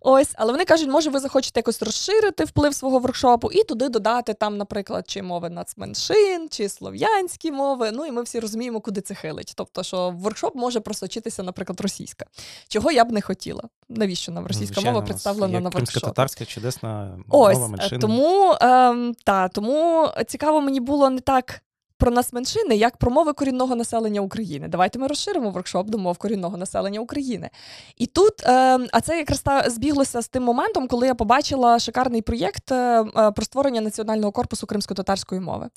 [0.00, 4.34] Ось, але вони кажуть, може, ви захочете якось розширити вплив свого воркшопу і туди додати
[4.34, 7.90] там, наприклад, чи мови нацменшин, чи слов'янські мови.
[7.92, 9.52] Ну і ми всі розуміємо, куди це хилить.
[9.56, 12.26] Тобто, що воркшоп може просочитися, наприклад, російська,
[12.68, 13.62] чого я б не хотіла.
[13.88, 16.06] Навіщо нам російська Звичайно, мова представлена на воркшопі?
[16.06, 18.00] татарська чудесна Ось, мова меншини.
[18.00, 21.60] Тому, ем, та, тому цікаво мені було не так
[22.04, 24.68] про нас меншини як про мови корінного населення України.
[24.68, 27.50] Давайте ми розширимо воркшоп до мов корінного населення України.
[27.96, 32.22] І тут, е, а це якраз та збіглося з тим моментом, коли я побачила шикарний
[32.22, 35.68] проєкт е, е про створення національного корпусу кримсько-татарської мови.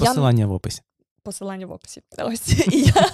[0.00, 0.46] Посилання я...
[0.46, 0.82] в описі
[1.22, 2.02] посилання в описі.
[2.18, 3.10] Ось і я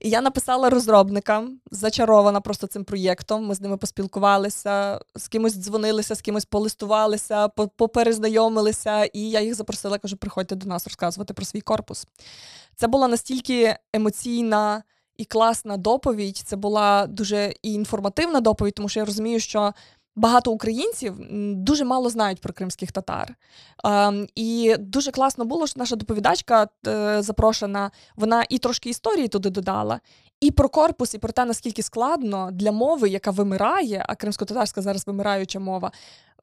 [0.00, 3.46] і я написала розробникам, зачарована просто цим проєктом.
[3.46, 9.98] Ми з ними поспілкувалися, з кимось дзвонилися, з кимось полистувалися, поперезнайомилися, і я їх запросила,
[9.98, 12.06] кажу, приходьте до нас розказувати про свій корпус.
[12.76, 14.82] Це була настільки емоційна.
[15.16, 19.72] І класна доповідь, це була дуже і інформативна доповідь, тому що я розумію, що
[20.18, 21.14] багато українців
[21.54, 23.34] дуже мало знають про кримських татар.
[24.34, 30.00] І дуже класно було, що наша доповідачка е, запрошена, вона і трошки історії туди додала,
[30.40, 35.06] і про корпус, і про те, наскільки складно для мови, яка вимирає, а кримсько-татарська зараз
[35.06, 35.92] вимираюча мова,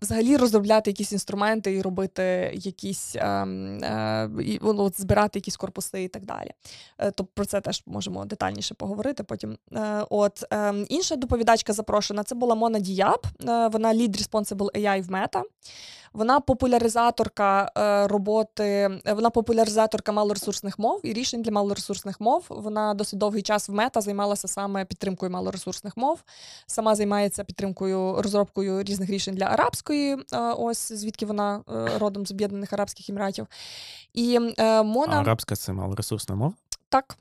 [0.02, 4.30] взагалі розробляти якісь інструменти і робити якісь е, е,
[4.62, 6.52] ну, от, збирати якісь корпуси і так далі.
[6.98, 9.24] Е, то про це теж можемо детальніше поговорити.
[9.24, 14.70] Потім е, от е, інша доповідачка запрошена це була Мона Діяб, е, вона лід responsible
[14.78, 15.42] AI в Meta.
[16.16, 22.46] Вона популяризаторка е, роботи, вона популяризаторка малоресурсних мов і рішень для малоресурсних мов.
[22.50, 26.24] Вона досить довгий час в мета займалася саме підтримкою малоресурсних мов.
[26.68, 32.32] Сама займається підтримкою розробкою різних рішень для арабської, е, ось звідки вона е, родом з
[32.32, 33.48] Об'єднаних Арабських Еміратів.
[34.14, 34.40] І
[34.84, 35.18] Мона...
[35.18, 36.54] А Арабська це малоресурсна мова?
[36.90, 37.18] Так.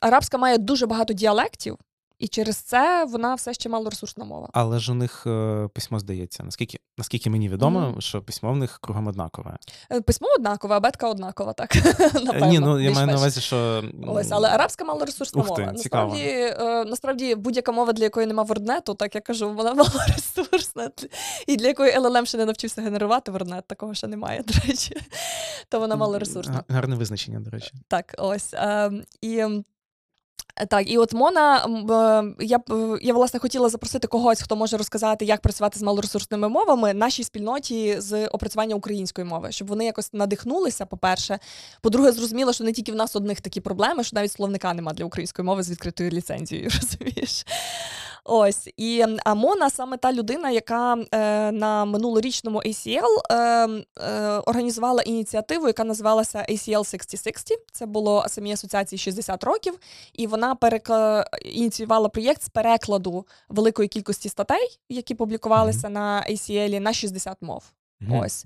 [0.00, 1.78] Арабська має дуже багато діалектів.
[2.22, 4.48] І через це вона все ще малоресурсна мова.
[4.52, 6.44] Але ж у них е, письмо здається.
[6.44, 8.00] Наскільки наскільки мені відомо, mm-hmm.
[8.00, 9.56] що письмо в них кругом однакове.
[9.92, 11.74] Е, письмо однакове, а бетка однакова, так.
[12.24, 13.84] Напевно, Ні, ну я маю на увазі, що.
[14.06, 15.56] Ось, але арабська малоресурсна мова.
[15.56, 20.90] Ти, насправді, е, насправді, будь-яка мова, для якої нема ворднету, так я кажу, вона малоресурсна.
[21.46, 24.96] І для якої LLM ще не навчився генерувати ворднет, такого ще немає, до речі.
[25.68, 26.64] То вона малоресурсна.
[26.68, 27.72] Гарне визначення, до речі.
[27.88, 28.54] Так, ось.
[28.54, 29.44] Е, і
[30.68, 31.66] так, і от Мона,
[32.40, 36.94] я б я власне хотіла запросити когось, хто може розказати, як працювати з малоресурсними мовами
[36.94, 40.86] нашій спільноті з опрацювання української мови, щоб вони якось надихнулися.
[40.86, 41.38] По-перше,
[41.80, 45.04] по-друге, зрозуміло, що не тільки в нас одних такі проблеми, що навіть словника нема для
[45.04, 46.70] української мови з відкритою ліцензією.
[46.80, 47.44] розумієш?
[48.24, 55.66] Ось і Амона саме та людина, яка е, на минулорічному ACL е, е, організувала ініціативу,
[55.66, 57.58] яка називалася ACL 6060.
[57.72, 59.78] Це було самій асоціації 60 років,
[60.12, 61.26] і вона перекла...
[61.44, 65.90] ініціювала проєкт з перекладу великої кількості статей, які публікувалися mm-hmm.
[65.90, 67.72] на ACL на 60 мов.
[68.00, 68.24] Mm-hmm.
[68.24, 68.44] Ось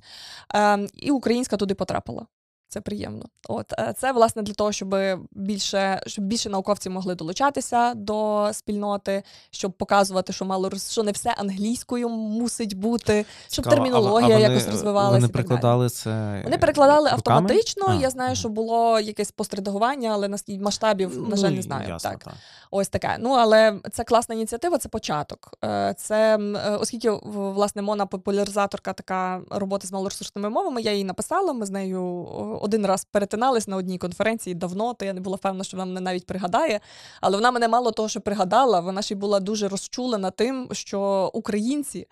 [0.55, 2.27] е, і українська туди потрапила.
[2.69, 3.25] Це приємно.
[3.49, 4.97] От е, це власне для того, щоб
[5.31, 11.35] більше щоб більше науковців могли долучатися до спільноти, щоб показувати, що мало що не все
[11.39, 13.77] англійською мусить бути, щоб Цікаво.
[13.77, 15.15] термінологія а, а вони, якось розвивалася.
[15.17, 16.41] Вони перекладали це.
[16.45, 17.37] Вони перекладали руками?
[17.37, 17.85] автоматично.
[17.89, 21.89] А, Я знаю, що було якесь постредагування, але на масштабів, на жаль, не знаю.
[21.89, 22.25] Ясно, так.
[22.25, 22.35] так
[22.71, 23.17] ось таке.
[23.21, 25.55] Ну але це класна ініціатива, це початок.
[25.65, 30.83] Е, це е, оскільки власне мона популяризаторка така робота з малоресурсними мовами.
[30.83, 31.53] Я її написала.
[31.53, 32.27] Ми з нею
[32.63, 36.01] один раз перетинались на одній конференції давно, то я не була впевнена, що вона мене
[36.01, 36.81] навіть пригадає.
[37.21, 41.31] Але вона мене мало того, що пригадала, вона ще й була дуже розчулена тим, що
[41.35, 42.07] українці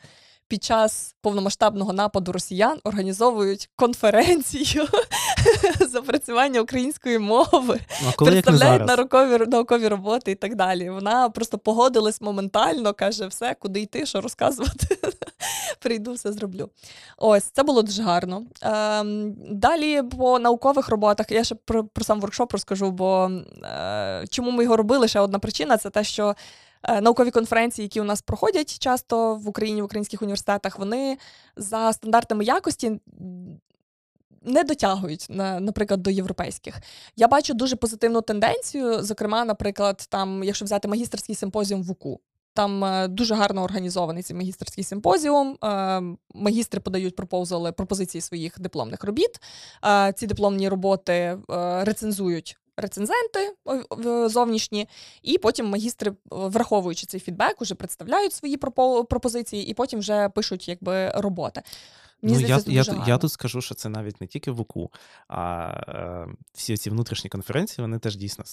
[0.48, 4.88] під час повномасштабного нападу росіян організовують конференцію
[5.94, 7.80] з опрацювання української мови,
[8.16, 10.90] коли представляють наукові наукові роботи і так далі.
[10.90, 14.98] Вона просто погодилась моментально, каже, все, куди йти, що розказувати.
[15.80, 16.70] Прийду, все зроблю.
[17.18, 18.42] Ось це було дуже гарно.
[18.62, 23.30] Ем, Далі по наукових роботах я ще про, про сам воркшоп розкажу, бо
[23.64, 25.08] е, чому ми його робили?
[25.08, 26.34] Ще одна причина це те, що
[26.88, 31.18] Е, наукові конференції, які у нас проходять часто в Україні, в українських університетах, вони
[31.56, 33.00] за стандартами якості.
[34.44, 35.26] Не дотягують,
[35.60, 36.80] наприклад, до європейських.
[37.16, 39.02] Я бачу дуже позитивну тенденцію.
[39.02, 42.20] Зокрема, наприклад, там, якщо взяти магістерський симпозіум в УКУ,
[42.54, 45.58] там е, дуже гарно організований цей магістерський симпозіум.
[45.64, 46.02] Е,
[46.34, 49.40] магістри подають пропозали пропозиції своїх дипломних робіт.
[50.14, 51.38] Ці дипломні роботи
[51.82, 53.54] рецензують рецензенти
[54.26, 54.88] зовнішні,
[55.22, 61.10] і потім магістри, враховуючи цей фідбек, уже представляють свої пропозиції, і потім вже пишуть якби
[61.10, 61.62] роботи.
[62.24, 64.90] Мені ну, здається, я я, я тут скажу, що це навіть не тільки в УКУ,
[65.28, 68.44] а е, всі ці внутрішні конференції вони теж дійсно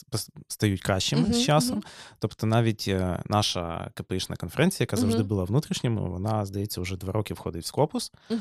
[0.47, 1.77] стають кращими uh-huh, з часом.
[1.77, 2.15] Uh-huh.
[2.19, 5.25] Тобто, навіть е, наша КПІшна конференція, яка завжди uh-huh.
[5.25, 8.11] була внутрішньою, вона, здається, вже два роки входить в Скопус.
[8.31, 8.35] Е,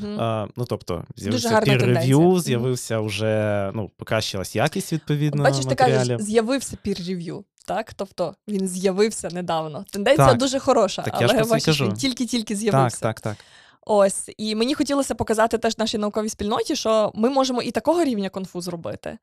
[0.57, 5.43] ну тобто, з'явився peer-review, з'явився вже ну, покращилась якість відповідно.
[5.43, 7.45] Бачиш, ти кажеш, з'явився peer-review.
[7.67, 9.85] Так, тобто він з'явився недавно.
[9.91, 13.01] Тенденція так, дуже хороша, так, але бачиш, він тільки-тільки з'явився.
[13.01, 13.45] Так, так, так.
[13.87, 18.29] Ось, і мені хотілося показати теж нашій науковій спільноті, що ми можемо і такого рівня
[18.29, 19.19] конфуз зробити.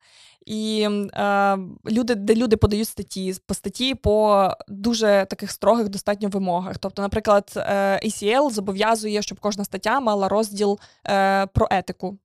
[0.46, 1.58] І е,
[1.90, 6.78] люди, де люди подають статті по статті по дуже таких строгих достатньо вимогах.
[6.78, 12.18] Тобто, наприклад, е, ACL зобов'язує, щоб кожна стаття мала розділ е, про етику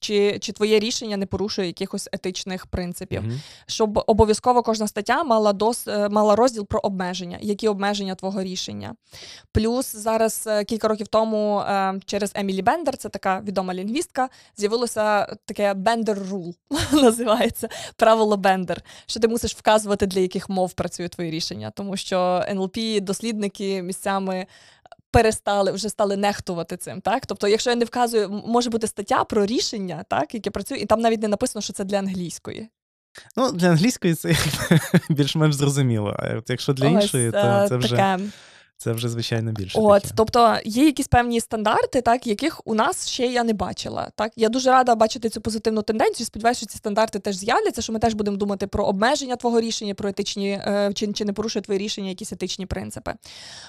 [0.00, 3.38] чи чи твоє рішення не порушує якихось етичних принципів, mm-hmm.
[3.66, 8.94] щоб обов'язково кожна стаття мала дос, е, мала розділ про обмеження, які обмеження твого рішення.
[9.52, 15.36] Плюс зараз е, кілька років тому е, через Емілі Бендер, це така відома лінгвістка, з'явилося
[15.44, 16.54] таке Бендер Rule,
[16.92, 22.44] називається правило Бендер, що ти мусиш вказувати, для яких мов працює твоє рішення, тому що
[22.48, 24.46] НЛП дослідники місцями
[25.16, 27.00] перестали вже стали нехтувати цим.
[27.00, 30.86] Так, тобто, якщо я не вказую, може бути стаття про рішення, так яке працює, і
[30.86, 32.68] там навіть не написано, що це для англійської.
[33.36, 34.34] Ну, для англійської це
[35.10, 36.16] більш-менш зрозуміло.
[36.18, 37.96] А от якщо для іншої, то е, це вже.
[37.96, 38.18] Таке.
[38.78, 39.78] Це вже звичайно більше.
[39.80, 40.14] От, таке.
[40.16, 44.10] тобто є якісь певні стандарти, так яких у нас ще я не бачила.
[44.14, 46.26] Так я дуже рада бачити цю позитивну тенденцію.
[46.26, 47.82] Сподіваюся, що ці стандарти теж з'являться.
[47.82, 51.32] Що ми теж будемо думати про обмеження твого рішення, про етичні е, чи чи не
[51.32, 53.14] порушує твоє рішення, якісь етичні принципи.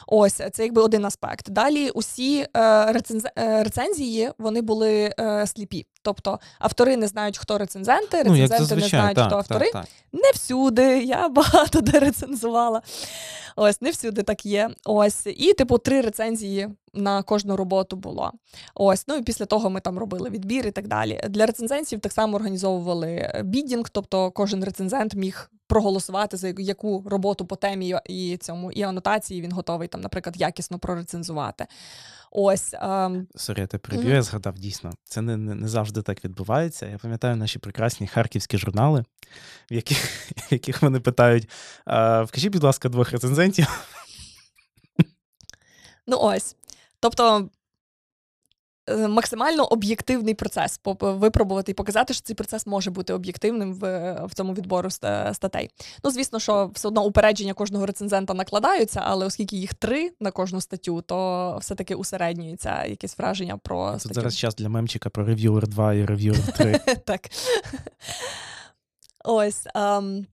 [0.08, 1.50] Ось це якби один аспект.
[1.50, 5.14] Далі усі е, е, рецензії вони були
[5.46, 5.86] сліпі.
[6.08, 9.72] Тобто автори не знають, хто рецензенти, ну, рецензенти ну, не знають, так, хто автори.
[9.72, 9.86] Так, так.
[10.14, 11.04] Не всюди.
[11.04, 12.82] Я багато де рецензувала.
[13.56, 14.70] Ось не всюди так є.
[14.86, 18.32] Ось і типу три рецензії на кожну роботу було.
[18.76, 21.22] Ось, ну і після того ми там робили відбір і так далі.
[21.30, 27.56] Для рецензентів так само організовували bidding, тобто кожен рецензент міг проголосувати за яку роботу по
[27.56, 31.66] темі і цьому і анотації він готовий там, наприклад, якісно прорецензувати.
[32.32, 33.28] Ось ем...
[33.36, 34.16] Sorry, я те приб'ю, mm-hmm.
[34.16, 34.92] я згадав дійсно.
[35.04, 36.86] Це не, не не, завжди так відбувається.
[36.86, 39.04] Я пам'ятаю наші прекрасні харківські журнали,
[39.72, 39.98] в яких
[40.36, 41.50] в яких вони питають:
[42.24, 43.86] вкажіть, будь ласка, двох рецензентів.
[46.08, 46.56] Ну ось.
[47.10, 47.50] Тобто
[48.90, 54.34] Е, максимально об'єктивний процес випробувати і показати, що цей процес може бути об'єктивним в в
[54.34, 55.70] цьому відбору статей.
[56.04, 60.62] Ну, звісно, що все одно упередження кожного рецензента накладаються, але оскільки їх три на кожну
[60.62, 64.14] статтю, то все-таки усереднюється якесь враження про Тут статтю.
[64.14, 66.80] зараз час для мемчика про рев'юер 2 і рев'юер 3.
[67.06, 67.22] Так.
[69.24, 69.68] Ось.
[69.76, 70.26] Um,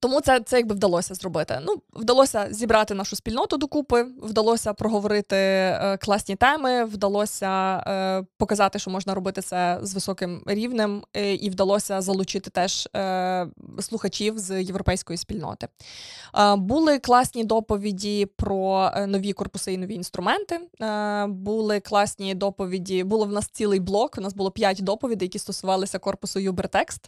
[0.00, 1.60] тому це це якби вдалося зробити.
[1.62, 8.90] Ну, вдалося зібрати нашу спільноту докупи, вдалося проговорити е, класні теми, вдалося е, показати, що
[8.90, 13.46] можна робити це з високим рівнем, е, і вдалося залучити теж е,
[13.80, 15.68] слухачів з європейської спільноти.
[16.38, 20.60] Е, були класні доповіді про е, нові корпуси і нові інструменти.
[21.28, 23.04] Були класні доповіді.
[23.04, 24.14] Було в нас цілий блок.
[24.18, 27.00] У нас було п'ять доповідей, які стосувалися корпусу Ubertext.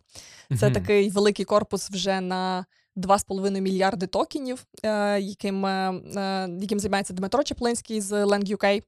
[0.59, 0.74] Це mm-hmm.
[0.74, 2.66] такий великий корпус вже на
[3.01, 8.83] 2,5 мільярди токенів, е, яким е, е, яким займається Дмитро Чеплинський з Land UK.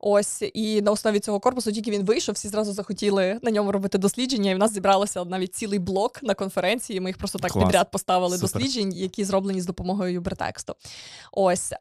[0.00, 3.98] Ось і на основі цього корпусу, тільки він вийшов, всі зразу захотіли на ньому робити
[3.98, 4.50] дослідження.
[4.50, 7.00] І в нас зібралося навіть цілий блок на конференції.
[7.00, 7.64] Ми їх просто так Клас.
[7.64, 8.52] підряд поставили Супер.
[8.52, 10.74] досліджень, які зроблені з допомогою юбертексту.
[11.32, 11.72] Ось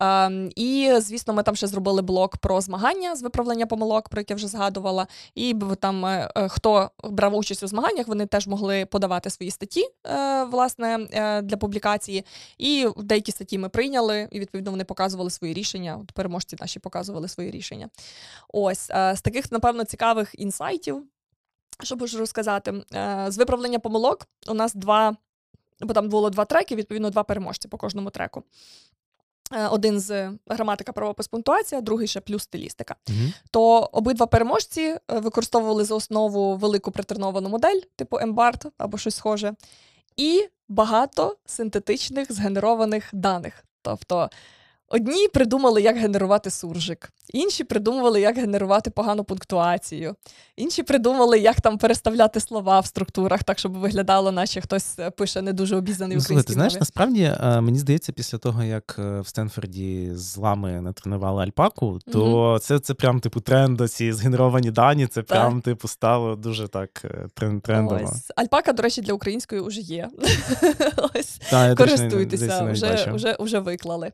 [0.56, 4.48] і звісно, ми там ще зробили блок про змагання з виправлення помилок, про яке вже
[4.48, 5.08] згадувала.
[5.36, 9.86] І там хто брав участь у змаганнях, вони теж могли подавати свої статті
[10.52, 10.98] власне
[11.44, 12.26] для публікації.
[12.58, 16.00] І деякі статті ми прийняли, і відповідно вони показували свої рішення.
[16.02, 17.90] От переможці наші показували свої рішення.
[18.54, 21.04] Ось е, з таких, напевно, цікавих інсайтів,
[21.84, 25.16] що можу розказати, е, з виправлення помилок у нас два.
[25.82, 28.44] Бо там було два треки, відповідно, два переможці по кожному треку.
[29.52, 32.96] Е, Один з граматика, правопис, пунктуація, другий ще плюс стилістика.
[33.10, 33.34] Мгм.
[33.52, 39.54] То обидва переможці використовували за основу велику претреновану модель, типу MBART або щось схоже,
[40.18, 43.64] і багато синтетичних згенерованих даних.
[43.82, 44.30] Тобто
[44.90, 50.16] одні придумали, як генерувати суржик, інші придумували, як генерувати погану пунктуацію,
[50.56, 55.42] інші придумали, як там переставляти слова в структурах, так щоб виглядало, наче хтось е, пише
[55.42, 59.28] не дуже обізнаний Ну, ти знаєш, насправді е, мені здається, після того, як е, в
[59.28, 65.22] Стенфорді з лами натренували альпаку, то це, це прям типу тренд, ці згенеровані дані, це
[65.22, 67.06] прям типу стало дуже так
[67.64, 68.12] трендово.
[68.14, 68.32] Ось.
[68.36, 70.10] Альпака, до речі, для української вже є.
[71.16, 71.42] Ось.
[71.78, 72.74] Користуйтеся,
[73.40, 74.12] вже виклали.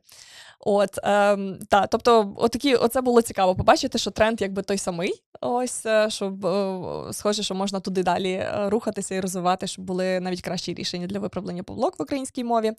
[0.60, 5.22] От, ем, та, тобто, отакі, оце було цікаво побачити, що тренд якби той самий.
[5.40, 6.82] Ось, е, щоб е,
[7.12, 11.18] схоже, що можна туди далі е, рухатися і розвивати, щоб були навіть кращі рішення для
[11.18, 12.72] виправлення помилок в українській мові.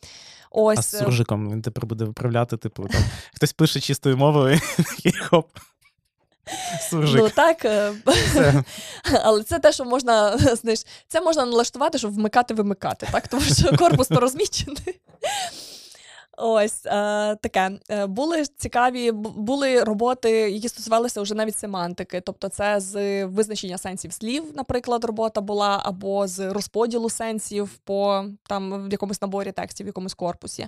[0.51, 3.01] Ось, А з е, суржиком він тепер буде виправляти, типу, там
[3.35, 4.59] хтось пише чистою мовою,
[5.03, 5.47] і хоп.
[6.89, 7.21] Суржик.
[7.21, 7.65] Ну так,
[9.23, 13.27] але це те, що можна, знаєш, це можна налаштувати, щоб вмикати-вимикати, так?
[13.27, 14.99] Тому що корпус порозміщений.
[16.37, 16.89] Ось е,
[17.35, 17.71] таке.
[17.89, 22.21] Е, Були цікаві, були роботи, які стосувалися вже навіть семантики.
[22.21, 28.87] Тобто, це з визначення сенсів слів, наприклад, робота була, або з розподілу сенсів по там
[28.87, 30.67] в якомусь наборі текстів, в якомусь корпусі.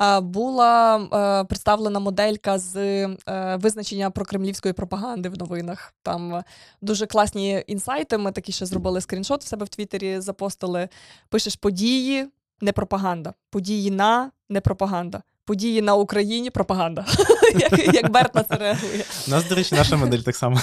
[0.00, 5.94] Е, Була е, представлена моделька з е, визначення прокремлівської пропаганди в новинах.
[6.02, 6.42] Там
[6.80, 8.18] дуже класні інсайти.
[8.18, 10.88] Ми такі ще зробили скріншот в себе в Твіттері, запостили.
[11.28, 12.28] Пишеш події,
[12.60, 13.34] не пропаганда.
[13.50, 15.22] Події на не пропаганда.
[15.44, 17.06] Події на Україні пропаганда.
[17.54, 19.04] як, як Берт на це реагує.
[19.26, 20.60] У нас, до речі, наша модель так само.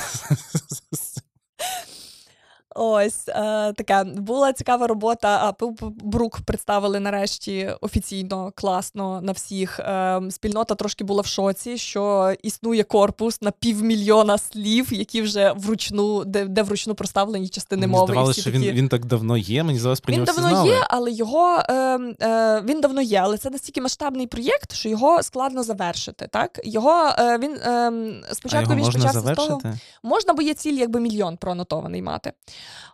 [2.79, 3.33] Ось е,
[3.73, 5.53] таке була цікава робота.
[5.59, 5.65] А
[6.03, 9.79] Брук представили нарешті офіційно, класно на всіх.
[9.79, 16.25] Е, спільнота трошки була в шоці, що існує корпус на півмільйона слів, які вже вручну,
[16.25, 18.11] де, де вручну проставлені частини Мені мови.
[18.13, 18.73] здавалося, що він, такі...
[18.73, 19.63] він так давно є.
[19.63, 20.69] Мені здалося, про Він нього всі давно знали.
[20.69, 21.73] є, але його е,
[22.21, 26.27] е, він давно є, але це настільки масштабний проєкт, що його складно завершити.
[26.31, 27.91] Так його е, він е,
[28.31, 29.61] А спочатку його він можна почався з того.
[30.03, 32.31] Можна, бо є ціль, якби мільйон пронотований мати.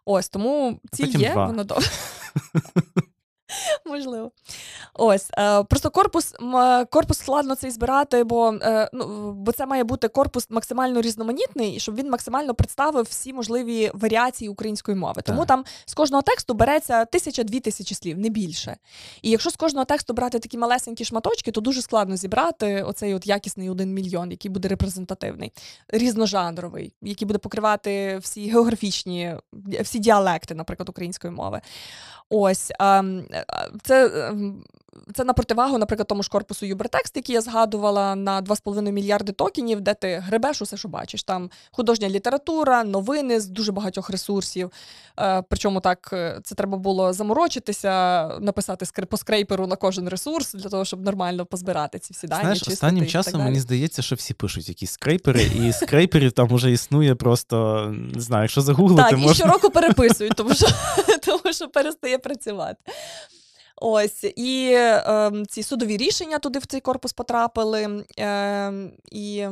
[0.05, 1.83] Ось тому ціль є, воно довго.
[3.85, 4.31] Можливо.
[4.93, 9.83] Ось е, просто корпус м, корпус складно цей збирати, бо, е, ну, бо це має
[9.83, 15.21] бути корпус максимально різноманітний, щоб він максимально представив всі можливі варіації української мови.
[15.21, 15.47] Тому Так.
[15.47, 18.77] там з кожного тексту береться тисяча-дві тисячі слів, не більше.
[19.21, 23.27] І якщо з кожного тексту брати такі малесенькі шматочки, то дуже складно зібрати оцей от
[23.27, 25.51] якісний один мільйон, який буде репрезентативний,
[25.87, 29.35] різножанровий, який буде покривати всі географічні,
[29.81, 31.61] всі діалекти, наприклад, української мови.
[32.29, 33.45] Ось ем, е,
[33.83, 34.63] це, ем,
[35.13, 39.81] це на противагу, наприклад, тому ж корпусу Юбертекст, який я згадувала на 2,5 мільярди токенів,
[39.81, 41.23] де ти гребеш усе, що бачиш.
[41.23, 44.71] Там художня література, новини з дуже багатьох ресурсів.
[45.19, 50.69] Е, причому так е, це треба було заморочитися, написати по скрейперу на кожен ресурс для
[50.69, 52.41] того, щоб нормально позбирати ці всі дані.
[52.41, 57.15] Знаєш, останнім часом мені здається, що всі пишуть якісь скрейпери, і скрейперів там уже існує
[57.15, 60.67] просто не знаю, якщо загуглити, Так, і щороку переписують, тому що,
[61.25, 62.77] тому що перестає працювати.
[63.85, 68.05] Ось, і е, ці судові рішення туди в цей корпус потрапили.
[68.19, 68.73] Е,
[69.11, 69.45] і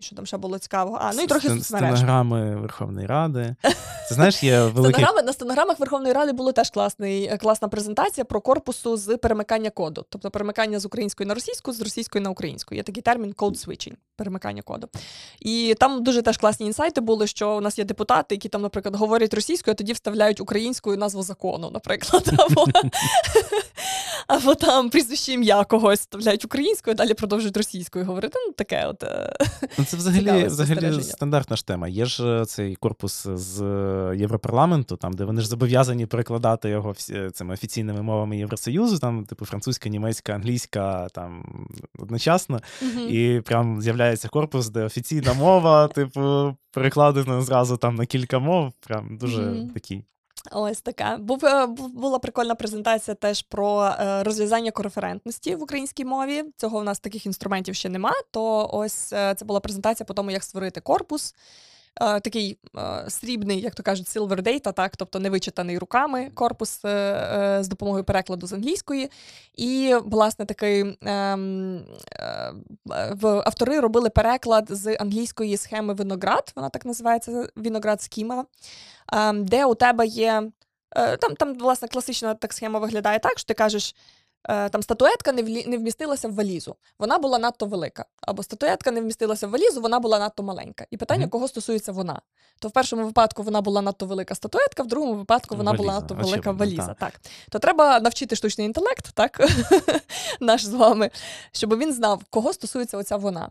[0.00, 0.98] що там ще було цікавого?
[1.00, 1.98] А, ну і трохи соцмереж.
[1.98, 3.54] стенограми Верховної Ради.
[4.08, 8.24] Це знаєш, є великий Стенограми, на стенограмах Верховної Ради було теж класний, е, класна презентація
[8.24, 10.06] про корпусу з перемикання коду.
[10.08, 12.74] Тобто перемикання з української на російську, з російської на українську.
[12.74, 14.88] Є такий термін code switching, перемикання коду.
[15.40, 18.96] І там дуже теж класні інсайти були, що у нас є депутати, які там, наприклад,
[18.96, 22.32] говорять російською, а тоді вставляють українською назву закону, наприклад.
[22.38, 22.66] Або,
[24.26, 28.38] або там прізвище ім'я когось вставляють українською, а далі продовжують російською говорити.
[28.46, 29.04] Ну, таке от.
[29.90, 29.96] Е.
[29.96, 31.88] Це взагалі, взагалі стандартна ж тема.
[31.88, 33.62] Є ж е, цей корпус з
[34.16, 36.94] Європарламенту, там, де вони ж зобов'язані перекладати його
[37.32, 41.44] цими офіційними мовами Євросоюзу, там, типу, французька, німецька, англійська, там
[41.98, 42.60] одночасно.
[42.82, 43.08] Mm-hmm.
[43.08, 48.72] І прям з'являється корпус, де офіційна мова, типу, перекладена зразу там на кілька мов.
[48.80, 49.72] Прям дуже mm-hmm.
[49.72, 50.04] такий.
[50.52, 51.16] Ось така.
[51.16, 56.44] Був, е, була прикольна презентація теж про е, розв'язання кореферентності в українській мові.
[56.56, 58.12] Цього в нас таких інструментів ще нема.
[58.30, 61.34] То ось е, це була презентація по тому, як створити корпус.
[62.00, 66.84] Е, такий е, срібний, як то кажуть, silver data, так, тобто не вичитаний руками корпус
[66.84, 69.10] е, з допомогою перекладу з англійської.
[69.54, 71.84] І, власне, такий ем,
[73.22, 78.44] автори робили переклад з англійської схеми виноград, вона так називається виноград схема,
[79.12, 80.50] ем, де у тебе є.
[81.20, 83.94] Там, там, власне, класична так схема виглядає так, що ти кажеш.
[84.48, 88.04] Е, там статуетка не вмістилася в валізу, вона була надто велика.
[88.22, 90.86] Або статуетка не вмістилася в валізу, вона була надто маленька.
[90.90, 91.30] І питання, mm-hmm.
[91.30, 92.20] кого стосується вона.
[92.58, 95.82] То в першому випадку вона була надто велика статуетка, в другому випадку вона валіза.
[95.82, 96.86] була надто велика Очевидно, валіза.
[96.86, 96.98] Так.
[96.98, 97.20] так.
[97.50, 99.40] То треба навчити штучний інтелект, так,
[100.40, 101.10] наш з вами,
[101.52, 103.50] щоб він знав, кого стосується оця вона.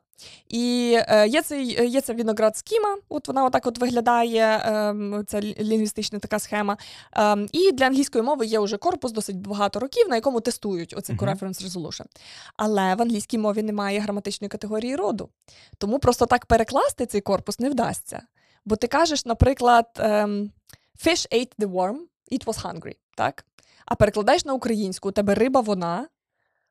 [0.50, 5.42] І е, є цей є ця віноград скіма, от вона отак от виглядає, е, ця
[5.42, 6.78] лінгвістична така схема.
[7.18, 11.16] Е, і для англійської мови є вже корпус досить багато років, на якому тестують оцей
[11.16, 11.36] uh-huh.
[11.36, 12.06] reference resolution.
[12.58, 15.30] Але в англійській мові немає граматичної категорії роду.
[15.78, 18.22] Тому просто так перекласти цей корпус не вдасться.
[18.66, 20.50] Бо ти кажеш, наприклад, um,
[21.06, 21.98] fish ate the worm,
[22.32, 22.96] it was hungry.
[23.20, 23.46] так?
[23.86, 26.08] А перекладаєш на українську, у тебе риба вона,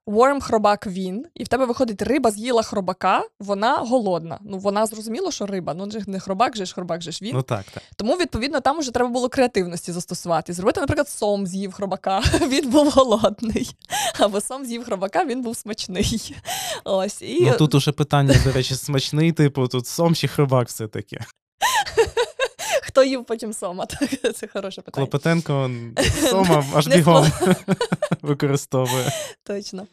[0.09, 4.39] Worm хробак він, і в тебе виходить риба з'їла хробака, вона голодна.
[4.43, 5.74] Ну вона зрозуміло, що риба.
[5.74, 7.30] Ну не хробак, же ж хробак же ж він.
[7.35, 7.82] Ну так, так.
[7.97, 10.52] Тому, відповідно, там вже треба було креативності застосувати.
[10.52, 13.76] Зробити, наприклад, сом з'їв хробака, він був голодний.
[14.18, 16.36] Або сом з'їв хробака, він був смачний.
[16.85, 17.40] Ось, і...
[17.40, 21.18] Ну тут уже питання, до речі, смачний, типу, тут сом чи хробак все таки.
[22.98, 23.86] Хто їв потім сома?
[24.34, 25.06] Це хороше питання.
[25.06, 25.70] Клопотенко
[26.30, 27.26] сома аж бігом
[28.22, 29.12] використовує.
[29.44, 29.86] Точно.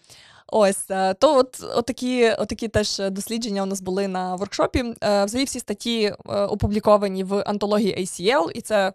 [0.48, 4.80] Ось е, то, от отакі, отакі теж дослідження у нас були на воркшопі.
[4.80, 8.94] Е, взагалі всі статті е, опубліковані в антології ACL, і це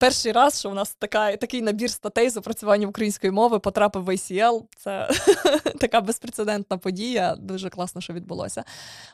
[0.00, 4.08] перший раз, що у нас така, такий набір статей з опрацювання української мови потрапив в
[4.08, 4.62] ACL.
[4.76, 5.10] Це
[5.80, 7.36] така безпрецедентна подія.
[7.36, 8.64] Дуже класно, що відбулося.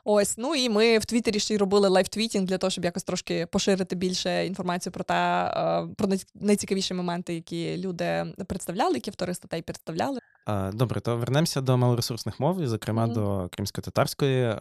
[0.04, 3.46] Ось, ну і ми в Твіттері ще й робили live-tweeting для того, щоб якось трошки
[3.46, 9.62] поширити більше інформацію про те, е, про найцікавіші моменти, які люди представляли, які автори статей
[9.62, 10.18] представляли.
[10.72, 13.12] Добре, то вернемося до малоресурсних мов, і, зокрема mm-hmm.
[13.12, 14.54] до кримсько-татарської.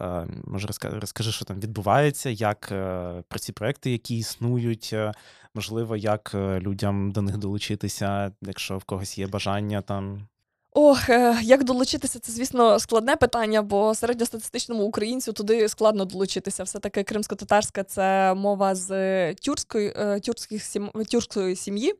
[0.44, 5.12] Може, розкажи, що там відбувається, як е, про ці проекти, які існують, е,
[5.56, 10.28] можливо, як е, людям до них долучитися, якщо в когось є бажання там.
[10.72, 11.08] Ох,
[11.42, 16.62] як долучитися, це, звісно, складне питання, бо середньостатистичному українцю туди складно долучитися.
[16.62, 21.94] Все-таки кримсько-татарська це мова з тюркської, тюркських сім, тюркської сім'ї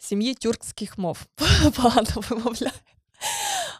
[0.00, 1.26] сім'ї тюркських мов.
[1.76, 2.72] Погано вимовляю.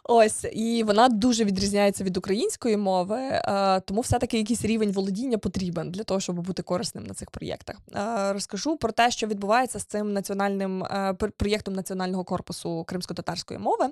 [0.03, 5.91] Ось, і вона дуже відрізняється від української мови, е, тому все-таки якийсь рівень володіння потрібен
[5.91, 7.75] для того, щоб бути корисним на цих проєктах.
[7.95, 13.89] Е, розкажу про те, що відбувається з цим національним е, проєктом національного корпусу кримсько-татарської мови.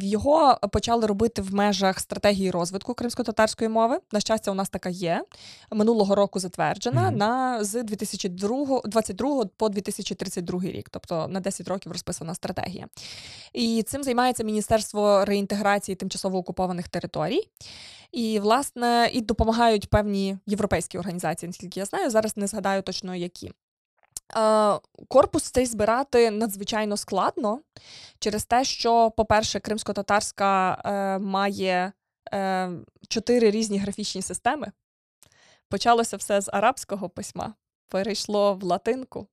[0.00, 3.98] Його почали робити в межах стратегії розвитку кримсько-татарської мови.
[4.12, 5.24] На щастя, у нас така є.
[5.70, 7.16] Минулого року затверджена mm-hmm.
[7.16, 12.86] на з 2022 по 2032 рік, тобто на 10 років розписана стратегія.
[13.52, 17.48] І цим займається Міністерство реінтеграції тимчасово окупованих територій.
[18.12, 22.10] І, власне, і допомагають певні європейські організації, наскільки я знаю.
[22.10, 23.52] Зараз не згадаю точно які.
[25.08, 27.60] Корпус цей збирати надзвичайно складно
[28.18, 31.92] через те, що, по-перше, кримсько-татарська е, має
[32.34, 32.70] е,
[33.08, 34.72] чотири різні графічні системи.
[35.68, 37.54] Почалося все з арабського письма,
[37.88, 39.26] перейшло в латинку.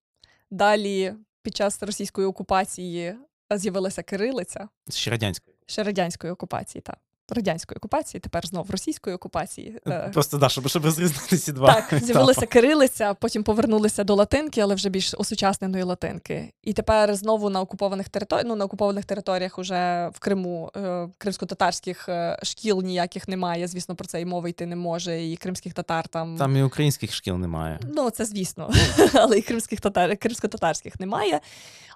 [0.52, 3.16] Далі, під час російської окупації,
[3.58, 4.70] з'явилася кирилиця.
[4.90, 5.56] Ще радянської.
[5.66, 6.98] Ще радянської окупації, так.
[7.32, 9.80] Радянської окупації, тепер знов російської окупації.
[9.88, 11.74] Е, просто да, щоб щоб розрізнити ці два.
[11.74, 16.54] Так, з'явилася кирилиця, потім повернулися до латинки, але вже більш осучасненої латинки.
[16.64, 22.10] І тепер знову на окупованих територіях, ну на окупованих територіях уже в Криму е, кримсько-татарських
[22.10, 23.68] е, шкіл ніяких немає.
[23.68, 25.24] Звісно, про це і мови йти не може.
[25.24, 27.80] І кримських татар там Там і українських шкіл немає.
[27.96, 28.72] Ну це звісно,
[29.14, 31.40] але і кримських татар, кримсько-татарських немає.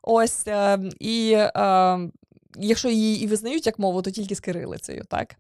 [0.01, 0.47] Ось
[0.99, 1.37] і
[2.55, 5.35] якщо її і визнають як мову, то тільки з кирилицею, так?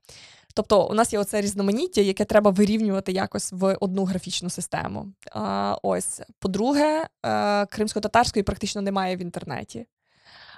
[0.53, 5.07] Тобто у нас є оце різноманіття, яке треба вирівнювати якось в одну графічну систему.
[5.31, 9.85] А, Ось, по-друге, е, кримсько-татарської практично немає в інтернеті.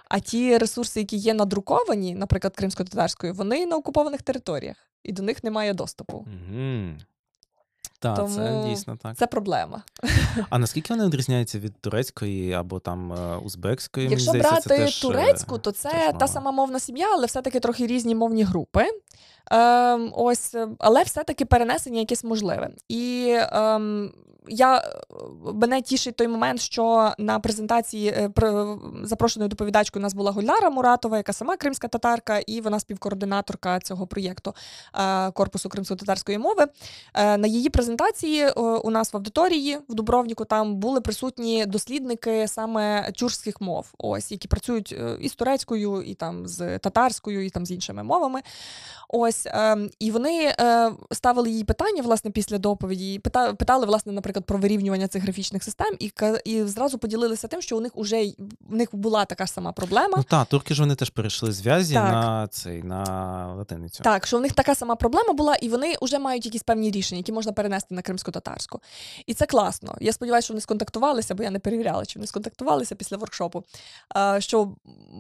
[0.09, 5.43] А ті ресурси, які є надруковані, наприклад, кримсько-татарською, вони на окупованих територіях, і до них
[5.43, 6.27] немає доступу.
[6.27, 6.95] Mm-hmm.
[7.99, 9.17] Так, Тому це дійсно так.
[9.17, 9.83] Це проблема.
[10.49, 14.09] А наскільки вони відрізняються від турецької або там е, узбекської?
[14.09, 16.27] Якщо здається, брати це теж, е, турецьку, то це та мова.
[16.27, 18.85] сама мовна сім'я, але все-таки трохи різні мовні групи.
[19.51, 22.69] Ем, ось, е, але все-таки перенесення якесь можливе.
[22.89, 24.11] І ем,
[24.47, 24.81] я, е,
[25.53, 30.69] мене тішить той момент, що на презентації е, про- запрошеною доповідачкою у нас була Гульнара
[30.69, 34.53] Муратова, яка сама кримська татарка, і вона співкоординаторка цього проєкту
[34.95, 36.65] е, корпусу кримсько-татарської мови.
[37.15, 38.49] На її презентації
[38.83, 44.47] у нас в аудиторії в Дубровніку там були присутні дослідники саме тюркських мов, ось які
[44.47, 48.41] працюють і з турецькою, і там з татарською, і там з іншими мовами.
[49.09, 50.55] Ось е, і вони
[51.11, 53.19] ставили їй питання власне після доповіді.
[53.57, 56.11] питали, власне, наприклад, про вирівнювання цих графічних систем, і
[56.45, 58.25] і зразу поділилися тим, що у них уже
[58.69, 60.13] в них була така ж сама проблема.
[60.17, 63.03] Ну так, турки ж вони теж перейшли з в'язі на цей на
[63.53, 64.03] латиницю.
[64.03, 67.17] Так, що в них така сама проблема була, і вони вже мають якісь певні рішення,
[67.17, 68.79] які можна перенести на кримсько-татарську.
[69.25, 69.95] І це класно.
[69.99, 73.63] Я сподіваюся, що вони сконтактувалися, бо я не перевіряла, чи вони сконтактувалися після воркшопу.
[74.39, 74.71] Що,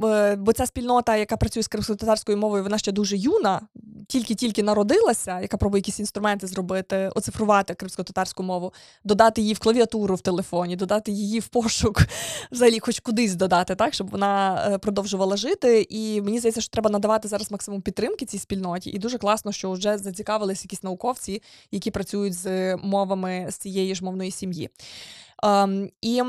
[0.03, 3.61] е, бо ця спільнота, яка працює з кримсько-татарською мовою, вона ще дуже юна,
[4.07, 8.73] тільки-тільки народилася, яка пробує якісь інструменти зробити, оцифрувати кримсько-татарську мову,
[9.03, 12.01] додати її в клавіатуру в телефоні, додати її в пошук,
[12.51, 15.87] взагалі, хоч кудись додати, так, щоб вона е, продовжувала жити.
[15.89, 18.89] І мені здається, що треба надавати зараз максимум підтримки цій спільноті.
[18.89, 21.41] І дуже класно, що вже зацікавились якісь науковці,
[21.71, 24.69] які працюють з мовами з цієї ж мовної сім'ї.
[25.43, 26.23] Ем, і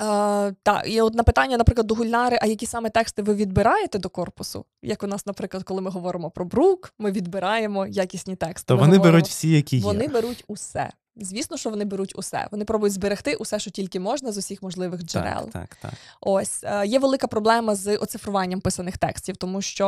[0.00, 3.98] Е, так, і от на питання, наприклад, до Гульнари, а які саме тексти ви відбираєте
[3.98, 4.64] до корпусу?
[4.82, 8.66] Як у нас, наприклад, коли ми говоримо про брук, ми відбираємо якісні тексти.
[8.68, 9.84] То Ми вони говоримо- беруть всі, які є.
[9.84, 10.90] Вони беруть усе.
[11.16, 12.48] Звісно, що вони беруть усе.
[12.50, 15.50] Вони пробують зберегти усе, що тільки можна з усіх можливих джерел.
[15.50, 15.92] Так, так, так.
[16.20, 19.86] Ось е, є велика проблема з оцифруванням писаних текстів, тому що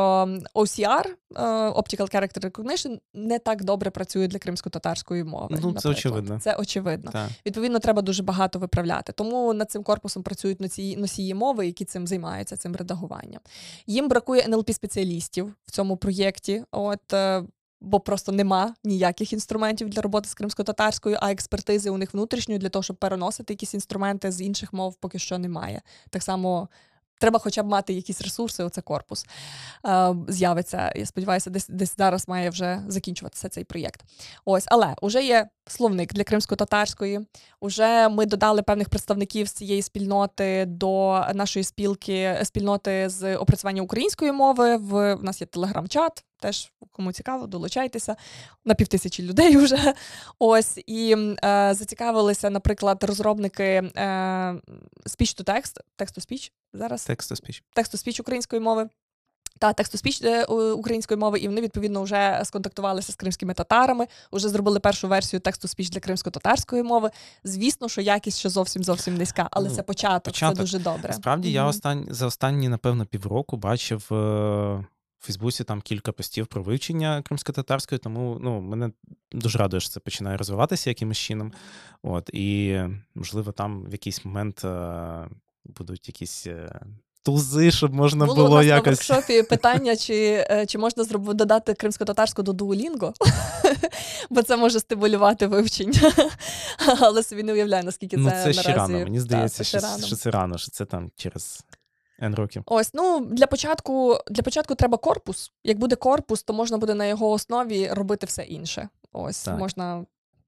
[0.55, 1.05] OCR,
[1.35, 5.57] е, Optical Character Recognition, не так добре працює для кримсько-татарської мови.
[5.61, 6.39] Ну, це очевидно.
[6.39, 7.11] Це очевидно.
[7.11, 7.29] так.
[7.45, 9.13] Відповідно, треба дуже багато виправляти.
[9.13, 13.41] Тому над цим корпусом працюють носії, носії мови, які цим займаються, цим редагуванням.
[13.87, 16.63] Їм бракує НЛП спеціалістів в цьому проєкті.
[16.71, 17.43] От е,
[17.83, 22.69] бо просто нема ніяких інструментів для роботи з кримсько-татарською, а експертизи у них внутрішньої для
[22.69, 25.81] того, щоб переносити якісь інструменти з інших мов, поки що немає.
[26.09, 26.69] Так само.
[27.19, 29.25] Треба хоча б мати якісь ресурси, оце корпус
[29.85, 30.93] е, з'явиться.
[30.95, 34.01] Я сподіваюся, десь десь зараз має вже закінчуватися цей проєкт.
[34.45, 37.19] Ось, але вже є словник для кримсько-татарської.
[37.59, 44.31] Уже ми додали певних представників з цієї спільноти до нашої спілки спільноти з опрацювання української
[44.31, 44.77] мови.
[44.77, 46.23] В, в нас є телеграм-чат.
[46.43, 48.15] Теж кому цікаво, долучайтеся
[48.65, 49.93] на півтисячі людей вже.
[50.39, 53.91] Ось і е, зацікавилися, наприклад, розробники е,
[55.05, 57.63] speech-to-text, text-to-speech зараз Текстоспіч.
[57.75, 58.89] тексту-спіч української мови.
[59.59, 60.43] Та тексту-спіч е,
[60.73, 65.89] української мови, і вони відповідно вже сконтактувалися з кримськими татарами, вже зробили першу версію тексту-спіч
[65.89, 67.09] для кримсько-татарської мови.
[67.43, 70.55] Звісно, що якість ще зовсім зовсім низька, але Ну, це початок, початок.
[70.57, 71.09] це дуже добре.
[71.09, 71.69] Насправді я Мгм.
[71.69, 72.07] остань...
[72.09, 74.85] за останні, напевно, півроку бачив е...
[75.23, 78.91] в Фейсбуці там кілька постів про вивчення кримсько-татарської, тому ну, мене
[79.31, 81.53] дуже радує, що це починає розвиватися якимось чином.
[82.01, 82.79] От, і,
[83.15, 85.27] можливо, там в якийсь момент е...
[85.65, 86.47] будуть якісь.
[86.47, 86.79] Е...
[87.25, 89.09] Тузи, щоб можна Було, було, у нас якось.
[89.09, 93.11] на воркшопі питання, чи, е, чи можна зробити додати кримсько-татарську до Duolingo,
[94.29, 96.11] бо це може стимулювати вивчення.
[96.99, 98.93] Але собі не уявляю, наскільки ну, це, це ще наразі...
[98.93, 99.03] рано.
[99.03, 100.05] Мені Та, здається, це що, ще рано.
[100.05, 101.63] що це рано, що це там через
[102.21, 102.63] N років.
[102.65, 105.51] Ось, ну для початку, для початку треба корпус.
[105.63, 108.89] Як буде корпус, то можна буде на його основі робити все інше.
[109.11, 109.59] Ось Так.
[109.59, 110.05] можна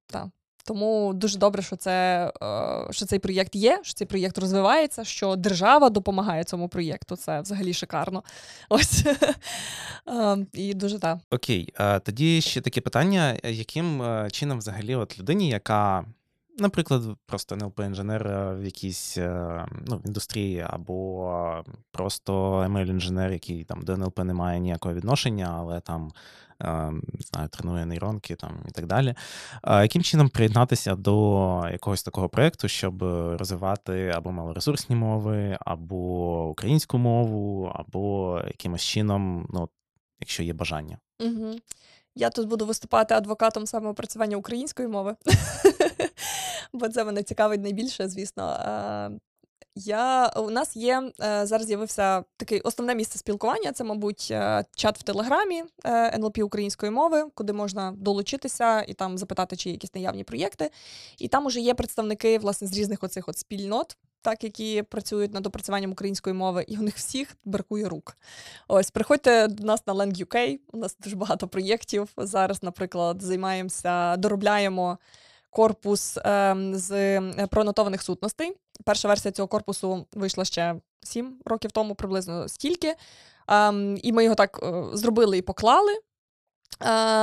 [0.07, 0.27] так.
[0.67, 5.35] Тому дуже добре, що це е, що цей проєкт є, що цей проєкт розвивається, що
[5.35, 7.15] держава допомагає цьому проєкту.
[7.15, 8.23] Це взагалі шикарно.
[8.69, 9.05] Ось
[10.07, 11.17] Е, і дуже так.
[11.31, 11.73] Окей,
[12.03, 16.05] тоді ще таке питання: яким е, чином взагалі от людині, яка,
[16.57, 23.81] наприклад, просто НЛП-інженер е, в якійсь е, ну, в індустрії, або просто ML-інженер, який там
[23.81, 26.11] до НЛП не має ніякого відношення, але там
[26.61, 29.15] е, знаю, тренує нейронки там і так далі.
[29.67, 33.03] Яким чином приєднатися до якогось такого проєкту, щоб
[33.39, 39.69] розвивати або малоресурсні мови, або українську мову, або якимось чином, ну,
[40.19, 40.97] якщо є бажання?
[41.19, 41.55] Угу.
[42.17, 45.15] Я тут буду виступати адвокатом саме опрацювання української мови,
[46.75, 48.57] бо це мене цікавить найбільше, звісно.
[49.77, 53.71] Я, у нас є е, зараз з'явився такий основне місце спілкування.
[53.71, 59.17] Це, мабуть, е, чат в Телеграмі е, НЛП української мови, куди можна долучитися і там
[59.17, 60.69] запитати, чи є якісь наявні проєкти.
[61.17, 63.97] І там уже є представники власне з різних оцих от спільнот.
[64.21, 68.17] так які працюють над опрацюванням української мови, і у них всіх бракує рук.
[68.67, 72.09] Ось приходьте до нас на Lang UK, У нас дуже багато проєктів.
[72.17, 74.97] Зараз, наприклад, займаємося, доробляємо
[75.55, 77.19] корпус ем, з
[77.51, 78.53] пронотованих сутностей.
[78.83, 82.95] Перша версія цього корпусу вийшла ще сім років тому, приблизно стільки.
[83.47, 85.93] Ем, і ми його так е, зробили і поклали.
[85.93, 85.99] Е,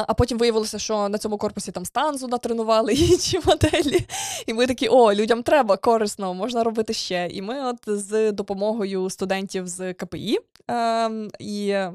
[0.08, 4.06] а потім виявилося, що на цьому корпусі там станзу натренували інші моделі.
[4.46, 7.28] І ми такі, о, людям треба корисно, можна робити ще.
[7.30, 10.38] І ми, от з допомогою студентів з КПІ
[10.68, 11.92] ем, і е,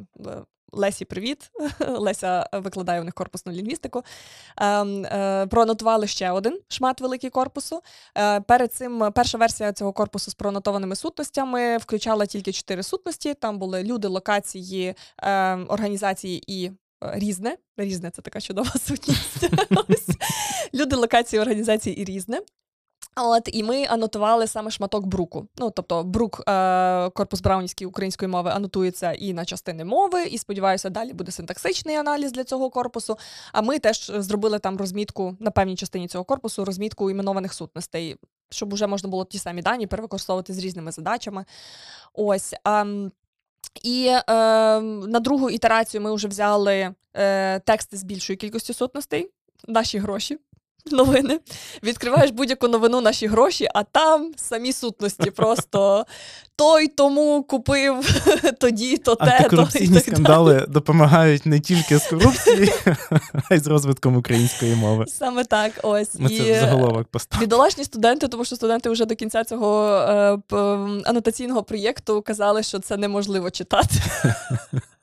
[0.71, 1.51] Лесі, привіт.
[1.79, 4.03] Леся викладає у них корпусну лінгвістику.
[4.57, 7.81] Ем, е, проанотували ще один шмат великий корпусу.
[8.17, 13.33] Е, перед цим перша версія цього корпусу з пронотованими сутностями включала тільки чотири сутності.
[13.33, 14.95] Там були люди, локації,
[15.67, 16.71] організації і.
[17.03, 19.47] Е, різне, різне це така чудова сутність.
[20.73, 22.41] Люди, локації, організації і різне.
[23.19, 25.47] От і ми анотували саме шматок бруку.
[25.57, 30.89] Ну тобто, брук е, корпус браунівський української мови анотується і на частини мови, і сподіваюся,
[30.89, 33.17] далі буде синтаксичний аналіз для цього корпусу.
[33.51, 38.15] А ми теж зробили там розмітку на певній частині цього корпусу, розмітку іменованих сутностей,
[38.49, 41.45] щоб вже можна було ті самі дані перевикористовувати з різними задачами.
[42.13, 42.53] Ось.
[42.63, 42.85] А,
[43.83, 44.21] і е,
[44.81, 49.29] на другу ітерацію ми вже взяли е, тексти з більшою кількістю сутностей,
[49.67, 50.37] наші гроші
[50.91, 51.39] новини.
[51.83, 55.31] Відкриваєш будь-яку новину наші гроші, а там самі сутності.
[55.31, 56.05] Просто
[56.55, 58.21] той тому купив
[58.59, 59.25] тоді, то те.
[59.25, 62.71] Антикорупційні скандали допомагають не тільки з корупцією,
[63.49, 65.05] а й з розвитком української мови.
[65.07, 65.71] Саме так.
[65.83, 66.19] ось.
[66.19, 67.45] Ми це в заголовок поставили.
[67.45, 70.55] Бідолашні студенти, тому що студенти вже до кінця цього е,
[71.05, 73.95] анотаційного проєкту казали, що це неможливо читати.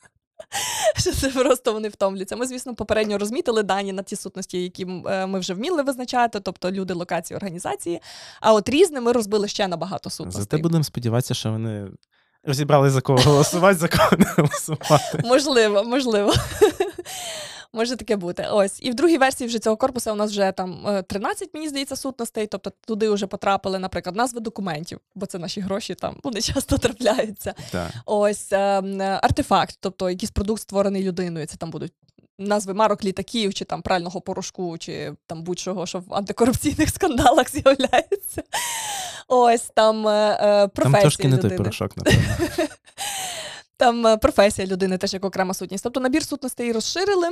[0.96, 2.36] що це просто вони втомляться.
[2.36, 6.70] Ми, звісно, попередньо розмітили дані на ті сутності, які е, ми вже вміли визначати, тобто
[6.70, 8.00] люди, локації, організації.
[8.40, 10.42] А от різне ми розбили ще набагато сутностей.
[10.42, 11.86] Зате будемо сподіватися, що вони
[12.44, 15.22] розібрали за кого голосувати, за кого не голосувати.
[15.24, 16.32] Можливо, можливо.
[17.74, 18.46] Може таке бути.
[18.50, 18.78] Ось.
[18.82, 21.96] І в другій версії вже цього корпусу у нас вже там 13, е, мені здається,
[21.96, 22.46] сутностей.
[22.46, 27.54] Тобто туди вже потрапили, наприклад, назви документів, бо це наші гроші там вони часто трапляються.
[27.70, 27.90] Так.
[28.06, 31.46] Ось ем, артефакт, тобто якийсь продукт створений людиною.
[31.46, 31.92] Це там будуть.
[32.38, 38.42] Назви марок літаків, чи там прального порошку, чи там будь-чого, що в антикорупційних скандалах з'являється.
[39.28, 40.92] Ось там е, е професія.
[40.92, 42.20] Там трошки не той порошок, напевно.
[43.76, 45.84] Там е, професія людини теж як окрема сутність.
[45.84, 47.28] Тобто набір сутностей розширили.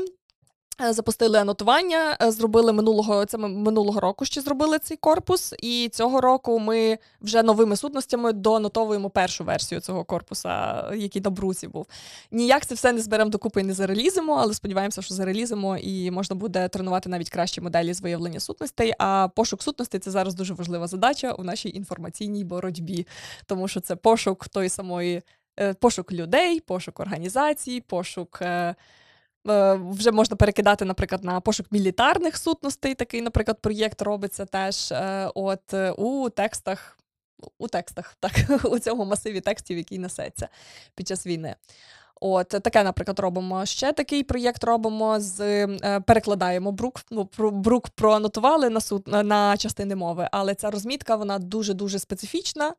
[0.80, 5.90] Е, запустили анотування, е, зробили минулого це ми минулого року ще зробили цей корпус, і
[5.92, 11.86] цього року ми вже новими сутностями доанотовуємо першу версію цього корпуса, який на бруці був.
[12.30, 16.36] Ніяк це все не зберемо докупи і не зарелізимо, але сподіваємося, що зарелізимо і можна
[16.36, 18.94] буде тренувати навіть кращі моделі з виявлення сутностей.
[18.98, 23.06] А пошук сутностей це зараз дуже важлива задача у нашій інформаційній боротьбі,
[23.46, 25.22] тому що це пошук тої самої,
[25.60, 28.42] е, пошук людей, пошук організацій, пошук.
[29.48, 32.94] Е, вже можна перекидати, наприклад, на пошук мілітарних сутностей.
[32.94, 36.98] Такий, наприклад, проєкт робиться теж е, от е, у текстах,
[37.58, 38.32] у текстах, так,
[38.64, 40.48] у цьому масиві текстів, який несеться
[40.94, 41.56] під час війни.
[42.24, 43.66] От таке, наприклад, робимо.
[43.66, 47.00] Ще такий проєкт робимо з е, перекладаємо брук.
[47.10, 52.74] Ну, брук проанотували на суд на частини мови, але ця розмітка вона дуже дуже специфічна,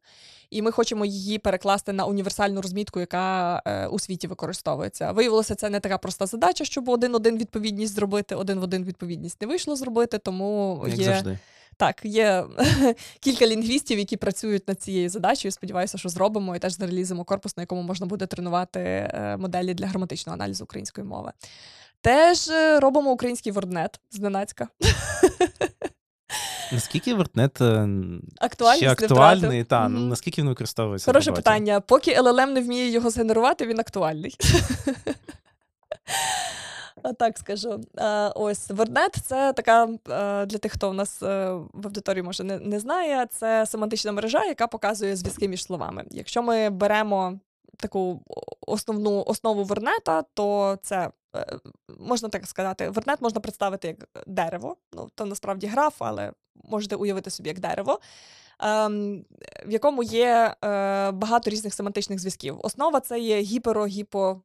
[0.49, 5.11] і ми хочемо її перекласти на універсальну розмітку, яка е, у світі використовується.
[5.11, 9.47] Виявилося, це не така проста задача, щоб один-один відповідність зробити, один в один відповідність не
[9.47, 11.05] вийшло зробити, тому Як є.
[11.05, 11.39] завжди.
[11.83, 12.45] Так, є
[13.19, 15.51] кілька лінгвістів, які працюють над цією задачею.
[15.51, 19.87] Сподіваюся, що зробимо і теж зарелізимо корпус, на якому можна буде тренувати е, моделі для
[19.87, 21.31] граматичного аналізу української мови.
[22.01, 24.67] Теж е, робимо український ворднет зненацька.
[26.71, 27.87] Наскільки вортнет е,
[28.75, 29.63] ще актуальний?
[29.63, 29.89] Та, mm-hmm.
[29.89, 31.11] Наскільки він використовується?
[31.11, 31.79] Хороше питання.
[31.79, 34.37] Поки LLM не вміє його згенерувати, він актуальний.
[37.17, 37.81] Так скажу.
[38.35, 39.87] Ось Wordnet— це така
[40.45, 43.27] для тих, хто у нас е, в аудиторії може не, не знає.
[43.31, 46.03] Це семантична мережа, яка показує зв'язки між словами.
[46.11, 47.39] Якщо ми беремо
[47.77, 48.21] таку
[48.67, 51.59] основну основу вернета, то це е,
[51.99, 54.77] можна так сказати, вернет можна представити як дерево.
[54.93, 56.31] Ну то насправді граф, але
[56.63, 57.99] можете уявити собі як дерево.
[58.59, 59.25] Ем,
[59.65, 62.59] в якому є е, багато різних семантичних зв'язків.
[62.63, 64.41] Основа це є гіперо-гіпо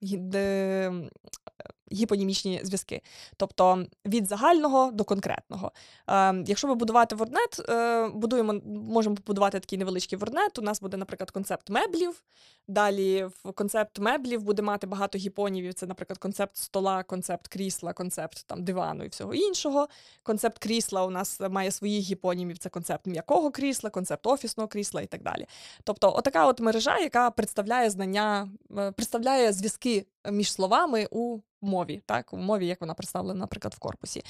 [1.92, 3.02] гіпонімічні зв'язки,
[3.36, 5.72] тобто від загального до конкретного.
[6.10, 10.58] Е, Якщо ми будувати ворднет, е, будуємо, можемо побудувати такий невеличкий ворднет.
[10.58, 12.22] У нас буде, наприклад, концепт меблів.
[12.68, 15.74] Далі в концепт меблів буде мати багато гіпонімів.
[15.74, 19.88] Це, наприклад, концепт стола, концепт крісла, концепт там дивану і всього іншого.
[20.22, 22.58] Концепт крісла у нас має своїх гіпонімів.
[22.58, 25.46] Це концепт м'якого крісла, концепт офісного крісла і так далі.
[25.84, 28.48] Тобто, отака от мережа, яка представляє знання,
[28.78, 33.78] е, представляє зв'язки між словами у мові, так, у мові, як вона представлена, наприклад, в
[33.78, 34.22] корпусі.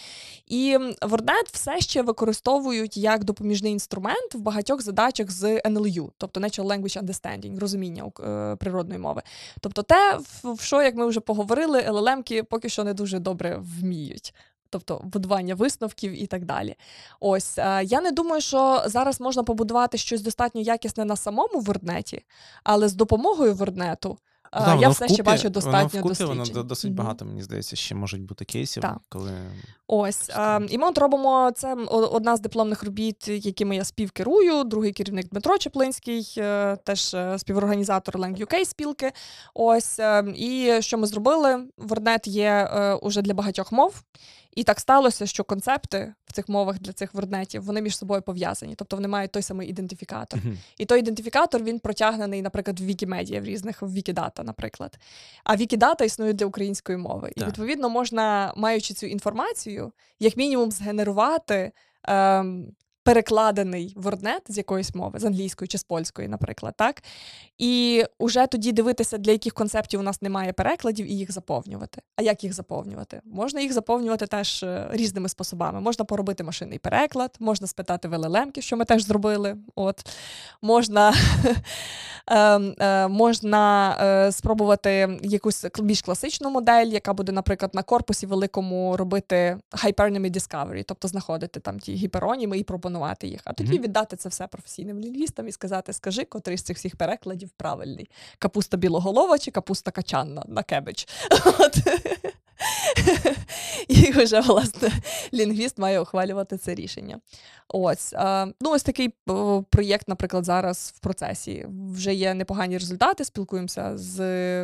[0.46, 6.66] І WordNet все ще використовують як допоміжний інструмент в багатьох задачах з NLU, тобто Natural
[6.66, 9.22] Language Understanding, розуміння е, природної мови.
[9.60, 14.34] Тобто, те, в що, як ми вже поговорили, LLM-ки поки що не дуже добре вміють.
[14.70, 16.76] Тобто будування висновків і так далі.
[17.20, 22.24] Ось е, я не думаю, що зараз можна побудувати щось достатньо якісне на самому ворднеті,
[22.64, 24.18] але з допомогою ворднету
[24.52, 26.54] Ну, я все вкупі- ще бачу достатньо вкупі, досліджень.
[26.54, 28.98] Воно досить багато, мені здається, ще можуть бути кейсів, Так.
[29.08, 29.32] коли
[29.86, 34.64] Ось е, і ми от робимо це одна з дипломних робіт, якими я співкерую.
[34.64, 39.12] Другий керівник Дмитро Чеплинський, е, теж е, співорганізатор Lang UK спілки.
[39.54, 41.64] Ось е, і що ми зробили?
[41.78, 44.02] Ворднет є е, уже для багатьох мов.
[44.54, 48.74] І так сталося, що концепти в цих мовах для цих ворднетів вони між собою пов'язані,
[48.74, 50.40] тобто вони мають той самий ідентифікатор.
[50.44, 50.58] Мгм.
[50.78, 54.98] І той ідентифікатор він протягнений, наприклад, в Вікімедія, в різних в Вікідата, наприклад.
[55.44, 57.32] А Вікідата існує для української мови.
[57.36, 61.72] І відповідно можна, маючи цю інформацію, як мінімум згенерувати.
[62.04, 62.66] Ем,
[63.08, 67.02] Перекладений ворднет з якоїсь мови, з англійської чи з польської, наприклад, так?
[67.58, 72.02] І уже тоді дивитися, для яких концептів у нас немає перекладів, і їх заповнювати.
[72.16, 73.20] А як їх заповнювати?
[73.24, 75.80] Можна їх заповнювати теж е, різними способами.
[75.80, 79.56] Можна поробити машинний переклад, можна спитати в LLM, що ми теж зробили.
[79.74, 80.06] От.
[80.62, 81.14] Можна,
[82.26, 88.96] ем, е, можна е, спробувати якусь більш класичну модель, яка буде, наприклад, на корпусі великому
[88.96, 93.40] робити hypernymy discovery, тобто знаходити там ті гіпероніми і пропонувати їх.
[93.44, 93.82] А тоді Мгм.
[93.82, 98.76] віддати це все професійним лінгвістам і сказати: скажи, котрий з цих всіх перекладів правильний: капуста
[98.76, 101.04] білоголова чи капуста качанна на кебедж.
[101.58, 101.78] От.
[103.88, 104.92] І вже, власне,
[105.34, 107.20] лінгвіст має ухвалювати це рішення.
[107.68, 108.14] Ось.
[108.60, 109.14] Ну, ось такий
[109.70, 111.66] проєкт, наприклад, зараз в процесі.
[111.92, 113.24] Вже є непогані результати.
[113.24, 114.16] Спілкуємося з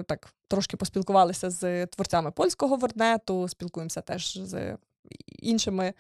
[0.03, 4.77] так, трошки поспілкувалися з творцями польського ворднету, спілкуємося теж з
[5.39, 5.93] іншими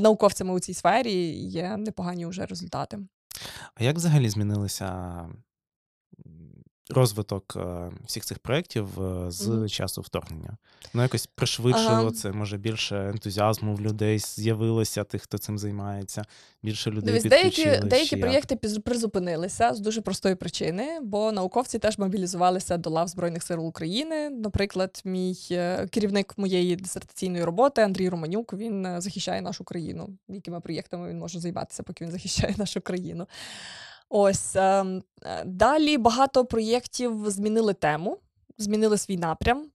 [0.00, 1.12] науковцями у цій сфері.
[1.12, 2.98] і Є непогані вже результати.
[3.74, 5.18] А як взагалі змінилися
[6.96, 9.68] розвиток е, всіх цих проєктів е, з Мгм.
[9.68, 10.56] часу вторгнення?
[10.94, 12.10] Ну, якось пришвидшило Ага.
[12.10, 16.24] це, може, більше ентузіазму в людей з'явилося, тих, хто цим займається,
[16.62, 22.76] більше людей Дивись, деякі, деякі проєкти призупинилися з дуже простої причини, бо науковці теж мобілізувалися
[22.76, 24.30] до лав Збройних сил України.
[24.30, 30.08] Наприклад, мій е, керівник моєї дисертаційної роботи Андрій Романюк він захищає нашу країну.
[30.28, 33.26] Якими проєктами він може займатися, поки він захищає нашу країну?
[34.14, 38.18] Ось ем, е, далі багато проєктів змінили тему.
[38.58, 39.66] Змінили свій напрям,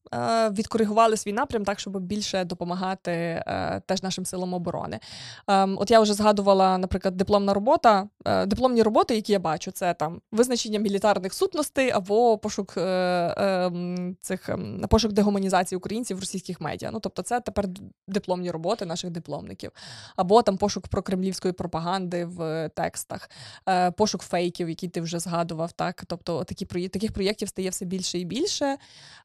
[0.52, 5.00] відкоригували свій напрям так, щоб більше допомагати е, теж нашим силам оборони.
[5.48, 8.08] Ем, От я вже згадувала, наприклад, дипломна робота.
[8.26, 12.82] Е, Дипломні роботи, які я бачу, це там визначення мілітарних сутностей або пошук е,
[13.38, 16.90] ем, цих ем, пошук дегуманізації українців в російських медіа.
[16.94, 17.66] Ну тобто, це тепер
[18.08, 19.72] дипломні роботи наших дипломників,
[20.16, 23.30] або там пошук прокремлівської пропаганди в текстах,
[23.70, 25.72] е, пошук фейків, які ти вже згадував.
[25.72, 28.78] Так, тобто, такі таких проєктів стає все більше і більше.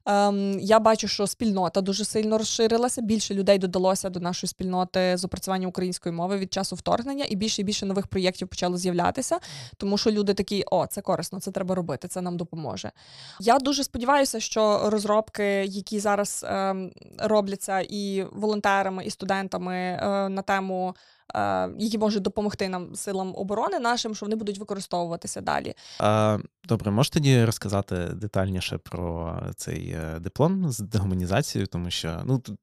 [0.05, 3.01] Ем, я бачу, що спільнота дуже сильно розширилася.
[3.01, 7.61] Більше людей додалося до нашої спільноти з опрацювання української мови від часу вторгнення, і більше
[7.61, 9.39] і більше нових проєктів почало з'являтися,
[9.77, 12.91] тому що люди такі: о, це корисно, це треба робити, це нам допоможе.
[13.39, 20.41] Я дуже сподіваюся, що розробки, які зараз ем, робляться і волонтерами, і студентами е, на
[20.41, 20.95] тему.
[21.35, 25.73] Е, Які можуть допомогти нам силам оборони нашим, що вони будуть використовуватися далі.
[26.67, 32.59] Добре, можете тоді розказати детальніше про цей е, диплом з дегуманізацією, тому що ну тут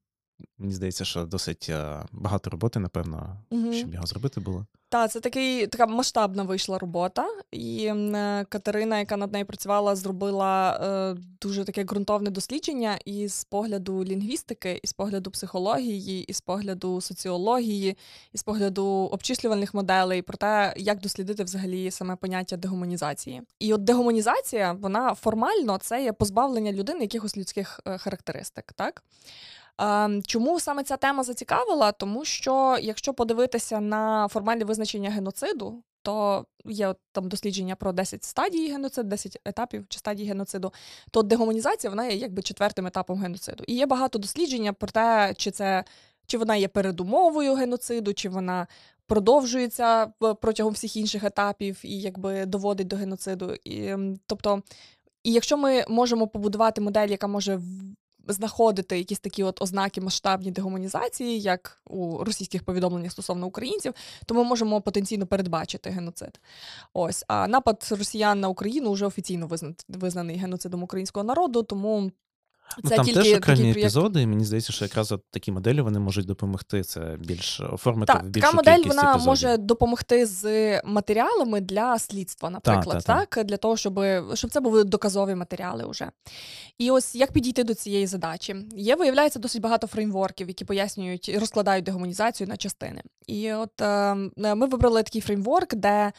[0.57, 3.73] мені здається, що досить е, багато роботи, напевно, угу.
[3.73, 4.65] щоб його зробити було.
[4.91, 10.79] Так, це такий така масштабна вийшла робота, і е, Катерина, яка над нею працювала, зробила
[10.83, 16.41] е, дуже таке ґрунтовне дослідження і з погляду лінгвістики, і з погляду психології, і з
[16.41, 17.97] погляду соціології,
[18.33, 23.41] і з погляду обчислювальних моделей про те, як дослідити взагалі саме поняття дегуманізації.
[23.59, 29.03] І от дегуманізація, вона формально це є позбавлення людини якихось людських е, характеристик, так?
[29.77, 31.91] Ем, Чому саме ця тема зацікавила?
[31.91, 38.71] Тому що якщо подивитися на формальне визначення геноциду, то є там дослідження про 10 стадій
[38.71, 40.73] геноциду, 10 етапів чи стадій геноциду,
[41.11, 43.63] то дегуманізація вона є якби четвертим етапом геноциду.
[43.67, 45.83] І є багато дослідження про те, чи це
[46.25, 48.67] чи вона є передумовою геноциду, чи вона
[49.07, 53.55] продовжується протягом всіх інших етапів і якби доводить до геноциду.
[53.63, 53.95] І,
[54.25, 54.61] Тобто,
[55.23, 57.61] і якщо ми можемо побудувати модель, яка може
[58.27, 63.93] знаходити якісь такі от ознаки масштабні дегуманізації, як у російських повідомленнях стосовно українців,
[64.25, 66.39] то ми можемо потенційно передбачити геноцид.
[66.93, 69.49] Ось а напад росіян на Україну вже офіційно
[69.87, 72.11] визнаний геноцидом українського народу, тому
[72.83, 73.79] Ну, Це Там тільки теж окремі проєкт...
[73.79, 78.13] епізоди, і мені здається, що якраз от такі моделі вони можуть допомогти це більш оформити
[78.13, 79.25] так, в більшу така модель вона епізодів.
[79.25, 84.01] може допомогти з матеріалами для слідства, наприклад, так, так, так для того, щоб
[84.33, 86.11] щоб це були доказові матеріали вже.
[86.77, 88.55] І ось як підійти до цієї задачі?
[88.75, 93.01] Є, виявляється, досить багато фреймворків, які пояснюють і розкладають дегуманізацію на частини.
[93.27, 96.11] І от е, ми вибрали такий фреймворк, де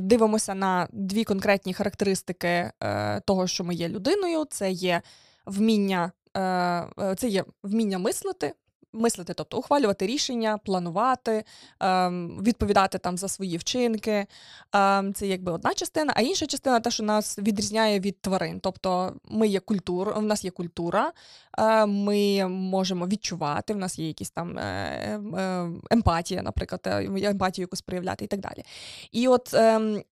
[0.00, 5.02] дивимося на дві конкретні характеристики е, того, що ми є людиною це є
[5.46, 8.54] вміння, е, е, це є вміння мислити.
[8.98, 11.44] Мислити, тобто ухвалювати рішення, планувати,
[11.80, 14.26] ем, відповідати там за свої вчинки.
[14.72, 18.60] Ем, це якби одна частина, а інша частина те, що нас відрізняє від тварин.
[18.60, 21.12] Тобто ми є культура, в нас є культура,
[21.58, 24.58] е, ми можемо відчувати, в нас є якісь там
[25.90, 26.80] емпатія, наприклад,
[27.24, 28.64] емпатію якусь проявляти і так далі.
[29.12, 30.02] І от ем,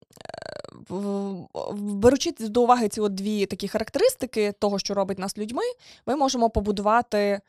[1.77, 5.63] беручи до уваги ці от дві такі характеристики того, що робить нас людьми,
[6.07, 7.41] ми можемо побудувати.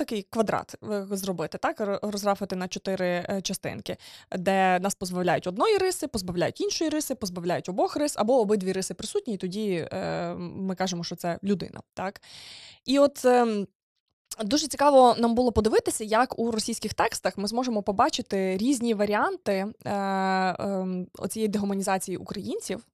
[0.00, 0.74] Такий квадрат
[1.10, 3.96] зробити, так розрафити на чотири е, частинки,
[4.38, 9.34] де нас позбавляють одної риси, позбавляють іншої риси, позбавляють обох рис, або обидві риси присутні,
[9.34, 11.80] і тоді е, ми кажемо, що це людина.
[11.94, 12.20] Так?
[12.84, 13.66] І от е,
[14.44, 19.90] Дуже цікаво нам було подивитися, як у російських текстах ми зможемо побачити різні варіанти е,
[19.90, 20.86] е,
[21.18, 22.86] оцієї дегуманізації українців.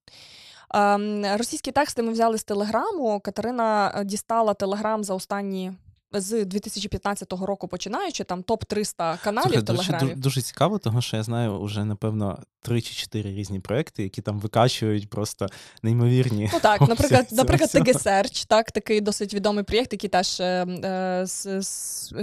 [0.75, 3.19] Е, російські тексти ми взяли з телеграму.
[3.19, 5.73] Катерина е, дістала телеграм за останні
[6.11, 10.09] з 2015 року починаючи, там топ 300 каналів Слухай, телеграмів.
[10.09, 14.21] Дуже, дуже цікаво, тому що я знаю вже напевно три чи чотири різні проекти, які
[14.21, 15.47] там викачують просто
[15.83, 16.49] неймовірні.
[16.53, 21.25] Ну так, наприклад, наприклад, TG Search, так, такий досить відомий проєкт, який теж е, е,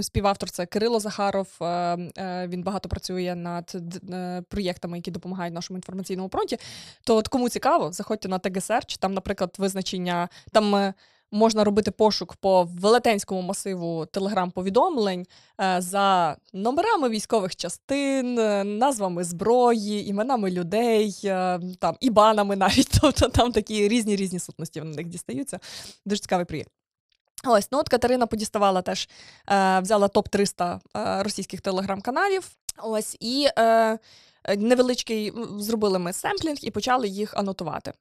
[0.01, 1.47] співавтор це Кирило Захаров.
[1.61, 3.75] Е, е, він багато працює над
[4.09, 6.57] е, проєктами, які допомагають нашому інформаційному фронті.
[7.03, 10.93] То от кому цікаво, заходьте на TG Search, там, наприклад, визначення там.
[11.31, 15.25] Можна робити пошук по велетенському масиву телеграм-повідомлень
[15.61, 22.89] е, за номерами військових частин, е, назвами зброї, іменами людей, е, там ібанами навіть.
[23.01, 25.59] Тобто там такі різні різні сутності на них дістаються.
[26.05, 26.71] Дуже цікавий проєкт.
[27.47, 29.09] Ось, ну от Катерина подіставала теж,
[29.49, 32.47] е, взяла топ-300 е, російських телеграм-каналів.
[32.83, 33.99] Ось, і е,
[34.57, 37.93] невеличкий зробили ми семплінг і почали їх анотувати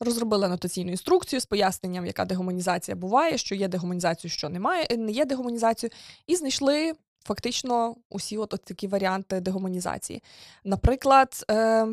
[0.00, 5.24] розробили анотаційну інструкцію з поясненням, яка дегуманізація буває, що є дегуманізацію, що немає, не є
[5.24, 5.90] дегуманізацію,
[6.26, 6.92] і знайшли.
[7.24, 10.22] Фактично усі от, такі варіанти дегуманізації.
[10.64, 11.86] Наприклад, е,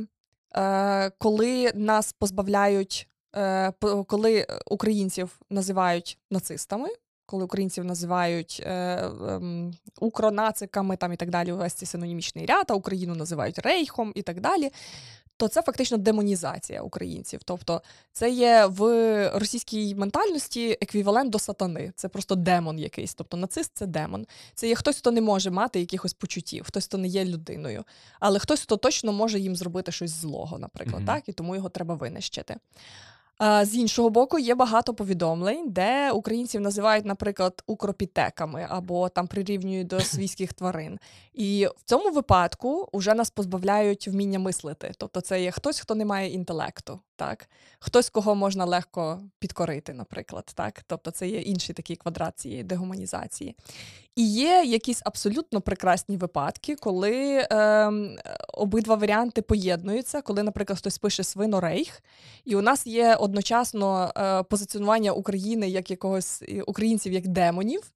[0.55, 3.71] е, коли нас позбавляють, е,
[4.07, 6.89] коли українців називають нацистами,
[7.25, 9.41] коли українців називають е, е,
[9.99, 14.41] укронациками там і так далі, увесь цей синонімічний ряд, а Україну називають рейхом і так
[14.41, 14.71] далі
[15.37, 17.41] то це фактично демонізація українців.
[17.45, 17.81] Тобто
[18.11, 18.81] це є в
[19.39, 21.93] російській ментальності еквівалент до сатани.
[21.95, 23.13] Це просто демон якийсь.
[23.13, 24.25] Тобто нацист це демон.
[24.55, 27.83] Це є хтось, хто не може мати якихось почуттів, хтось, хто не є людиною,
[28.19, 31.05] але хтось, хто точно може їм зробити щось злого, наприклад, mm-hmm.
[31.05, 32.55] так і тому його треба винищити.
[33.43, 39.99] З іншого боку, є багато повідомлень, де українців називають, наприклад, укропітеками або там прирівнюють до
[39.99, 40.99] свійських тварин.
[41.33, 44.91] І в цьому випадку вже нас позбавляють вміння мислити.
[44.97, 47.47] Тобто, це є хтось, хто не має інтелекту, так
[47.79, 50.81] хтось, кого можна легко підкорити, наприклад, так.
[50.87, 53.55] Тобто, це є інший такий квадрат цієї дегуманізації.
[54.15, 57.91] І є якісь абсолютно прекрасні випадки, коли е,
[58.53, 62.03] обидва варіанти поєднуються, коли, наприклад, хтось пише свинорейх,
[62.45, 67.91] і у нас є одночасно е, позиціонування України як якогось українців як демонів,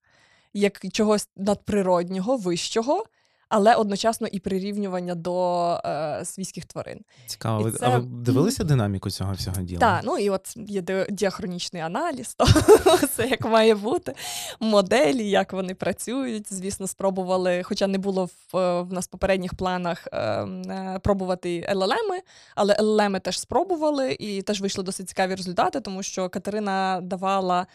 [0.54, 3.06] як чогось надприроднього, вищого
[3.50, 7.00] але одночасно і прирівнювання до е, свійських тварин.
[7.26, 7.86] Цікаво, це...
[7.86, 9.80] а ви дивилися динаміку цього всього діла?
[9.80, 12.36] Так, ну і от є діахронічний аналіз,
[12.84, 14.14] то це як має бути.
[14.60, 16.54] Моделі, як вони працюють.
[16.54, 22.22] Звісно, спробували, хоча не було в, е, в нас попередніх планах е, е, пробувати LLM,
[22.56, 27.68] але LLM теж спробували і теж вийшли досить цікаві результати, тому що Катерина давала.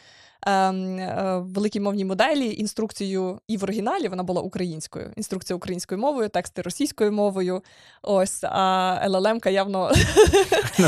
[0.46, 5.12] Ем, е, великій мовній моделі інструкцію і в оригіналі вона була українською.
[5.16, 7.62] Інструкція українською мовою, тексти російською мовою.
[8.02, 9.92] Ось, а ЛЛМ-ка явно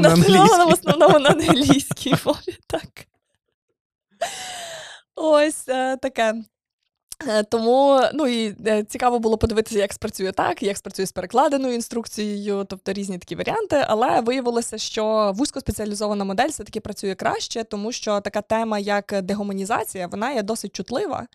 [0.00, 2.58] Натренована в основному на англійській мові.
[2.66, 3.06] Так.
[5.14, 6.34] Ось е, таке.
[7.26, 11.74] Е, Тому ну і е, цікаво було подивитися, як спрацює так, як спрацює з перекладеною
[11.74, 13.84] інструкцією, тобто різні такі варіанти.
[13.88, 20.06] Але виявилося, що вузькоспеціалізована модель все таки працює краще, тому що така тема, як дегуманізація,
[20.06, 21.26] вона є досить чутлива.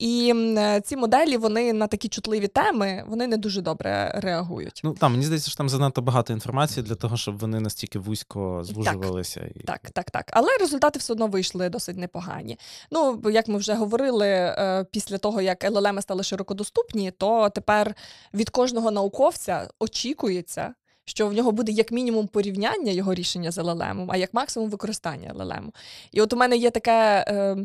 [0.00, 4.80] І е, ці моделі вони на такі чутливі теми вони не дуже добре реагують.
[4.84, 8.60] Ну там мені здається, що там занадто багато інформації для того, щоб вони настільки вузько
[8.64, 9.50] звужувалися.
[9.54, 9.60] І...
[9.60, 10.30] Так, так, так.
[10.32, 12.58] Але результати все одно вийшли досить непогані.
[12.90, 17.94] Ну, як ми вже говорили, е, після того, як LLM стали широкодоступні, то тепер
[18.34, 20.74] від кожного науковця очікується.
[21.04, 25.32] Що в нього буде як мінімум порівняння його рішення з LLM, а як максимум використання
[25.34, 25.70] LLM.
[26.12, 27.56] І от у мене є таке, е,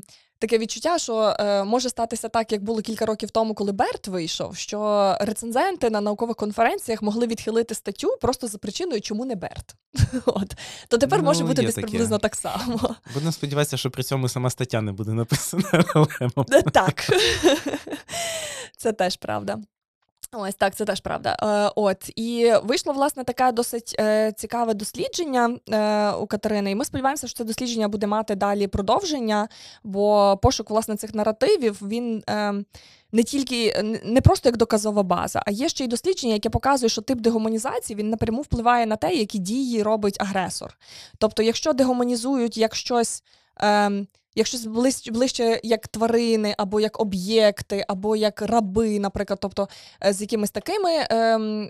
[0.48, 4.56] таке відчуття, що е, може статися так, як було кілька років тому, коли Берт вийшов,
[4.58, 9.76] що рецензенти на наукових конференціях могли відхилити статтю просто за причиною, чому не Берт.
[10.26, 10.56] От.
[10.88, 11.88] То тепер може Ну, бути є десь таке.
[11.88, 12.96] приблизно так само.
[13.14, 15.64] Будемо сподіватися, що при цьому сама стаття не буде написана
[16.74, 17.06] Так.
[18.78, 19.58] Це теж правда.
[20.38, 21.38] Ось так, це теж правда.
[21.44, 26.72] Е, от і вийшло власне таке досить е, цікаве дослідження е, у Катерини.
[26.72, 29.48] І ми сподіваємося, що це дослідження буде мати далі продовження,
[29.84, 32.24] бо пошук власне цих наративів він.
[32.30, 32.54] Е,
[33.12, 37.02] не тільки не просто як доказова база, а є ще й дослідження, яке показує, що
[37.02, 40.78] тип дегуманізації він напряму впливає на те, які дії робить агресор.
[41.18, 43.24] Тобто, якщо дегуманізують як щось.
[43.58, 49.68] Ем, як щось ближче, ближче як тварини, або як об'єкти, або як раби, наприклад, тобто
[50.06, 51.70] е, з якимись такими ем,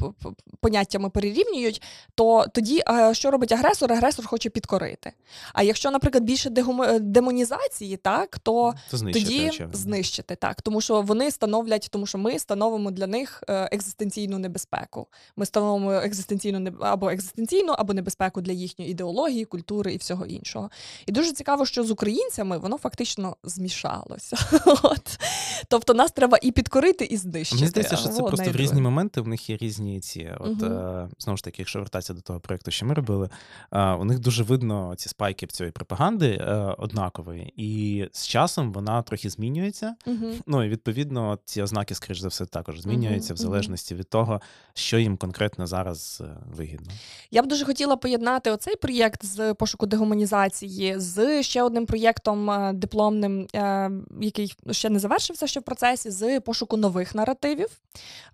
[0.00, 0.30] п- п-
[0.60, 1.82] поняттями перерівнюють,
[2.14, 3.92] то тоді е, що робить агресор?
[3.92, 5.12] Агресор хоче підкорити.
[5.52, 9.78] А якщо, наприклад, більше е, демонізації, так то То знищити, тоді очевидно.
[9.78, 15.06] знищити так, тому що вони становлять, тому що ми становимо для них е, екзистенційну небезпеку.
[15.36, 20.61] Ми становимо екзистенційну або екзистенційну, або небезпеку для їхньої ідеології, культури і всього іншого.
[21.06, 24.36] І дуже цікаво, що з українцями воно фактично змішалося.
[24.82, 25.20] От.
[25.68, 27.56] Тобто нас треба і підкорити, і знищити.
[27.56, 30.32] Мені здається, що це О, просто в різні моменти в них є різні ці.
[30.40, 33.28] От е, знову ж таки, якщо вертатися до того проєкту, що ми робили,
[33.72, 38.72] е, у них дуже видно ці спайки в цієї пропаганди е, однакові, і з часом
[38.72, 39.94] вона трохи змінюється.
[40.06, 40.34] Мгм.
[40.46, 44.40] Ну і відповідно, ці ознаки, скоріш за все, також змінюються Мгм, в залежності від того,
[44.74, 46.22] що їм конкретно зараз
[46.56, 46.92] вигідно.
[47.30, 50.51] Я б дуже хотіла поєднати оцей проєкт з пошуку дегуманізації
[50.96, 56.40] з ще одним проєктом е, дипломним, е, який ще не завершився ще в процесі, з
[56.40, 57.68] пошуку нових наративів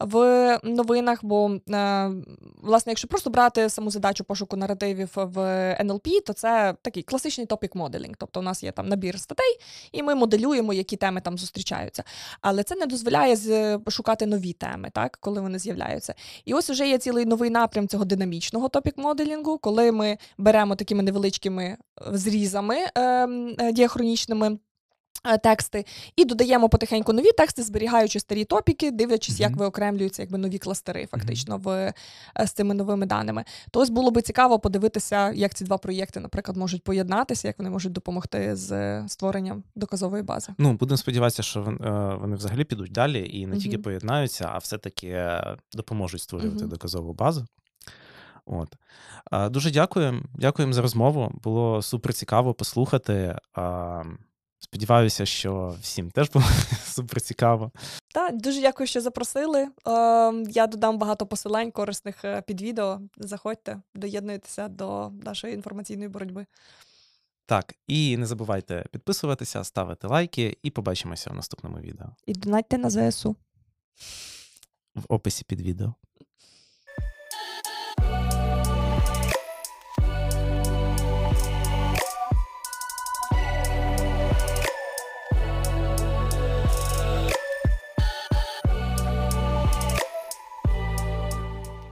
[0.00, 1.24] в новинах.
[1.24, 2.10] Бо, е,
[2.62, 5.38] власне, якщо просто брати саму задачу пошуку наративів в
[5.80, 8.14] NLP, то це такий класичний топік моделінг.
[8.18, 9.58] Тобто, у нас є там набір статей,
[9.92, 12.04] і ми моделюємо, які теми там зустрічаються.
[12.40, 13.36] Але це не дозволяє
[13.88, 16.14] шукати нові теми, так, коли вони з'являються.
[16.44, 21.76] І ось уже є цілий новий напрям цього динамічного топік-моделінгу, коли ми беремо такими невеличкими
[22.12, 24.58] зрізами ем, е, діахронічними.
[25.26, 25.84] е, Тексти
[26.16, 31.56] і додаємо потихеньку нові тексти, зберігаючи старі топіки, дивлячись, як виокремлюються якби нові кластери, фактично
[31.58, 31.94] в е,
[32.46, 33.44] з цими новими даними.
[33.70, 37.70] То ось було би цікаво подивитися, як ці два проєкти, наприклад, можуть поєднатися, як вони
[37.70, 40.52] можуть допомогти з створенням доказової бази.
[40.58, 41.62] Ну, будемо сподіватися, що
[42.20, 43.82] вони взагалі підуть далі і не тільки Мгм.
[43.82, 46.68] поєднаються, а все-таки е, допоможуть створювати Мгм.
[46.68, 47.46] доказову базу.
[48.48, 48.76] От.
[49.52, 50.22] Дуже дякуємо.
[50.34, 51.32] Дякуємо за розмову.
[51.42, 53.38] Було супер цікаво послухати.
[54.60, 56.44] Сподіваюся, що всім теж було
[56.84, 57.70] супер цікаво.
[58.14, 59.68] Так, дуже дякую, що запросили.
[60.48, 63.00] Я додам багато посилань корисних е, під відео.
[63.16, 66.46] Заходьте, доєднуйтеся до нашої інформаційної боротьби.
[67.46, 72.90] Так, і не забувайте підписуватися, ставити лайки, і побачимося в наступному відео І донатьте на
[72.90, 73.36] ЗСУ.
[74.94, 75.94] в описі під відео.